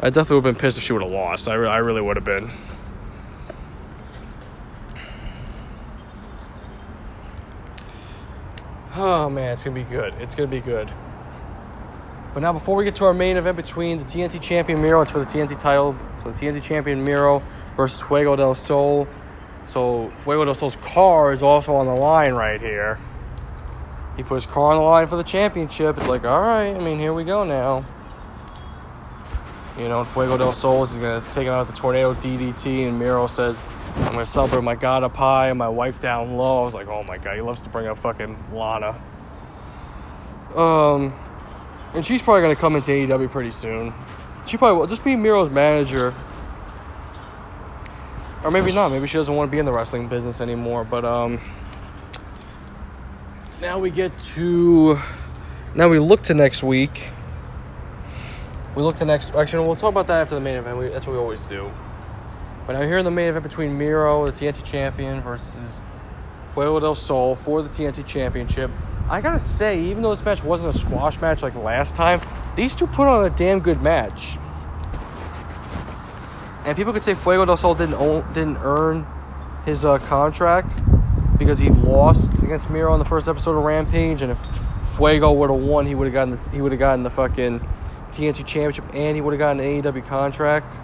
I 0.01 0.11
definitely 0.11 0.35
would 0.39 0.45
have 0.47 0.55
been 0.57 0.61
pissed 0.61 0.79
if 0.79 0.83
she 0.83 0.93
would 0.93 1.03
have 1.03 1.13
lost. 1.13 1.49
I, 1.49 1.55
re- 1.55 1.69
I 1.69 1.77
really 1.77 2.01
would 2.01 2.17
have 2.17 2.25
been. 2.25 2.51
Oh 8.97 9.31
man, 9.31 9.53
it's 9.53 9.63
gonna 9.63 9.77
be 9.77 9.85
good. 9.85 10.15
It's 10.19 10.35
gonna 10.35 10.49
be 10.49 10.59
good. 10.59 10.91
But 12.35 12.41
now, 12.41 12.53
before 12.53 12.75
we 12.75 12.85
get 12.85 12.97
to 12.97 13.05
our 13.05 13.15
main 13.15 13.37
event 13.37 13.57
between 13.57 13.99
the 13.99 14.05
TNT 14.05 14.43
champion 14.43 14.83
Miro, 14.83 15.01
it's 15.03 15.13
for 15.13 15.21
the 15.21 15.27
TNT 15.27 15.57
title. 15.61 15.95
So 16.25 16.33
the 16.33 16.37
TNT 16.37 16.61
champion 16.61 17.05
Miro 17.05 17.41
versus 17.77 18.03
Fuego 18.03 18.35
del 18.35 18.57
Sol. 18.57 19.07
So 19.73 20.13
Fuego 20.25 20.45
del 20.45 20.53
Sol's 20.53 20.77
car 20.77 21.33
is 21.33 21.43
also 21.43 21.75
on 21.75 21.87
the 21.87 21.95
line 21.95 22.35
right 22.35 22.61
here. 22.61 22.99
He 24.19 24.23
put 24.23 24.35
his 24.35 24.45
car 24.45 24.73
on 24.73 24.77
the 24.77 24.83
line 24.83 25.07
for 25.07 25.17
the 25.17 25.23
championship. 25.23 25.97
It's 25.97 26.09
like, 26.09 26.27
all 26.27 26.43
right. 26.43 26.77
I 26.77 26.79
mean, 26.79 26.99
here 26.99 27.15
we 27.15 27.25
go 27.25 27.43
now. 27.43 27.83
You 29.79 29.89
know, 29.89 30.05
Fuego 30.05 30.37
del 30.37 30.53
Sol 30.53 30.83
is 30.83 30.93
gonna 30.99 31.23
take 31.33 31.47
him 31.47 31.55
out 31.55 31.69
the 31.69 31.73
tornado 31.73 32.13
DDT, 32.13 32.87
and 32.87 32.99
Miro 32.99 33.27
says, 33.27 33.63
"I'm 34.01 34.13
gonna 34.13 34.27
celebrate 34.27 34.61
my 34.61 34.75
God 34.75 35.05
up 35.05 35.17
high 35.17 35.49
and 35.49 35.59
my 35.59 35.71
wife 35.71 35.99
down 35.99 36.37
low." 36.37 36.61
I 36.61 36.65
was 36.65 36.75
like, 36.75 36.89
"Oh 36.89 37.03
my 37.09 37.17
God, 37.17 37.37
he 37.37 37.41
loves 37.41 37.63
to 37.63 37.71
bring 37.71 37.87
up 37.87 37.97
fucking 37.97 38.37
Lana." 38.53 38.95
Um, 40.55 41.15
and 41.95 42.05
she's 42.05 42.21
probably 42.21 42.43
gonna 42.43 42.57
come 42.57 42.77
into 42.77 42.91
AEW 42.91 43.29
pretty 43.29 43.53
soon. 43.53 43.95
She 44.45 44.59
probably 44.59 44.79
will 44.79 44.87
just 44.87 45.03
be 45.03 45.17
Miro's 45.17 45.49
manager, 45.49 46.13
or 48.45 48.51
maybe 48.51 48.73
not. 48.73 48.91
Maybe 48.91 49.07
she 49.07 49.19
doesn't 49.19 49.35
want 49.35 49.49
to 49.49 49.53
be 49.53 49.59
in 49.59 49.67
the 49.67 49.73
wrestling 49.73 50.09
business 50.09 50.41
anymore. 50.41 50.85
But 50.85 51.05
um, 51.05 51.41
now 53.61 53.79
we 53.79 53.91
get 53.91 54.19
to 54.21 54.99
now 55.75 55.89
we 55.89 55.99
look 55.99 56.23
to 56.23 56.35
next 56.35 56.63
week. 56.63 57.13
We 58.75 58.83
look 58.83 58.97
to 58.97 59.05
next. 59.05 59.35
Actually, 59.35 59.67
we'll 59.67 59.77
talk 59.77 59.91
about 59.91 60.07
that 60.09 60.21
after 60.21 60.35
the 60.35 60.41
main 60.41 60.57
event. 60.57 60.79
We, 60.79 60.89
that's 60.89 61.07
what 61.07 61.13
we 61.13 61.19
always 61.19 61.47
do. 61.47 61.71
But 62.67 62.75
now 62.75 62.83
here 62.83 62.99
in 62.99 63.05
the 63.05 63.11
main 63.11 63.29
event 63.29 63.43
between 63.43 63.77
Miro, 63.77 64.27
the 64.27 64.33
TNT 64.33 64.65
champion, 64.65 65.21
versus 65.21 65.81
Fuego 66.55 66.79
del 66.81 66.95
Sol 66.95 67.35
for 67.35 67.63
the 67.63 67.69
TNT 67.69 68.07
championship. 68.07 68.71
I 69.09 69.21
gotta 69.21 69.41
say, 69.41 69.81
even 69.81 70.03
though 70.03 70.11
this 70.11 70.25
match 70.25 70.45
wasn't 70.45 70.75
a 70.75 70.79
squash 70.79 71.21
match 71.21 71.43
like 71.43 71.55
last 71.57 71.97
time, 71.97 72.21
these 72.55 72.75
two 72.75 72.87
put 72.87 73.09
on 73.09 73.25
a 73.25 73.31
damn 73.31 73.61
good 73.61 73.83
match. 73.83 74.39
And 76.65 76.77
people 76.77 76.93
could 76.93 77.03
say 77.03 77.15
Fuego 77.15 77.45
del 77.45 77.57
Sol 77.57 77.75
didn't 77.75 77.99
didn't 78.35 78.59
earn 78.59 79.07
his 79.65 79.85
uh, 79.85 79.99
contract 79.99 80.73
because 81.39 81.59
he 81.59 81.71
lost 81.71 82.41
against 82.43 82.71
Miro 82.71 82.93
on 82.93 82.99
the 82.99 83.05
first 83.05 83.29
episode 83.29 83.57
of 83.57 83.65
Rampage, 83.65 84.23
and 84.23 84.33
if 84.33 84.39
Fuego 84.97 85.33
would 85.33 85.51
have 85.51 85.61
won, 85.61 85.87
he 85.87 85.95
would 85.95 86.05
have 86.05 86.13
gotten 86.13 86.39
he 86.55 86.63
would 86.63 86.73
have 86.73 86.79
gotten 86.79 87.03
the 87.03 87.11
fucking 87.11 87.61
TNT 88.11 88.47
championship, 88.47 88.85
and 88.95 89.17
he 89.17 89.21
would 89.21 89.33
have 89.33 89.39
gotten 89.39 89.61
an 89.61 89.83
AEW 89.83 90.05
contract. 90.07 90.79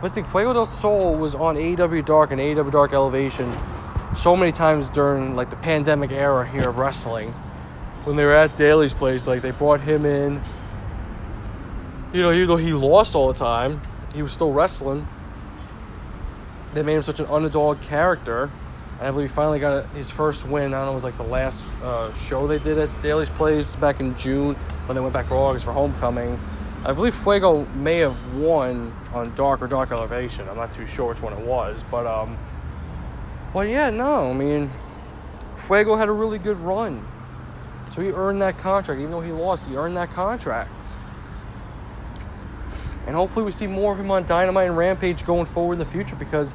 But 0.00 0.12
think 0.12 0.26
Fuego 0.28 0.52
del 0.52 0.66
Sol 0.66 1.16
was 1.16 1.34
on 1.34 1.56
AEW 1.56 2.04
Dark 2.04 2.30
and 2.30 2.40
AEW 2.40 2.70
Dark 2.70 2.92
Elevation 2.92 3.52
so 4.14 4.36
many 4.36 4.52
times 4.52 4.90
during 4.90 5.34
like 5.34 5.50
the 5.50 5.56
pandemic 5.56 6.12
era 6.12 6.46
here 6.46 6.68
of 6.68 6.76
wrestling 6.76 7.32
when 8.04 8.16
they 8.16 8.24
were 8.24 8.34
at 8.34 8.56
Daily's 8.56 8.94
Place 8.94 9.26
like 9.26 9.42
they 9.42 9.50
brought 9.50 9.80
him 9.80 10.04
in 10.04 10.40
you 12.12 12.22
know 12.22 12.30
even 12.30 12.46
though 12.46 12.56
he 12.56 12.72
lost 12.72 13.14
all 13.14 13.32
the 13.32 13.38
time 13.38 13.80
he 14.14 14.22
was 14.22 14.32
still 14.32 14.52
wrestling 14.52 15.06
they 16.72 16.82
made 16.82 16.94
him 16.94 17.02
such 17.02 17.20
an 17.20 17.26
underdog 17.26 17.80
character 17.82 18.50
and 18.98 19.08
I 19.08 19.10
believe 19.10 19.28
he 19.30 19.34
finally 19.34 19.58
got 19.58 19.86
his 19.90 20.10
first 20.10 20.48
win 20.48 20.72
I 20.74 20.78
don't 20.78 20.86
know 20.86 20.92
it 20.92 20.94
was 20.94 21.04
like 21.04 21.16
the 21.16 21.22
last 21.24 21.70
uh, 21.82 22.12
show 22.12 22.46
they 22.46 22.58
did 22.58 22.78
at 22.78 23.02
Daily's 23.02 23.28
Place 23.30 23.76
back 23.76 24.00
in 24.00 24.16
June 24.16 24.54
when 24.86 24.94
they 24.94 25.00
went 25.00 25.12
back 25.12 25.26
for 25.26 25.34
August 25.34 25.64
for 25.64 25.72
homecoming 25.72 26.38
I 26.84 26.92
believe 26.92 27.14
Fuego 27.14 27.64
may 27.74 27.98
have 27.98 28.34
won 28.34 28.94
on 29.12 29.34
Dark 29.34 29.62
or 29.62 29.66
Dark 29.66 29.90
Elevation 29.90 30.48
I'm 30.48 30.56
not 30.56 30.72
too 30.72 30.86
sure 30.86 31.08
which 31.08 31.22
one 31.22 31.32
it 31.32 31.44
was 31.44 31.84
but 31.90 32.06
um 32.06 32.38
well, 33.54 33.64
yeah, 33.64 33.88
no. 33.88 34.30
I 34.30 34.34
mean, 34.34 34.68
Fuego 35.68 35.94
had 35.94 36.08
a 36.08 36.12
really 36.12 36.38
good 36.38 36.56
run. 36.58 37.06
So 37.92 38.02
he 38.02 38.10
earned 38.10 38.42
that 38.42 38.58
contract. 38.58 38.98
Even 38.98 39.12
though 39.12 39.20
he 39.20 39.30
lost, 39.30 39.68
he 39.68 39.76
earned 39.76 39.96
that 39.96 40.10
contract. 40.10 40.86
And 43.06 43.14
hopefully 43.14 43.44
we 43.44 43.50
see 43.50 43.66
more 43.66 43.92
of 43.92 44.00
him 44.00 44.10
on 44.10 44.24
Dynamite 44.24 44.68
and 44.68 44.76
Rampage 44.76 45.26
going 45.26 45.46
forward 45.46 45.74
in 45.74 45.78
the 45.78 45.84
future 45.84 46.16
because 46.16 46.54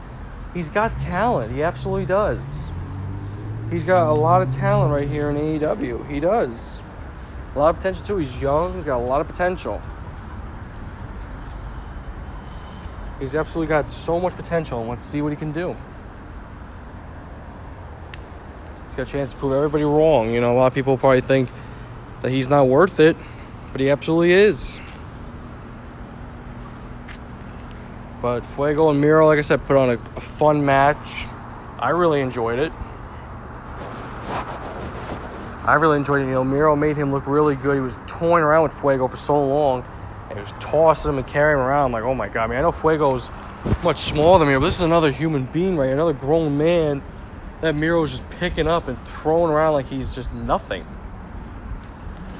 he's 0.53 0.69
got 0.69 0.97
talent. 0.97 1.51
He 1.51 1.62
absolutely 1.62 2.05
does. 2.05 2.67
He's 3.69 3.83
got 3.83 4.09
a 4.09 4.13
lot 4.13 4.41
of 4.41 4.49
talent 4.49 4.91
right 4.91 5.07
here 5.07 5.29
in 5.29 5.35
AEW. 5.35 6.09
He 6.09 6.19
does. 6.19 6.81
A 7.55 7.59
lot 7.59 7.69
of 7.69 7.75
potential 7.77 8.05
too. 8.05 8.17
He's 8.17 8.41
young. 8.41 8.73
He's 8.73 8.85
got 8.85 8.97
a 8.97 9.05
lot 9.05 9.21
of 9.21 9.27
potential. 9.27 9.81
He's 13.19 13.35
absolutely 13.35 13.67
got 13.67 13.91
so 13.91 14.19
much 14.19 14.35
potential, 14.35 14.85
let's 14.85 15.05
see 15.05 15.21
what 15.21 15.31
he 15.31 15.35
can 15.35 15.51
do. 15.51 15.75
He's 18.88 18.95
got 18.95 19.07
a 19.07 19.12
chance 19.12 19.33
to 19.33 19.38
prove 19.38 19.53
everybody 19.53 19.83
wrong. 19.83 20.31
You 20.33 20.39
know, 20.39 20.53
a 20.53 20.57
lot 20.57 20.67
of 20.67 20.73
people 20.73 20.97
probably 20.97 21.21
think 21.21 21.49
that 22.21 22.31
he's 22.31 22.49
not 22.49 22.67
worth 22.67 22.99
it, 22.99 23.17
but 23.73 23.81
he 23.81 23.89
absolutely 23.89 24.31
is. 24.31 24.79
But 28.21 28.45
Fuego 28.45 28.89
and 28.89 28.99
Miro, 28.99 29.27
like 29.27 29.38
I 29.38 29.41
said, 29.41 29.65
put 29.65 29.77
on 29.77 29.89
a, 29.89 29.93
a 29.93 30.19
fun 30.19 30.65
match. 30.65 31.25
I 31.79 31.89
really 31.89 32.19
enjoyed 32.21 32.60
it. 32.60 32.73
I 35.63 35.75
really 35.79 35.97
enjoyed 35.97 36.23
it. 36.23 36.25
You 36.25 36.34
know, 36.34 36.43
Miro 36.43 36.75
made 36.75 36.97
him 36.97 37.12
look 37.12 37.27
really 37.27 37.55
good. 37.55 37.75
He 37.75 37.82
was 37.82 37.97
toying 38.08 38.43
around 38.43 38.63
with 38.63 38.73
Fuego 38.73 39.08
for 39.08 39.17
so 39.17 39.47
long, 39.47 39.86
and 40.29 40.34
he 40.34 40.41
was 40.41 40.53
tossing 40.60 41.13
him 41.13 41.17
and 41.19 41.27
carrying 41.27 41.60
him 41.60 41.65
around. 41.65 41.86
I'm 41.86 41.91
like, 41.91 42.03
oh 42.03 42.15
my 42.15 42.27
god! 42.27 42.45
I 42.45 42.47
mean, 42.47 42.58
I 42.58 42.62
know 42.62 42.71
Fuego's 42.71 43.29
much 43.84 43.97
smaller 43.97 44.39
than 44.39 44.47
me, 44.47 44.55
but 44.55 44.62
this 44.62 44.75
is 44.75 44.82
another 44.82 45.12
human 45.12 45.45
being, 45.45 45.77
right? 45.77 45.91
Another 45.91 46.13
grown 46.13 46.58
man 46.58 47.01
that 47.62 47.75
Miro's 47.75 48.12
just 48.12 48.29
picking 48.32 48.67
up 48.67 48.88
and 48.88 48.97
throwing 48.97 49.51
around 49.51 49.73
like 49.73 49.88
he's 49.88 50.15
just 50.15 50.34
nothing. 50.34 50.86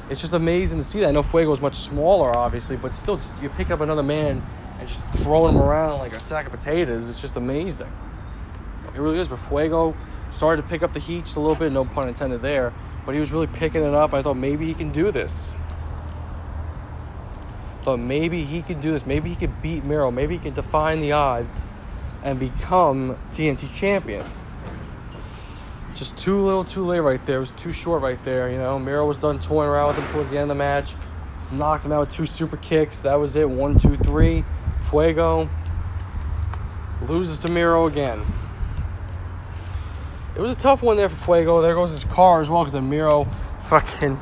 It's 0.10 0.22
just 0.22 0.34
amazing 0.34 0.80
to 0.80 0.84
see 0.84 1.02
that. 1.02 1.10
I 1.10 1.12
know 1.12 1.24
Fuego 1.24 1.52
is 1.52 1.62
much 1.62 1.76
smaller, 1.76 2.36
obviously, 2.36 2.78
but 2.78 2.96
still, 2.96 3.18
just, 3.18 3.42
you 3.42 3.50
pick 3.50 3.70
up 3.70 3.80
another 3.80 4.02
man 4.02 4.42
and 4.80 4.88
just 4.88 5.06
throwing 5.12 5.56
them 5.56 5.64
around 5.64 6.00
like 6.00 6.14
a 6.14 6.20
sack 6.20 6.46
of 6.46 6.52
potatoes. 6.52 7.10
It's 7.10 7.22
just 7.22 7.36
amazing. 7.36 7.92
It 8.96 9.00
really 9.00 9.20
is. 9.20 9.28
But 9.28 9.38
Fuego 9.38 9.96
started 10.32 10.62
to 10.62 10.68
pick 10.68 10.84
up 10.84 10.94
the 10.94 11.00
heat 11.00 11.26
just 11.26 11.38
a 11.38 11.40
little 11.40 11.56
bit, 11.56 11.72
no 11.72 11.86
pun 11.86 12.08
intended 12.08 12.42
there, 12.42 12.74
but 13.06 13.14
he 13.14 13.20
was 13.20 13.34
really 13.34 13.48
picking 13.48 13.84
it 13.84 13.94
up. 13.94 14.14
I 14.14 14.22
thought 14.22 14.38
maybe 14.38 14.66
he 14.66 14.74
can 14.74 14.92
do 14.92 15.12
this. 15.12 15.54
Thought 17.84 17.98
maybe 17.98 18.44
he 18.44 18.62
can 18.62 18.82
do 18.82 18.92
this. 18.92 19.06
Maybe 19.06 19.30
he 19.30 19.36
could 19.36 19.62
beat 19.62 19.84
Miro. 19.84 20.12
Maybe 20.12 20.38
he 20.38 20.44
can 20.44 20.54
define 20.54 21.02
the 21.02 21.14
odds 21.14 21.66
and 22.24 22.40
become 22.40 23.18
TNT 23.32 23.74
champion. 23.74 24.26
Just 25.96 26.18
too 26.18 26.42
little, 26.42 26.64
too 26.64 26.86
late 26.86 27.00
right 27.00 27.26
there. 27.26 27.38
It 27.38 27.42
was 27.42 27.52
too 27.52 27.72
short 27.72 28.02
right 28.02 28.22
there. 28.24 28.50
You 28.50 28.58
know, 28.58 28.80
Miro 28.80 29.06
was 29.06 29.18
done 29.18 29.40
toying 29.40 29.70
around 29.70 29.88
with 29.88 29.98
him 29.98 30.08
towards 30.12 30.32
the 30.32 30.38
end 30.38 30.44
of 30.44 30.50
the 30.50 30.56
match. 30.56 30.96
Knocked 31.52 31.86
him 31.86 31.92
out 31.92 32.02
with 32.02 32.12
two 32.12 32.26
super 32.26 32.58
kicks. 32.58 33.02
That 33.02 33.20
was 33.20 33.36
it. 33.36 33.50
One, 33.50 33.78
two, 33.78 33.96
three. 33.96 34.44
Fuego 34.90 35.50
loses 37.08 37.40
to 37.40 37.50
Miro 37.50 37.88
again. 37.88 38.26
It 40.36 40.42
was 40.42 40.52
a 40.52 40.58
tough 40.58 40.82
one 40.82 40.98
there 40.98 41.10
for 41.10 41.26
Fuego. 41.26 41.62
There 41.62 41.74
goes 41.74 41.92
his 41.92 42.04
car 42.04 42.42
as 42.42 42.50
well 42.50 42.64
because 42.64 42.82
Miro 42.82 43.26
fucking 43.68 44.20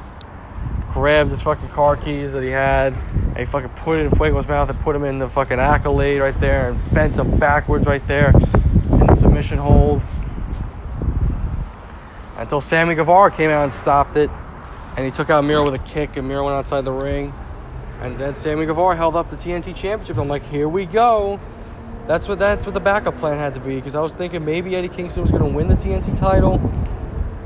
grabbed 0.92 1.30
his 1.30 1.42
fucking 1.42 1.70
car 1.70 1.96
keys 1.96 2.34
that 2.34 2.44
he 2.44 2.50
had 2.50 2.94
and 2.94 3.38
he 3.38 3.46
fucking 3.46 3.70
put 3.70 4.00
it 4.00 4.06
in 4.06 4.12
Fuego's 4.12 4.48
mouth 4.48 4.70
and 4.70 4.80
put 4.80 4.96
him 4.96 5.04
in 5.04 5.20
the 5.20 5.28
fucking 5.28 5.60
accolade 5.60 6.20
right 6.20 6.40
there 6.40 6.70
and 6.72 6.94
bent 6.94 7.18
him 7.18 7.38
backwards 7.38 7.86
right 7.86 8.06
there 8.08 8.32
in 8.32 9.08
the 9.08 9.16
submission 9.16 9.60
hold 9.60 10.02
until 12.38 12.62
Sammy 12.62 12.96
Guevara 12.96 13.32
came 13.32 13.50
out 13.50 13.64
and 13.64 13.74
stopped 13.74 14.16
it. 14.16 14.30
And 14.96 15.06
he 15.06 15.12
took 15.12 15.30
out 15.30 15.44
Miro 15.44 15.66
with 15.66 15.76
a 15.76 15.84
kick, 15.84 16.18
and 16.18 16.28
Miro 16.28 16.46
went 16.46 16.56
outside 16.56 16.86
the 16.86 16.92
ring. 16.92 17.34
And 18.02 18.18
then 18.18 18.36
Sammy 18.36 18.66
Guevara 18.66 18.96
held 18.96 19.16
up 19.16 19.30
the 19.30 19.36
TNT 19.36 19.76
Championship. 19.76 20.18
I'm 20.18 20.28
like, 20.28 20.44
here 20.44 20.70
we 20.70 20.86
go. 20.86 21.40
That's 22.06 22.28
what 22.28 22.40
that's 22.40 22.66
what 22.66 22.74
the 22.74 22.80
backup 22.80 23.18
plan 23.18 23.38
had 23.38 23.54
to 23.56 23.60
be. 23.60 23.76
Because 23.76 23.96
I 23.96 24.02
was 24.02 24.14
thinking 24.14 24.46
maybe 24.46 24.76
Eddie 24.76 24.88
Kingston 24.88 25.24
was 25.24 25.32
going 25.32 25.44
to 25.44 25.50
win 25.50 25.68
the 25.68 25.76
TNT 25.76 26.18
title, 26.18 26.58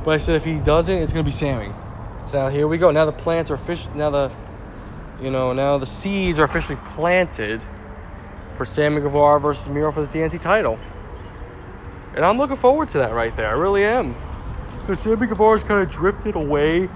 but 0.04 0.12
I 0.12 0.18
said 0.18 0.36
if 0.36 0.44
he 0.44 0.60
doesn't, 0.60 0.96
it's 0.96 1.14
going 1.14 1.26
to 1.26 1.28
be 1.28 1.36
Sammy. 1.36 1.72
So 2.28 2.44
now 2.44 2.50
here 2.50 2.68
we 2.68 2.78
go. 2.78 2.92
Now 2.92 3.06
the 3.06 3.12
plants 3.12 3.50
are 3.50 3.58
fish. 3.58 3.88
Now 3.96 4.10
the, 4.10 4.32
you 5.22 5.32
know, 5.32 5.54
now 5.54 5.78
the 5.78 5.86
seeds 5.86 6.38
are 6.38 6.44
officially 6.44 6.78
planted 6.88 7.66
for 8.56 8.66
Sammy 8.66 9.02
Guevara 9.02 9.40
versus 9.40 9.68
Miro 9.70 9.92
for 9.92 10.02
the 10.02 10.08
TNT 10.08 10.40
title. 10.40 10.78
And 12.16 12.26
I'm 12.26 12.38
looking 12.38 12.58
forward 12.58 12.90
to 12.90 13.00
that 13.00 13.14
right 13.14 13.36
there. 13.36 13.48
I 13.48 13.54
really 13.54 13.84
am. 13.84 14.16
So 14.86 14.94
Sammy 14.94 15.28
Guevara's 15.28 15.64
kind 15.64 15.82
of 15.82 15.90
drifted 15.90 16.36
away 16.36 16.90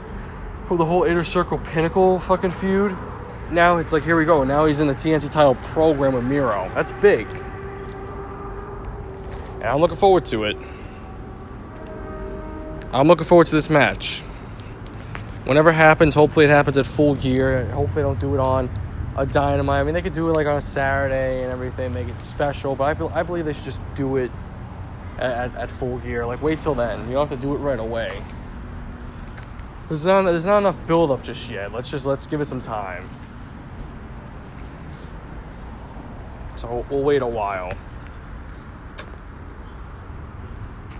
from 0.66 0.78
the 0.78 0.86
whole 0.86 1.04
Inner 1.04 1.24
Circle 1.24 1.60
Pinnacle 1.60 2.20
fucking 2.20 2.52
feud. 2.52 2.96
Now 3.52 3.78
it's 3.78 3.94
like, 3.94 4.04
here 4.04 4.18
we 4.18 4.26
go. 4.26 4.44
Now 4.44 4.66
he's 4.66 4.80
in 4.80 4.88
the 4.88 4.94
TNT 4.94 5.30
title 5.30 5.56
program 5.56 6.14
with 6.14 6.24
Miro. 6.24 6.70
That's 6.74 6.92
big. 6.94 7.28
And 9.56 9.66
I'm 9.66 9.80
looking 9.80 9.98
forward 9.98 10.26
to 10.28 10.46
it. 10.46 10.58
I'm 12.92 13.08
looking 13.08 13.26
forward 13.26 13.48
to 13.48 13.56
this 13.56 13.70
match. 13.70 14.22
Whenever 15.44 15.70
it 15.70 15.74
happens, 15.74 16.16
hopefully 16.16 16.46
it 16.46 16.50
happens 16.50 16.78
at 16.78 16.86
full 16.86 17.16
gear. 17.16 17.66
Hopefully 17.66 18.02
they 18.02 18.08
don't 18.08 18.20
do 18.20 18.34
it 18.34 18.40
on 18.40 18.70
a 19.18 19.26
dynamite. 19.26 19.82
I 19.82 19.84
mean, 19.84 19.94
they 19.94 20.02
could 20.02 20.14
do 20.14 20.30
it 20.30 20.34
like 20.34 20.48
on 20.48 20.56
a 20.56 20.62
Saturday 20.62 21.44
and 21.44 21.52
everything, 21.52 21.94
make 21.94 22.08
it 22.08 22.26
special. 22.26 22.76
But 22.76 22.84
I, 22.86 22.94
be- 22.94 23.14
I 23.14 23.24
believe 23.24 23.46
they 23.46 23.54
should 23.54 23.66
just 23.66 23.80
do 23.96 24.18
it 24.18 24.32
at, 25.18 25.32
at, 25.52 25.56
at 25.56 25.72
full 25.72 26.00
gear. 26.00 26.26
Like, 26.26 26.42
wait 26.42 26.60
till 26.60 26.74
then. 26.74 27.08
You 27.08 27.14
don't 27.14 27.30
have 27.30 27.40
to 27.40 27.46
do 27.46 27.54
it 27.54 27.60
right 27.60 27.80
away. 27.80 28.22
There's 29.88 30.06
not, 30.06 30.24
there's 30.24 30.48
not 30.48 30.60
enough 30.60 30.76
build 30.88 31.12
up 31.12 31.22
just 31.22 31.48
yet. 31.50 31.72
Let's 31.72 31.92
just 31.92 32.06
let's 32.08 32.26
give 32.26 32.42
it 32.42 32.46
some 32.46 32.62
time. 32.62 33.08
So 36.56 36.86
we'll, 36.90 37.04
wait 37.04 37.22
a 37.22 37.28
while. 37.28 37.74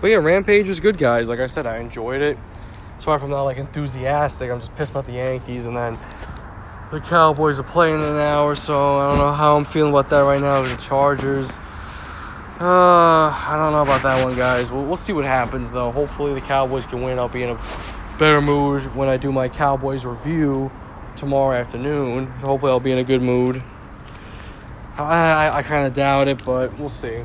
But 0.00 0.10
yeah, 0.10 0.16
Rampage 0.16 0.68
was 0.68 0.80
good, 0.80 0.98
guys. 0.98 1.28
Like 1.28 1.40
I 1.40 1.46
said, 1.46 1.66
I 1.66 1.78
enjoyed 1.78 2.20
it. 2.20 2.38
Sorry 2.98 3.16
if 3.16 3.22
I'm 3.22 3.30
not 3.30 3.44
like 3.44 3.56
enthusiastic. 3.56 4.50
I'm 4.50 4.60
just 4.60 4.74
pissed 4.76 4.92
about 4.92 5.06
the 5.06 5.12
Yankees, 5.12 5.66
and 5.66 5.76
then 5.76 5.98
the 6.90 7.00
Cowboys 7.00 7.58
are 7.58 7.64
playing 7.64 7.96
in 7.96 8.02
an 8.02 8.18
hour, 8.18 8.54
so 8.54 8.98
I 8.98 9.08
don't 9.08 9.18
know 9.18 9.32
how 9.32 9.56
I'm 9.56 9.64
feeling 9.64 9.92
about 9.92 10.10
that 10.10 10.20
right 10.20 10.40
now. 10.40 10.62
The 10.62 10.76
Chargers. 10.76 11.58
Uh, 12.58 13.28
I 13.28 13.56
don't 13.58 13.72
know 13.72 13.82
about 13.82 14.02
that 14.02 14.24
one, 14.24 14.34
guys. 14.34 14.72
We'll, 14.72 14.84
we'll 14.84 14.96
see 14.96 15.12
what 15.12 15.26
happens, 15.26 15.72
though. 15.72 15.90
Hopefully, 15.90 16.32
the 16.32 16.40
Cowboys 16.40 16.86
can 16.86 17.02
win. 17.02 17.18
I'll 17.18 17.28
be 17.28 17.42
in 17.42 17.50
a 17.50 17.60
better 18.18 18.40
mood 18.40 18.94
when 18.94 19.08
I 19.08 19.18
do 19.18 19.30
my 19.30 19.48
Cowboys 19.48 20.06
review 20.06 20.70
tomorrow 21.16 21.54
afternoon. 21.56 22.26
Hopefully, 22.26 22.72
I'll 22.72 22.80
be 22.80 22.92
in 22.92 22.98
a 22.98 23.04
good 23.04 23.20
mood. 23.20 23.62
I, 24.98 25.58
I, 25.58 25.62
kind 25.62 25.86
of 25.86 25.92
doubt 25.92 26.28
it, 26.28 26.44
but 26.44 26.78
we'll 26.78 26.88
see. 26.88 27.22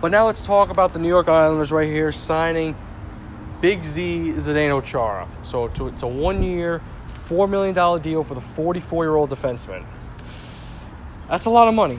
But 0.00 0.10
now 0.10 0.26
let's 0.26 0.44
talk 0.44 0.70
about 0.70 0.92
the 0.92 0.98
New 0.98 1.08
York 1.08 1.28
Islanders 1.28 1.72
right 1.72 1.88
here 1.88 2.12
signing 2.12 2.76
Big 3.62 3.82
Z 3.82 4.34
Zdeno 4.36 4.84
Chara. 4.84 5.26
So 5.42 5.66
it's 5.66 5.80
a, 5.80 5.86
it's 5.86 6.02
a 6.02 6.06
one 6.06 6.42
year, 6.42 6.82
$4 7.14 7.48
million 7.48 8.02
deal 8.02 8.22
for 8.22 8.34
the 8.34 8.40
44 8.40 9.04
year 9.04 9.14
old 9.14 9.30
defenseman. 9.30 9.84
That's 11.28 11.46
a 11.46 11.50
lot 11.50 11.68
of 11.68 11.74
money. 11.74 11.98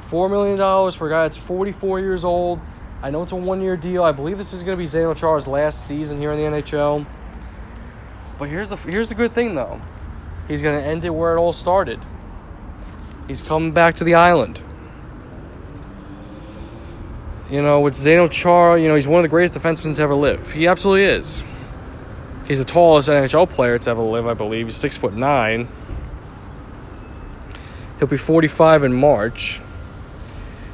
$4 0.00 0.28
million 0.28 0.58
for 0.92 1.06
a 1.06 1.10
guy 1.10 1.22
that's 1.22 1.36
44 1.36 2.00
years 2.00 2.24
old. 2.24 2.60
I 3.00 3.10
know 3.10 3.22
it's 3.22 3.32
a 3.32 3.36
one 3.36 3.60
year 3.60 3.76
deal. 3.76 4.02
I 4.02 4.12
believe 4.12 4.38
this 4.38 4.52
is 4.52 4.62
going 4.62 4.76
to 4.76 4.82
be 4.82 4.88
Zdeno 4.88 5.16
Chara's 5.16 5.46
last 5.46 5.86
season 5.86 6.18
here 6.18 6.32
in 6.32 6.52
the 6.52 6.58
NHL. 6.58 7.06
But 8.38 8.48
here's 8.48 8.70
the, 8.70 8.76
here's 8.76 9.08
the 9.08 9.14
good 9.14 9.32
thing, 9.32 9.54
though 9.54 9.80
he's 10.48 10.62
going 10.62 10.80
to 10.80 10.86
end 10.86 11.04
it 11.04 11.10
where 11.10 11.36
it 11.36 11.40
all 11.40 11.52
started. 11.52 11.98
He's 13.28 13.42
coming 13.42 13.72
back 13.72 13.94
to 13.96 14.04
the 14.04 14.14
island. 14.14 14.60
You 17.50 17.62
know, 17.62 17.80
with 17.80 17.94
Zdeno 17.94 18.30
Chara, 18.30 18.80
you 18.80 18.88
know, 18.88 18.94
he's 18.94 19.06
one 19.06 19.18
of 19.18 19.22
the 19.22 19.28
greatest 19.28 19.58
defensemen 19.58 19.94
to 19.96 20.02
ever 20.02 20.14
live. 20.14 20.52
He 20.52 20.66
absolutely 20.66 21.04
is. 21.04 21.44
He's 22.48 22.58
the 22.58 22.64
tallest 22.64 23.08
NHL 23.08 23.48
player 23.48 23.78
to 23.78 23.90
ever 23.90 24.02
live, 24.02 24.26
I 24.26 24.34
believe. 24.34 24.66
He's 24.66 24.76
six 24.76 24.96
foot 24.96 25.14
nine. 25.14 25.68
He'll 27.98 28.08
be 28.08 28.16
45 28.16 28.84
in 28.84 28.94
March. 28.94 29.60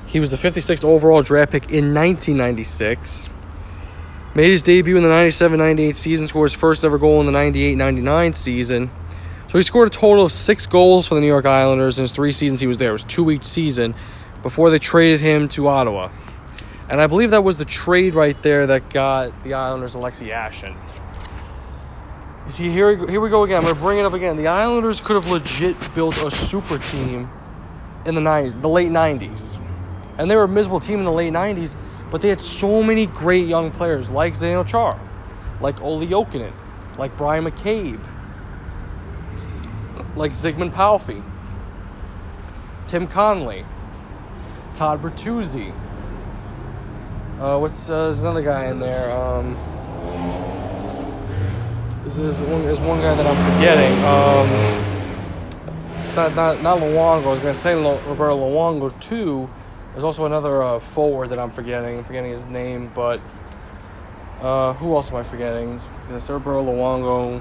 He 0.06 0.20
was 0.20 0.30
the 0.30 0.36
56th 0.38 0.84
overall 0.84 1.22
draft 1.22 1.52
pick 1.52 1.64
in 1.64 1.92
1996. 1.92 3.28
Made 4.34 4.50
his 4.50 4.62
debut 4.62 4.96
in 4.96 5.02
the 5.02 5.08
97 5.08 5.58
98 5.58 5.96
season, 5.96 6.26
scored 6.26 6.50
his 6.50 6.58
first 6.58 6.84
ever 6.84 6.96
goal 6.96 7.20
in 7.20 7.26
the 7.26 7.32
98 7.32 7.74
99 7.74 8.32
season. 8.32 8.90
So 9.48 9.56
he 9.56 9.64
scored 9.64 9.88
a 9.88 9.90
total 9.90 10.26
of 10.26 10.32
six 10.32 10.66
goals 10.66 11.08
for 11.08 11.14
the 11.14 11.22
New 11.22 11.26
York 11.26 11.46
Islanders 11.46 11.98
in 11.98 12.02
his 12.02 12.12
three 12.12 12.32
seasons 12.32 12.60
he 12.60 12.66
was 12.66 12.76
there. 12.76 12.90
It 12.90 12.92
was 12.92 13.04
two 13.04 13.30
each 13.30 13.44
season 13.44 13.94
before 14.42 14.68
they 14.68 14.78
traded 14.78 15.20
him 15.20 15.48
to 15.48 15.68
Ottawa. 15.68 16.10
And 16.90 17.00
I 17.00 17.06
believe 17.06 17.30
that 17.30 17.44
was 17.44 17.56
the 17.56 17.64
trade 17.64 18.14
right 18.14 18.40
there 18.42 18.66
that 18.66 18.90
got 18.90 19.42
the 19.44 19.54
Islanders 19.54 19.94
Alexei 19.94 20.28
Yashin. 20.28 20.76
You 22.44 22.52
see, 22.52 22.68
here, 22.68 22.94
here 23.08 23.22
we 23.22 23.30
go 23.30 23.42
again. 23.44 23.56
I'm 23.56 23.62
going 23.62 23.74
to 23.74 23.80
bring 23.80 23.98
it 23.98 24.04
up 24.04 24.12
again. 24.12 24.36
The 24.36 24.48
Islanders 24.48 25.00
could 25.00 25.14
have 25.14 25.30
legit 25.30 25.76
built 25.94 26.22
a 26.22 26.30
super 26.30 26.76
team 26.76 27.30
in 28.04 28.14
the 28.14 28.20
90s, 28.20 28.60
the 28.60 28.68
late 28.68 28.90
90s. 28.90 29.58
And 30.18 30.30
they 30.30 30.36
were 30.36 30.44
a 30.44 30.48
miserable 30.48 30.80
team 30.80 30.98
in 30.98 31.06
the 31.06 31.12
late 31.12 31.32
90s, 31.32 31.74
but 32.10 32.20
they 32.20 32.28
had 32.28 32.42
so 32.42 32.82
many 32.82 33.06
great 33.06 33.46
young 33.46 33.70
players 33.70 34.10
like 34.10 34.34
Zdeno 34.34 34.66
Char, 34.66 35.00
like 35.62 35.80
Olli 35.80 36.06
Jokinen, 36.06 36.52
like 36.98 37.16
Bryan 37.16 37.44
McCabe, 37.44 38.00
like 40.18 40.32
Zigmund 40.32 40.72
Palffy, 40.72 41.22
Tim 42.86 43.06
Connolly, 43.06 43.64
Todd 44.74 45.00
Bertuzzi. 45.00 45.72
Uh, 47.38 47.58
what's 47.58 47.88
uh, 47.88 48.06
there's 48.06 48.20
another 48.20 48.42
guy 48.42 48.66
in 48.66 48.80
there? 48.80 49.16
Um, 49.16 49.56
there's, 52.04 52.40
one, 52.40 52.64
there's 52.64 52.80
one 52.80 53.00
guy 53.00 53.14
that 53.14 53.26
I'm 53.26 53.54
forgetting. 53.54 53.92
Um, 54.04 54.48
it's 56.04 56.16
not 56.16 56.34
not, 56.34 56.62
not 56.62 56.78
Luongo. 56.78 57.24
I 57.24 57.28
was 57.28 57.38
gonna 57.38 57.54
say 57.54 57.76
Lo, 57.76 58.00
Roberto 58.06 58.36
Luongo 58.36 58.98
too. 59.00 59.48
There's 59.92 60.04
also 60.04 60.26
another 60.26 60.62
uh, 60.62 60.78
forward 60.80 61.28
that 61.28 61.38
I'm 61.38 61.50
forgetting. 61.50 61.98
I'm 61.98 62.04
forgetting 62.04 62.32
his 62.32 62.46
name, 62.46 62.90
but 62.94 63.20
uh, 64.40 64.72
who 64.74 64.94
else 64.94 65.10
am 65.10 65.16
I 65.16 65.22
forgetting? 65.22 65.78
It's 66.10 66.28
Roberto 66.28 66.64
Luongo. 66.64 67.40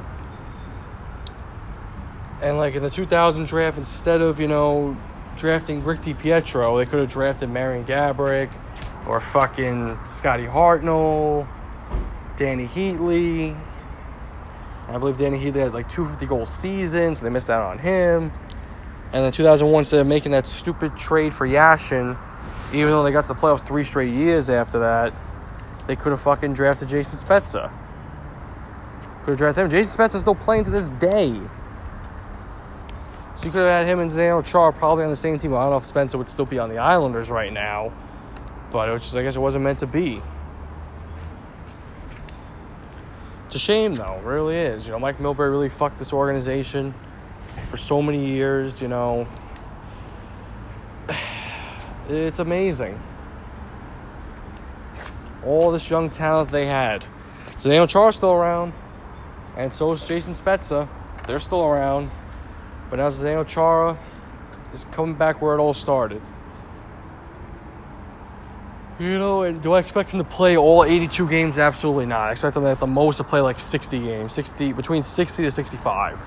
And 2.41 2.57
like 2.57 2.75
in 2.75 2.83
the 2.83 2.89
2000 2.89 3.45
draft, 3.47 3.77
instead 3.77 4.21
of 4.21 4.39
you 4.39 4.47
know 4.47 4.95
drafting 5.35 5.83
Rick 5.83 6.01
DiPietro, 6.01 6.77
they 6.77 6.89
could 6.89 6.99
have 6.99 7.09
drafted 7.09 7.49
Marian 7.49 7.85
Gaborik 7.85 8.51
or 9.07 9.19
fucking 9.19 9.97
Scotty 10.05 10.45
Hartnell, 10.45 11.47
Dany 12.35 12.67
Heatley. 12.67 13.57
I 14.87 14.97
believe 14.97 15.17
Dany 15.17 15.41
Heatley 15.41 15.61
had 15.61 15.73
like 15.73 15.89
250 15.89 16.25
goal 16.27 16.45
season, 16.45 17.15
so 17.15 17.23
they 17.23 17.29
missed 17.29 17.49
out 17.49 17.63
on 17.63 17.79
him. 17.79 18.31
And 19.13 19.23
then 19.23 19.31
2001, 19.31 19.79
instead 19.79 19.99
of 19.99 20.07
making 20.07 20.31
that 20.33 20.45
stupid 20.45 20.95
trade 20.97 21.33
for 21.33 21.47
Yashin, 21.47 22.17
even 22.73 22.89
though 22.89 23.03
they 23.03 23.11
got 23.11 23.23
to 23.25 23.29
the 23.29 23.39
playoffs 23.39 23.65
three 23.65 23.83
straight 23.83 24.13
years 24.13 24.49
after 24.49 24.79
that, 24.79 25.13
they 25.87 25.95
could 25.95 26.11
have 26.11 26.21
fucking 26.21 26.53
drafted 26.53 26.89
Jason 26.89 27.15
Spezza. 27.15 27.71
Could 29.23 29.31
have 29.31 29.37
drafted 29.37 29.63
him. 29.63 29.69
Jason 29.69 29.97
Spezza's 29.97 30.21
still 30.21 30.35
playing 30.35 30.65
to 30.65 30.69
this 30.69 30.89
day. 30.89 31.39
So 33.37 33.45
you 33.45 33.51
could 33.51 33.59
have 33.59 33.69
had 33.69 33.87
him 33.87 33.99
and 33.99 34.09
Zdeno 34.09 34.43
Chara 34.43 34.73
probably 34.73 35.03
on 35.03 35.11
the 35.11 35.15
same 35.15 35.37
team. 35.37 35.53
I 35.53 35.61
don't 35.61 35.69
know 35.69 35.77
if 35.77 35.85
Spencer 35.85 36.17
would 36.17 36.29
still 36.29 36.45
be 36.45 36.57
on 36.57 36.69
the 36.69 36.79
Islanders 36.79 37.29
right 37.29 37.53
now, 37.53 37.93
but 38.71 38.89
it 38.89 38.93
was 38.93 39.03
just, 39.03 39.15
I 39.15 39.21
guess 39.21 39.35
it 39.35 39.39
wasn't 39.39 39.63
meant 39.63 39.79
to 39.79 39.87
be. 39.87 40.23
It's 43.45 43.55
a 43.55 43.59
shame, 43.59 43.93
though. 43.93 44.15
It 44.15 44.23
really 44.23 44.57
is. 44.57 44.87
You 44.87 44.91
know, 44.91 44.99
Mike 44.99 45.19
Milbury 45.19 45.51
really 45.51 45.69
fucked 45.69 45.99
this 45.99 46.13
organization 46.13 46.95
for 47.69 47.77
so 47.77 48.01
many 48.01 48.25
years. 48.25 48.81
You 48.81 48.87
know, 48.87 49.27
it's 52.09 52.39
amazing. 52.39 52.99
All 55.45 55.71
this 55.71 55.89
young 55.91 56.09
talent 56.09 56.49
they 56.49 56.65
had. 56.65 57.05
Zdeno 57.51 57.87
Chara's 57.87 58.15
still 58.15 58.33
around, 58.33 58.73
and 59.55 59.73
so 59.73 59.91
is 59.91 60.07
Jason 60.07 60.33
Spezza. 60.33 60.89
They're 61.27 61.39
still 61.39 61.63
around. 61.63 62.09
But 62.89 62.97
now 62.97 63.09
Zdeno 63.09 63.47
Chara 63.47 63.97
is 64.73 64.85
coming 64.85 65.15
back 65.15 65.41
where 65.41 65.55
it 65.55 65.59
all 65.59 65.73
started. 65.73 66.21
You 68.99 69.19
know, 69.19 69.43
and 69.43 69.61
do 69.61 69.73
I 69.73 69.79
expect 69.79 70.09
him 70.09 70.19
to 70.19 70.23
play 70.23 70.57
all 70.57 70.83
82 70.83 71.29
games? 71.29 71.59
Absolutely 71.59 72.07
not. 72.07 72.29
I 72.29 72.31
expect 72.31 72.57
him 72.57 72.65
at 72.65 72.79
the 72.79 72.87
most 72.87 73.17
to 73.17 73.23
play 73.23 73.41
like 73.41 73.59
60 73.59 73.99
games, 73.99 74.33
60 74.33 74.73
between 74.73 75.03
60 75.03 75.43
to 75.43 75.51
65. 75.51 76.19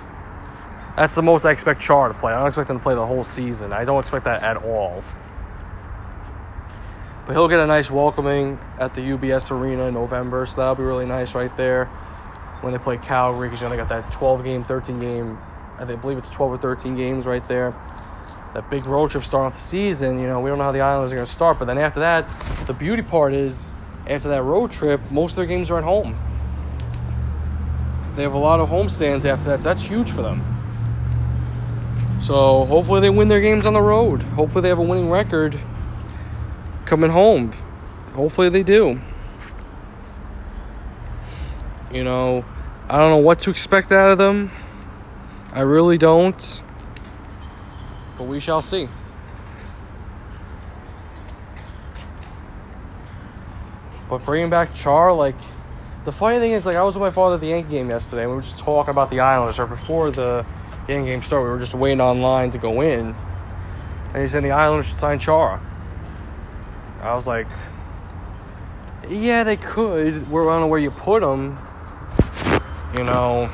That's 0.97 1.15
the 1.15 1.23
most 1.23 1.45
I 1.45 1.51
expect 1.51 1.81
Chara 1.81 2.13
to 2.13 2.19
play. 2.19 2.33
I 2.33 2.39
don't 2.39 2.47
expect 2.47 2.71
him 2.71 2.79
to 2.79 2.83
play 2.83 2.95
the 2.95 3.07
whole 3.07 3.25
season. 3.25 3.73
I 3.73 3.85
don't 3.85 3.99
expect 3.99 4.25
that 4.27 4.43
at 4.45 4.59
all. 4.59 5.03
But 7.27 7.33
he'll 7.33 7.49
get 7.49 7.59
a 7.59 7.67
nice 7.67 7.91
welcoming 7.91 8.59
at 8.79 8.95
the 8.95 9.01
UBS 9.01 9.51
Arena 9.51 9.85
in 9.85 9.95
November, 9.95 10.47
so 10.47 10.57
that'll 10.57 10.75
be 10.75 10.83
really 10.83 11.07
nice 11.07 11.35
right 11.35 11.55
there 11.57 11.87
when 12.61 12.73
they 12.73 12.79
play 12.79 12.99
Calgary 12.99 13.49
because 13.49 13.63
you 13.63 13.69
know 13.69 13.71
they 13.71 13.77
got 13.77 13.89
that 13.89 14.13
12 14.13 14.45
game, 14.45 14.63
13 14.63 15.01
game. 15.01 15.39
I 15.81 15.87
think, 15.87 16.03
believe 16.03 16.19
it's 16.19 16.31
12 16.31 16.53
or 16.53 16.57
13 16.59 16.95
games 16.95 17.27
right 17.27 17.47
there 17.49 17.75
that 18.55 18.69
big 18.69 18.87
road 18.87 19.11
trip 19.11 19.23
starting 19.25 19.47
off 19.47 19.55
the 19.55 19.61
season, 19.61 20.19
you 20.19 20.27
know, 20.27 20.41
we 20.41 20.51
don't 20.51 20.59
know 20.59 20.65
how 20.65 20.73
the 20.73 20.81
Islanders 20.81 21.13
are 21.13 21.17
going 21.17 21.27
to 21.27 21.33
start. 21.33 21.59
But 21.59 21.67
then 21.67 21.79
after 21.79 22.01
that, 22.01 22.29
the 22.67 22.73
beauty 22.73 23.03
part 23.03 23.33
is 23.33 23.75
after 24.07 24.29
that 24.29 24.43
road 24.43 24.73
trip, 24.73 25.01
most 25.11 25.33
of 25.33 25.37
their 25.37 25.47
games 25.47 25.71
are 25.71 25.79
at 25.79 25.85
home. 25.85 26.17
They 28.17 28.23
have 28.23 28.35
a 28.35 28.39
lot 28.39 28.61
of 28.61 28.69
home 28.69 28.89
stands 28.89 29.25
after 29.25 29.45
that, 29.51 29.61
so 29.61 29.69
that's 29.69 29.85
huge 29.85 30.11
for 30.11 30.23
them. 30.23 30.43
So 32.21 32.65
hopefully 32.65 33.01
they 33.01 33.11
win 33.11 33.29
their 33.29 33.41
games 33.41 33.67
on 33.67 33.73
the 33.73 33.81
road. 33.81 34.23
Hopefully 34.23 34.63
they 34.63 34.69
have 34.69 34.79
a 34.79 34.83
winning 34.83 35.09
record 35.09 35.59
coming 36.85 37.11
home. 37.11 37.53
Hopefully 38.15 38.49
they 38.49 38.65
do. 38.65 39.01
You 41.93 42.05
know, 42.05 42.45
I 42.89 42.99
don't 42.99 43.11
know 43.11 43.19
what 43.19 43.39
to 43.41 43.51
expect 43.51 43.93
out 43.93 44.11
of 44.11 44.19
them. 44.19 44.51
I 45.53 45.61
really 45.63 45.99
don't. 45.99 46.63
But 48.17 48.25
we 48.25 48.39
shall 48.39 48.63
see. 48.63 48.89
But 54.09 54.25
bringing 54.25 54.51
back 54.51 54.75
Char, 54.75 55.13
like, 55.13 55.37
the 56.05 56.13
funny 56.13 56.39
thing 56.39 56.53
is, 56.53 56.67
like, 56.67 56.77
I 56.77 56.83
was 56.83 56.95
with 56.95 57.03
my 57.03 57.11
father 57.11 57.35
at 57.35 57.41
the 57.41 57.49
Yankee 57.49 57.71
game 57.71 57.91
yesterday, 57.91 58.23
and 58.23 58.31
we 58.31 58.37
were 58.37 58.43
just 58.43 58.59
talking 58.59 58.91
about 58.91 59.11
the 59.11 59.21
Islanders, 59.21 59.59
or 59.59 59.67
before 59.67 60.11
the 60.11 60.45
Yankee 60.89 61.11
game 61.11 61.23
started, 61.23 61.45
we 61.45 61.51
were 61.51 61.59
just 61.59 61.75
waiting 61.75 62.01
online 62.01 62.51
to 62.51 62.59
go 62.59 62.81
in, 62.81 63.15
and 64.13 64.23
he 64.23 64.27
said 64.27 64.43
the 64.43 64.51
Islanders 64.51 64.89
should 64.89 64.97
sign 64.97 65.19
Chara. 65.19 65.61
I 67.03 67.15
was 67.15 67.27
like, 67.27 67.47
yeah, 69.09 69.45
they 69.45 69.57
could. 69.57 70.29
We're 70.31 70.45
know 70.45 70.67
where 70.67 70.81
you 70.81 70.91
put 70.91 71.23
them, 71.23 71.59
you 72.97 73.05
know. 73.05 73.49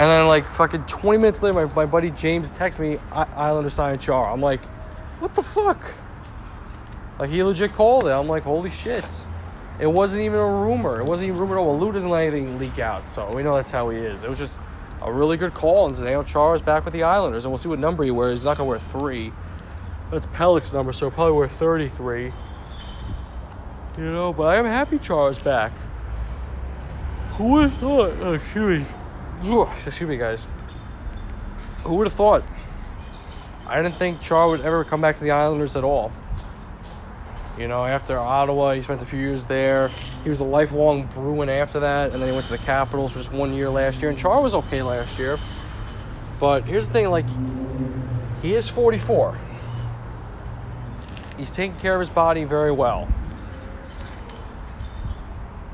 And 0.00 0.08
then, 0.08 0.26
like, 0.28 0.46
fucking 0.46 0.84
20 0.84 1.18
minutes 1.18 1.42
later, 1.42 1.66
my, 1.66 1.74
my 1.74 1.84
buddy 1.84 2.10
James 2.10 2.50
texts 2.52 2.80
me, 2.80 2.96
Islanders 3.12 3.74
sign 3.74 3.98
Chara. 3.98 4.32
I'm 4.32 4.40
like, 4.40 4.64
what 5.20 5.34
the 5.34 5.42
fuck? 5.42 5.94
Like 7.18 7.28
he 7.28 7.42
legit 7.42 7.74
called 7.74 8.06
it. 8.06 8.12
I'm 8.12 8.26
like, 8.26 8.44
holy 8.44 8.70
shit. 8.70 9.04
It 9.78 9.86
wasn't 9.86 10.22
even 10.24 10.38
a 10.38 10.48
rumor. 10.48 11.00
It 11.00 11.06
wasn't 11.06 11.28
even 11.28 11.38
a 11.38 11.40
rumor 11.42 11.58
at 11.58 11.60
all. 11.60 11.78
Lou 11.78 11.92
doesn't 11.92 12.08
let 12.08 12.28
anything 12.28 12.58
leak 12.58 12.78
out, 12.78 13.10
so 13.10 13.30
we 13.34 13.42
know 13.42 13.54
that's 13.56 13.70
how 13.70 13.90
he 13.90 13.98
is. 13.98 14.24
It 14.24 14.30
was 14.30 14.38
just 14.38 14.58
a 15.02 15.12
really 15.12 15.36
good 15.36 15.52
call, 15.52 15.84
and 15.84 15.94
Zdeno 15.94 16.26
Chara 16.26 16.54
is 16.54 16.62
back 16.62 16.86
with 16.86 16.94
the 16.94 17.02
Islanders, 17.02 17.44
and 17.44 17.52
we'll 17.52 17.58
see 17.58 17.68
what 17.68 17.78
number 17.78 18.02
he 18.02 18.10
wears. 18.10 18.38
He's 18.38 18.46
not 18.46 18.56
gonna 18.56 18.70
wear 18.70 18.78
three. 18.78 19.34
That's 20.10 20.24
Pelech's 20.26 20.72
number, 20.72 20.92
so 20.92 21.10
probably 21.10 21.36
wear 21.36 21.46
33. 21.46 22.32
You 23.98 24.12
know, 24.12 24.32
but 24.32 24.44
I 24.44 24.56
am 24.56 24.64
happy 24.64 24.98
Chara 24.98 25.28
is 25.28 25.38
back. 25.38 25.72
Who 27.32 27.68
thought? 27.68 28.14
Oh, 28.20 28.38
me. 28.66 28.86
Excuse 29.42 30.02
me, 30.02 30.18
guys. 30.18 30.46
Who 31.84 31.94
would 31.94 32.06
have 32.06 32.12
thought? 32.12 32.44
I 33.66 33.80
didn't 33.80 33.94
think 33.94 34.20
Chara 34.20 34.48
would 34.48 34.60
ever 34.60 34.84
come 34.84 35.00
back 35.00 35.14
to 35.16 35.24
the 35.24 35.30
Islanders 35.30 35.76
at 35.76 35.84
all. 35.84 36.12
You 37.56 37.68
know, 37.68 37.84
after 37.86 38.18
Ottawa, 38.18 38.74
he 38.74 38.82
spent 38.82 39.00
a 39.00 39.06
few 39.06 39.18
years 39.18 39.44
there. 39.44 39.88
He 40.24 40.28
was 40.28 40.40
a 40.40 40.44
lifelong 40.44 41.06
Bruin 41.06 41.48
after 41.48 41.80
that, 41.80 42.12
and 42.12 42.20
then 42.20 42.28
he 42.28 42.34
went 42.34 42.46
to 42.46 42.52
the 42.52 42.58
Capitals 42.58 43.12
for 43.12 43.18
just 43.18 43.32
one 43.32 43.54
year 43.54 43.70
last 43.70 44.02
year. 44.02 44.10
And 44.10 44.18
Chara 44.18 44.40
was 44.40 44.54
okay 44.54 44.82
last 44.82 45.18
year. 45.18 45.38
But 46.38 46.64
here's 46.64 46.88
the 46.88 46.92
thing 46.92 47.10
like, 47.10 47.26
he 48.42 48.54
is 48.54 48.68
44. 48.68 49.38
He's 51.38 51.50
taking 51.50 51.78
care 51.78 51.94
of 51.94 52.00
his 52.00 52.10
body 52.10 52.44
very 52.44 52.72
well. 52.72 53.08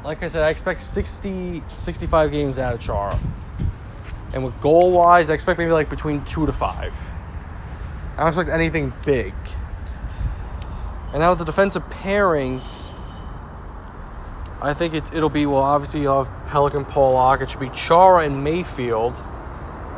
Like 0.05 0.23
I 0.23 0.29
said, 0.29 0.43
I 0.43 0.51
expect 0.51 0.81
60, 0.81 1.63
65 1.75 2.31
games 2.31 2.59
out 2.59 2.75
of 2.75 2.81
Chara. 2.81 3.19
And 4.37 4.45
with 4.45 4.61
goal 4.61 4.93
wise, 4.93 5.31
I 5.31 5.33
expect 5.33 5.59
maybe 5.59 5.71
like 5.71 5.89
between 5.89 6.23
two 6.27 6.45
to 6.45 6.53
five. 6.53 6.95
I 8.13 8.19
don't 8.19 8.29
expect 8.29 8.51
anything 8.51 8.93
big. 9.03 9.33
And 11.13 11.21
now 11.21 11.31
with 11.31 11.39
the 11.39 11.47
defensive 11.47 11.83
pairings, 11.85 12.91
I 14.61 14.75
think 14.75 14.93
it, 14.93 15.05
it'll 15.15 15.31
be, 15.31 15.47
well, 15.47 15.63
obviously 15.63 16.03
you'll 16.03 16.23
have 16.23 16.49
Pelech, 16.51 16.87
Pulock. 16.91 17.41
It 17.41 17.49
should 17.49 17.61
be 17.61 17.71
Chara 17.71 18.27
and 18.27 18.45
Mayfield 18.45 19.15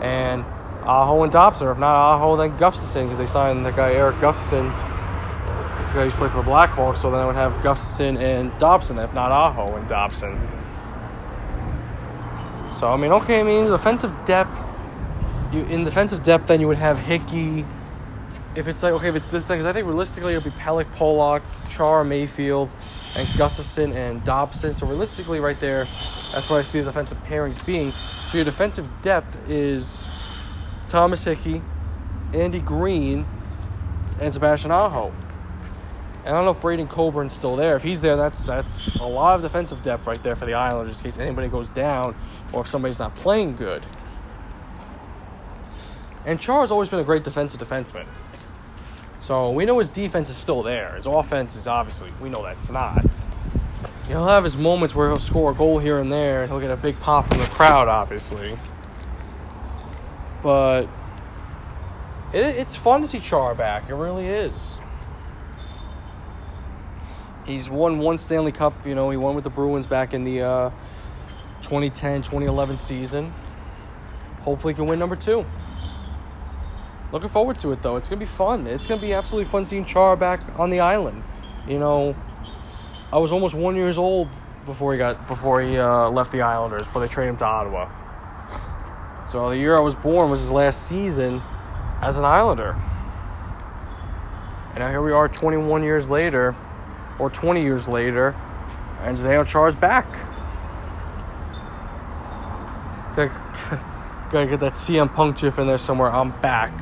and 0.01 0.45
Aho 0.85 1.25
and 1.25 1.33
Dobson. 1.33 1.67
Or 1.67 1.73
if 1.73 1.79
not 1.79 1.97
Aho, 1.97 2.37
then 2.37 2.57
Gustafsson 2.59 3.07
because 3.07 3.19
they 3.19 3.27
signed 3.27 3.67
the 3.67 3.73
guy 3.73 3.95
Erik 3.95 4.19
Gustafsson, 4.19 4.69
the 4.69 5.95
guy 5.95 6.05
who's 6.05 6.15
played 6.15 6.31
for 6.31 6.45
the 6.45 6.49
Blackhawks. 6.49 6.99
So 6.99 7.11
then 7.11 7.19
I 7.19 7.27
would 7.27 7.35
have 7.35 7.55
Gustafsson 7.55 8.17
and 8.17 8.57
Dobson, 8.61 9.01
if 9.01 9.13
not 9.13 9.33
Aho 9.33 9.75
and 9.75 9.89
Dobson. 9.89 10.58
So, 12.79 12.87
I 12.87 12.97
mean, 12.97 13.11
okay, 13.11 13.41
I 13.41 13.43
mean, 13.43 13.65
defensive 13.65 14.13
depth, 14.25 14.57
you 15.53 15.65
in 15.65 15.83
defensive 15.83 16.23
depth, 16.23 16.47
then 16.47 16.61
you 16.61 16.69
would 16.69 16.77
have 16.77 17.01
Hickey, 17.01 17.67
if 18.55 18.69
it's 18.69 18.85
like 18.85 18.93
okay, 18.93 19.09
if 19.09 19.17
it's 19.17 19.31
this 19.31 19.49
thing, 19.49 19.59
because 19.59 19.67
I 19.67 19.73
think 19.73 19.89
realistically 19.89 20.35
it'll 20.35 20.49
be 20.49 20.57
Pelech, 20.57 20.87
Pulock, 20.95 21.43
Chara, 21.69 22.05
Mayfield, 22.05 22.71
and 23.17 23.27
Gustafsson 23.31 23.93
and 23.97 24.23
Dobson. 24.23 24.77
So 24.77 24.87
realistically, 24.87 25.41
right 25.41 25.59
there, 25.59 25.89
that's 26.33 26.49
where 26.49 26.61
I 26.61 26.63
see 26.63 26.79
the 26.79 26.85
defensive 26.85 27.19
pairings 27.25 27.67
being. 27.67 27.91
So 28.27 28.39
your 28.39 28.45
defensive 28.45 28.89
depth 29.03 29.37
is 29.51 30.07
Thomas 30.87 31.25
Hickey, 31.25 31.63
Andy 32.33 32.61
Greene, 32.61 33.27
and 34.21 34.33
Sebastian 34.33 34.71
Aho. 34.71 35.13
And 36.29 36.37
I 36.37 36.41
don't 36.41 36.45
know 36.45 36.51
if 36.51 36.61
Braydon 36.61 36.89
Coburn's 36.89 37.33
still 37.33 37.57
there. 37.57 37.75
If 37.75 37.83
he's 37.83 38.03
there, 38.03 38.15
that's 38.15 38.47
that's 38.47 38.97
a 38.97 39.07
lot 39.07 39.37
of 39.37 39.41
defensive 39.41 39.83
depth 39.83 40.07
right 40.07 40.23
there 40.23 40.37
for 40.37 40.45
the 40.45 40.53
Islanders 40.53 40.99
in 40.99 41.05
case 41.05 41.17
anybody 41.17 41.49
goes 41.49 41.71
down 41.71 42.15
or 42.53 42.61
if 42.61 42.67
somebody's 42.67 42.99
not 42.99 43.15
playing 43.15 43.57
good. 43.57 43.83
And 46.27 46.39
Chara's 46.39 46.71
always 46.71 46.91
been 46.91 47.01
a 47.01 47.05
great 47.05 47.25
defensive 47.25 47.59
defenseman. 47.59 48.05
So 49.21 49.51
we 49.51 49.65
know 49.65 49.79
his 49.79 49.89
defense 49.89 50.29
is 50.29 50.37
still 50.37 50.63
there. 50.63 50.97
His 50.97 51.07
offense 51.07 51.57
is 51.57 51.67
obviously, 51.67 52.13
we 52.21 52.29
know 52.29 52.43
that's 52.43 52.71
not. 52.71 53.25
He'll 54.07 54.27
have 54.27 54.45
his 54.45 54.59
moments 54.59 54.95
where 54.95 55.09
he'll 55.09 55.19
score 55.19 55.53
a 55.53 55.55
goal 55.55 55.79
here 55.79 55.99
and 55.99 56.13
there 56.13 56.43
and 56.43 56.53
he'll 56.53 56.61
get 56.61 56.71
a 56.71 56.77
big 56.77 57.01
pop 57.01 57.27
from 57.27 57.39
the 57.39 57.47
crowd, 57.47 57.89
obviously. 57.89 58.59
But 60.43 60.83
it, 62.35 62.45
it's 62.45 62.77
fun 62.77 63.01
to 63.01 63.09
see 63.09 63.19
Char 63.19 63.55
back. 63.55 63.89
It 63.89 63.95
really 63.95 64.27
is. 64.27 64.79
He's 67.49 67.71
won 67.71 67.99
one 67.99 68.19
Stanley 68.19 68.53
Cup. 68.53 68.87
You 68.87 68.95
know, 68.95 69.09
he 69.09 69.17
won 69.17 69.35
with 69.35 69.43
the 69.43 69.51
Bruins 69.51 69.87
back 69.87 70.13
in 70.13 70.23
the 70.23 70.43
uh, 70.43 70.71
2010 71.63 72.21
2011 72.21 72.77
season. 72.77 73.33
Hopefully, 74.43 74.75
he 74.75 74.77
can 74.77 74.87
win 74.87 74.99
number 74.99 75.17
two. 75.17 75.47
Looking 77.11 77.31
forward 77.31 77.59
to 77.61 77.73
it 77.73 77.81
though. 77.81 77.97
It's 77.97 78.07
gonna 78.07 78.21
be 78.21 78.27
fun. 78.27 78.67
It's 78.67 78.87
gonna 78.87 79.01
be 79.01 79.15
absolutely 79.15 79.51
fun 79.51 79.65
seeing 79.65 79.87
Chara 79.87 80.15
back 80.15 80.43
on 80.59 80.69
the 80.69 80.81
island. 80.81 81.25
You 81.67 81.79
know, 81.79 82.15
I 83.11 83.17
was 83.17 83.33
almost 83.33 83.55
one 83.55 83.77
years 83.77 83.97
old 83.97 84.29
before 84.67 84.93
he 84.93 84.99
got 84.99 85.27
before 85.27 85.63
he 85.63 85.79
uh, 85.79 86.11
left 86.11 86.33
the 86.33 86.43
Islanders 86.43 86.83
before 86.83 87.01
they 87.01 87.09
traded 87.09 87.31
him 87.31 87.37
to 87.39 87.47
Ottawa. 87.47 87.89
So 89.27 89.49
the 89.49 89.57
year 89.57 89.75
I 89.75 89.81
was 89.81 89.95
born 89.95 90.31
was 90.31 90.41
his 90.41 90.51
last 90.51 90.87
season 90.87 91.41
as 92.03 92.19
an 92.19 92.27
Islander. 92.27 92.77
And 94.71 94.81
now 94.81 94.91
here 94.91 95.01
we 95.01 95.13
are 95.13 95.29
21 95.29 95.83
years 95.83 96.11
later, 96.11 96.55
or 97.19 97.31
20 97.31 97.63
years 97.63 97.89
later, 97.89 98.35
and 99.03 99.17
Zdeno 99.17 99.69
is 99.69 99.77
back. 99.77 100.07
Gotta 103.19 104.47
get 104.47 104.61
that 104.61 104.75
CM 104.75 105.13
Punk 105.13 105.39
gif 105.39 105.59
in 105.59 105.67
there 105.67 105.79
somewhere. 105.79 106.13
I'm 106.13 106.31
back. 106.41 106.73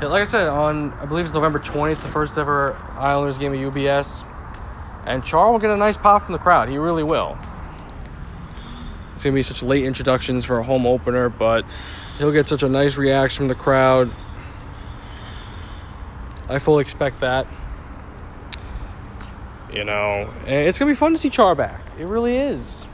Yeah, 0.00 0.08
like 0.08 0.22
I 0.22 0.24
said, 0.24 0.48
on 0.48 0.92
I 0.94 1.04
believe 1.04 1.26
it's 1.26 1.34
November 1.34 1.58
20th, 1.58 1.92
it's 1.92 2.02
the 2.02 2.08
first 2.08 2.38
ever 2.38 2.76
Islanders 2.96 3.36
game 3.36 3.52
at 3.52 3.58
UBS. 3.58 4.26
And 5.04 5.24
Chara 5.24 5.52
will 5.52 5.58
get 5.58 5.70
a 5.70 5.76
nice 5.76 5.96
pop 5.96 6.22
from 6.22 6.32
the 6.32 6.38
crowd. 6.38 6.68
He 6.68 6.78
really 6.78 7.02
will. 7.02 7.36
It's 9.14 9.24
gonna 9.24 9.34
be 9.34 9.42
such 9.42 9.62
late 9.62 9.84
introductions 9.84 10.44
for 10.44 10.58
a 10.58 10.62
home 10.62 10.86
opener, 10.86 11.28
but 11.28 11.66
he'll 12.18 12.32
get 12.32 12.46
such 12.46 12.62
a 12.62 12.68
nice 12.68 12.96
reaction 12.96 13.42
from 13.42 13.48
the 13.48 13.54
crowd. 13.54 14.10
I 16.48 16.58
fully 16.58 16.80
expect 16.82 17.20
that. 17.20 17.46
You 19.72 19.84
know, 19.84 20.30
and 20.40 20.66
it's 20.66 20.78
gonna 20.78 20.90
be 20.90 20.96
fun 20.96 21.12
to 21.12 21.18
see 21.18 21.30
Chara 21.30 21.56
back. 21.56 21.80
It 21.98 22.04
really 22.04 22.36
is. 22.36 22.84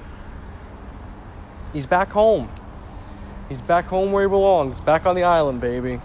He's 1.72 1.86
back 1.86 2.12
home. 2.12 2.48
He's 3.48 3.60
back 3.60 3.86
home 3.86 4.12
where 4.12 4.24
he 4.24 4.28
belongs. 4.28 4.80
Back 4.80 5.06
on 5.06 5.16
the 5.16 5.24
island, 5.24 5.60
baby. 5.60 6.00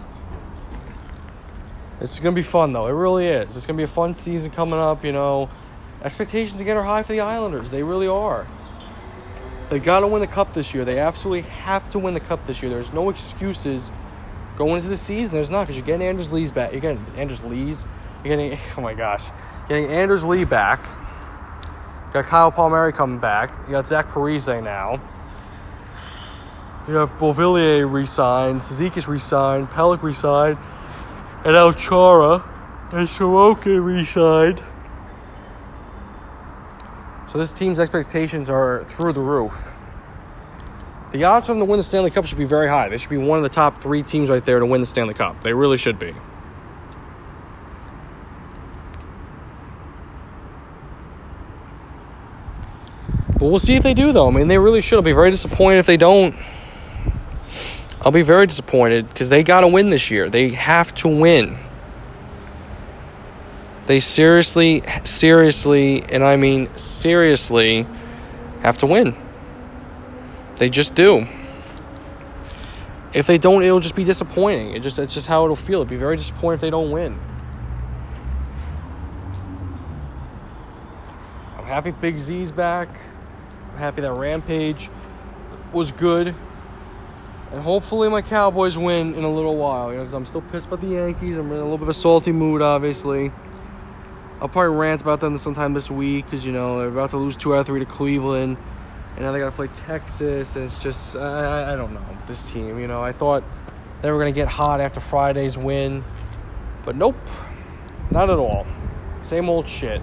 It's 2.00 2.18
gonna 2.18 2.34
be 2.34 2.42
fun 2.42 2.72
though. 2.72 2.86
It 2.86 2.92
really 2.92 3.26
is. 3.26 3.56
It's 3.56 3.66
gonna 3.66 3.76
be 3.76 3.84
a 3.84 3.86
fun 3.86 4.16
season 4.16 4.50
coming 4.50 4.78
up. 4.78 5.04
You 5.04 5.12
know, 5.12 5.48
expectations 6.02 6.60
again 6.60 6.76
are 6.76 6.82
high 6.82 7.02
for 7.02 7.12
the 7.12 7.20
Islanders. 7.20 7.70
They 7.70 7.82
really 7.82 8.08
are. 8.08 8.46
They 9.70 9.78
gotta 9.78 10.06
win 10.06 10.20
the 10.20 10.26
cup 10.26 10.54
this 10.54 10.74
year. 10.74 10.84
They 10.84 10.98
absolutely 10.98 11.48
have 11.50 11.88
to 11.90 11.98
win 11.98 12.14
the 12.14 12.20
cup 12.20 12.46
this 12.46 12.62
year. 12.62 12.70
There's 12.70 12.92
no 12.92 13.10
excuses 13.10 13.92
going 14.56 14.76
into 14.76 14.88
the 14.88 14.96
season. 14.96 15.34
There's 15.34 15.50
not 15.50 15.62
because 15.62 15.76
you're 15.76 15.86
getting 15.86 16.06
Anders 16.06 16.32
Lee's 16.32 16.50
back. 16.50 16.72
You're 16.72 16.80
getting 16.80 17.04
Anders 17.16 17.42
Lee's. 17.44 17.86
You're 18.24 18.36
getting 18.36 18.58
oh 18.76 18.80
my 18.80 18.94
gosh, 18.94 19.28
getting 19.68 19.86
Anders 19.86 20.24
Lee 20.24 20.44
back. 20.44 20.80
Got 22.12 22.26
Kyle 22.26 22.52
Palmieri 22.52 22.92
coming 22.92 23.18
back. 23.18 23.50
You 23.66 23.72
got 23.72 23.86
Zach 23.86 24.08
Parise 24.10 24.62
now. 24.62 25.00
You 26.86 26.94
have 26.94 27.10
Beauvillier 27.12 27.90
re-signed, 27.90 28.60
Cizikas 28.60 29.08
re-signed, 29.08 29.68
Pelech 29.68 30.02
re-signed, 30.02 30.58
and 31.44 31.54
now 31.54 31.72
Chara 31.72 32.44
and 32.92 33.08
Sorokin 33.08 33.82
re-signed. 33.82 34.62
So 37.26 37.38
this 37.38 37.52
team's 37.52 37.80
expectations 37.80 38.50
are 38.50 38.84
through 38.84 39.14
the 39.14 39.20
roof. 39.20 39.74
The 41.12 41.24
odds 41.24 41.46
for 41.46 41.52
them 41.52 41.60
to 41.60 41.64
win 41.64 41.78
the 41.78 41.82
Stanley 41.82 42.10
Cup 42.10 42.26
should 42.26 42.38
be 42.38 42.44
very 42.44 42.68
high. 42.68 42.88
They 42.88 42.96
should 42.96 43.10
be 43.10 43.16
one 43.16 43.38
of 43.38 43.42
the 43.42 43.48
top 43.48 43.78
three 43.78 44.02
teams 44.02 44.28
right 44.28 44.44
there 44.44 44.58
to 44.58 44.66
win 44.66 44.80
the 44.80 44.86
Stanley 44.86 45.14
Cup. 45.14 45.42
They 45.42 45.52
really 45.52 45.78
should 45.78 45.98
be. 45.98 46.14
But 53.44 53.50
we'll 53.50 53.58
see 53.58 53.74
if 53.74 53.82
they 53.82 53.92
do, 53.92 54.10
though. 54.10 54.26
I 54.26 54.30
mean, 54.30 54.48
they 54.48 54.56
really 54.56 54.80
should. 54.80 54.96
I'll 54.96 55.02
be 55.02 55.12
very 55.12 55.30
disappointed 55.30 55.80
if 55.80 55.84
they 55.84 55.98
don't. 55.98 56.34
I'll 58.00 58.10
be 58.10 58.22
very 58.22 58.46
disappointed 58.46 59.06
because 59.06 59.28
they 59.28 59.42
got 59.42 59.60
to 59.60 59.68
win 59.68 59.90
this 59.90 60.10
year. 60.10 60.30
They 60.30 60.48
have 60.48 60.94
to 60.94 61.08
win. 61.08 61.58
They 63.84 64.00
seriously, 64.00 64.80
seriously, 65.04 66.02
and 66.04 66.24
I 66.24 66.36
mean 66.36 66.74
seriously, 66.78 67.86
have 68.62 68.78
to 68.78 68.86
win. 68.86 69.14
They 70.56 70.70
just 70.70 70.94
do. 70.94 71.26
If 73.12 73.26
they 73.26 73.36
don't, 73.36 73.62
it'll 73.62 73.80
just 73.80 73.94
be 73.94 74.04
disappointing. 74.04 74.70
It 74.74 74.80
just 74.80 74.98
it's 74.98 75.12
just 75.12 75.26
how 75.26 75.44
it'll 75.44 75.54
feel. 75.54 75.82
It'll 75.82 75.90
be 75.90 75.96
very 75.96 76.16
disappointing 76.16 76.54
if 76.54 76.60
they 76.62 76.70
don't 76.70 76.90
win. 76.90 77.18
I'm 81.58 81.66
happy 81.66 81.90
Big 81.90 82.18
Z's 82.18 82.50
back. 82.50 82.88
Happy 83.76 84.02
that 84.02 84.12
Rampage 84.12 84.90
was 85.72 85.92
good. 85.92 86.34
And 87.52 87.62
hopefully 87.62 88.08
my 88.08 88.22
Cowboys 88.22 88.76
win 88.76 89.14
in 89.14 89.24
a 89.24 89.32
little 89.32 89.56
while, 89.56 89.90
you 89.90 89.96
know, 89.96 90.02
because 90.02 90.14
I'm 90.14 90.26
still 90.26 90.40
pissed 90.40 90.66
about 90.66 90.80
the 90.80 90.88
Yankees. 90.88 91.36
I'm 91.36 91.46
in 91.52 91.58
a 91.58 91.62
little 91.62 91.78
bit 91.78 91.84
of 91.84 91.88
a 91.88 91.94
salty 91.94 92.32
mood, 92.32 92.62
obviously. 92.62 93.30
I'll 94.40 94.48
probably 94.48 94.76
rant 94.76 95.00
about 95.00 95.20
them 95.20 95.38
sometime 95.38 95.72
this 95.72 95.90
week 95.90 96.24
because, 96.24 96.44
you 96.44 96.52
know, 96.52 96.78
they're 96.78 96.88
about 96.88 97.10
to 97.10 97.16
lose 97.16 97.36
two 97.36 97.54
out 97.54 97.60
of 97.60 97.66
three 97.66 97.80
to 97.80 97.86
Cleveland. 97.86 98.56
And 99.14 99.24
now 99.24 99.32
they 99.32 99.38
got 99.38 99.50
to 99.50 99.56
play 99.56 99.68
Texas. 99.68 100.56
And 100.56 100.66
it's 100.66 100.78
just, 100.78 101.16
I, 101.16 101.74
I 101.74 101.76
don't 101.76 101.94
know, 101.94 102.04
this 102.26 102.50
team. 102.50 102.78
You 102.80 102.88
know, 102.88 103.02
I 103.02 103.12
thought 103.12 103.44
they 104.02 104.10
were 104.10 104.18
going 104.18 104.32
to 104.32 104.38
get 104.38 104.48
hot 104.48 104.80
after 104.80 105.00
Friday's 105.00 105.56
win. 105.56 106.02
But 106.84 106.96
nope, 106.96 107.16
not 108.10 108.30
at 108.30 108.38
all. 108.38 108.66
Same 109.22 109.48
old 109.48 109.68
shit. 109.68 110.02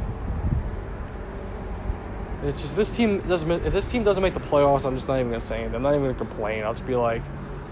It's 2.43 2.61
just 2.61 2.75
this 2.75 2.95
team 2.95 3.19
doesn't. 3.21 3.51
If 3.51 3.71
this 3.71 3.87
team 3.87 4.03
doesn't 4.03 4.23
make 4.23 4.33
the 4.33 4.39
playoffs, 4.39 4.85
I'm 4.85 4.95
just 4.95 5.07
not 5.07 5.19
even 5.19 5.29
gonna 5.29 5.39
say 5.39 5.59
anything. 5.59 5.75
I'm 5.75 5.83
not 5.83 5.93
even 5.93 6.05
gonna 6.05 6.17
complain. 6.17 6.63
I'll 6.63 6.73
just 6.73 6.87
be 6.87 6.95
like, 6.95 7.21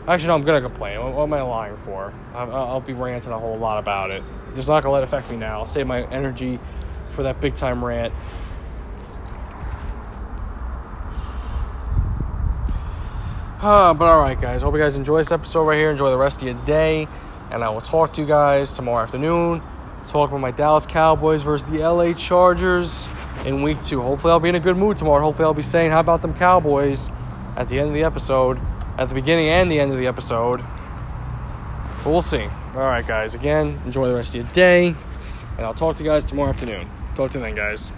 actually, 0.08 0.28
no, 0.28 0.36
I'm 0.36 0.42
gonna 0.42 0.62
complain. 0.62 1.00
What, 1.00 1.14
what 1.14 1.24
am 1.24 1.34
I 1.34 1.42
lying 1.42 1.78
for? 1.78 2.14
I'll, 2.34 2.54
I'll 2.54 2.82
be 2.82 2.94
ranting 2.94 3.32
a 3.32 3.40
whole 3.40 3.56
lot 3.56 3.80
about 3.80 4.12
it. 4.12 4.24
Just 4.54 4.70
not 4.70 4.84
gonna 4.84 4.94
let 4.94 5.02
it 5.02 5.06
affect 5.06 5.32
me 5.32 5.38
now. 5.38 5.60
I'll 5.60 5.66
save 5.66 5.88
my 5.88 6.04
energy 6.12 6.60
for 7.10 7.24
that 7.24 7.42
big 7.42 7.56
time 7.56 7.84
rant. 7.84 8.14
Uh, 13.62 13.94
but 13.94 14.06
all 14.06 14.22
right, 14.22 14.40
guys. 14.40 14.62
Hope 14.62 14.74
you 14.76 14.80
guys 14.80 14.96
enjoy 14.96 15.18
this 15.18 15.32
episode 15.32 15.64
right 15.64 15.78
here. 15.78 15.90
Enjoy 15.90 16.10
the 16.12 16.18
rest 16.18 16.42
of 16.42 16.48
your 16.48 16.66
day, 16.66 17.08
and 17.52 17.64
I 17.64 17.70
will 17.70 17.82
talk 17.82 18.14
to 18.14 18.22
you 18.22 18.28
guys 18.28 18.72
tomorrow 18.72 19.04
afternoon. 19.04 19.62
Talk 20.10 20.32
about 20.32 20.42
my 20.42 20.50
Dallas 20.50 20.88
Cowboys 20.88 21.44
versus 21.44 21.70
the 21.70 21.88
LA 21.88 22.14
Chargers 22.14 23.08
in 23.46 23.62
week 23.62 23.80
two. 23.84 24.02
Hopefully, 24.02 24.32
I'll 24.32 24.40
be 24.40 24.50
in 24.50 24.56
a 24.56 24.60
good 24.60 24.76
mood 24.76 24.98
tomorrow. 24.98 25.22
Hopefully, 25.22 25.46
I'll 25.46 25.54
be 25.54 25.62
saying, 25.62 25.92
How 25.92 26.00
about 26.00 26.24
them 26.24 26.34
Cowboys 26.34 27.10
at 27.56 27.68
the 27.68 27.78
end 27.78 27.90
of 27.90 27.94
the 27.94 28.04
episode, 28.04 28.60
at 28.98 29.08
the 29.08 29.14
beginning 29.14 29.50
and 29.50 29.72
the 29.72 29.80
end 29.80 29.92
of 29.92 30.00
the 30.00 30.08
episode. 30.08 30.64
But 32.04 32.10
we'll 32.10 32.24
see. 32.24 32.48
All 32.74 32.82
right, 32.82 33.06
guys. 33.06 33.36
Again, 33.36 33.80
enjoy 33.86 34.08
the 34.08 34.16
rest 34.16 34.34
of 34.36 34.42
your 34.42 34.52
day, 34.52 34.96
and 35.58 35.66
I'll 35.66 35.76
talk 35.76 35.98
to 35.98 36.04
you 36.04 36.10
guys 36.10 36.26
tomorrow 36.26 36.50
afternoon. 36.50 36.90
Talk 37.14 37.30
to 37.32 37.38
you 37.38 37.44
then, 37.44 37.54
guys. 37.54 37.94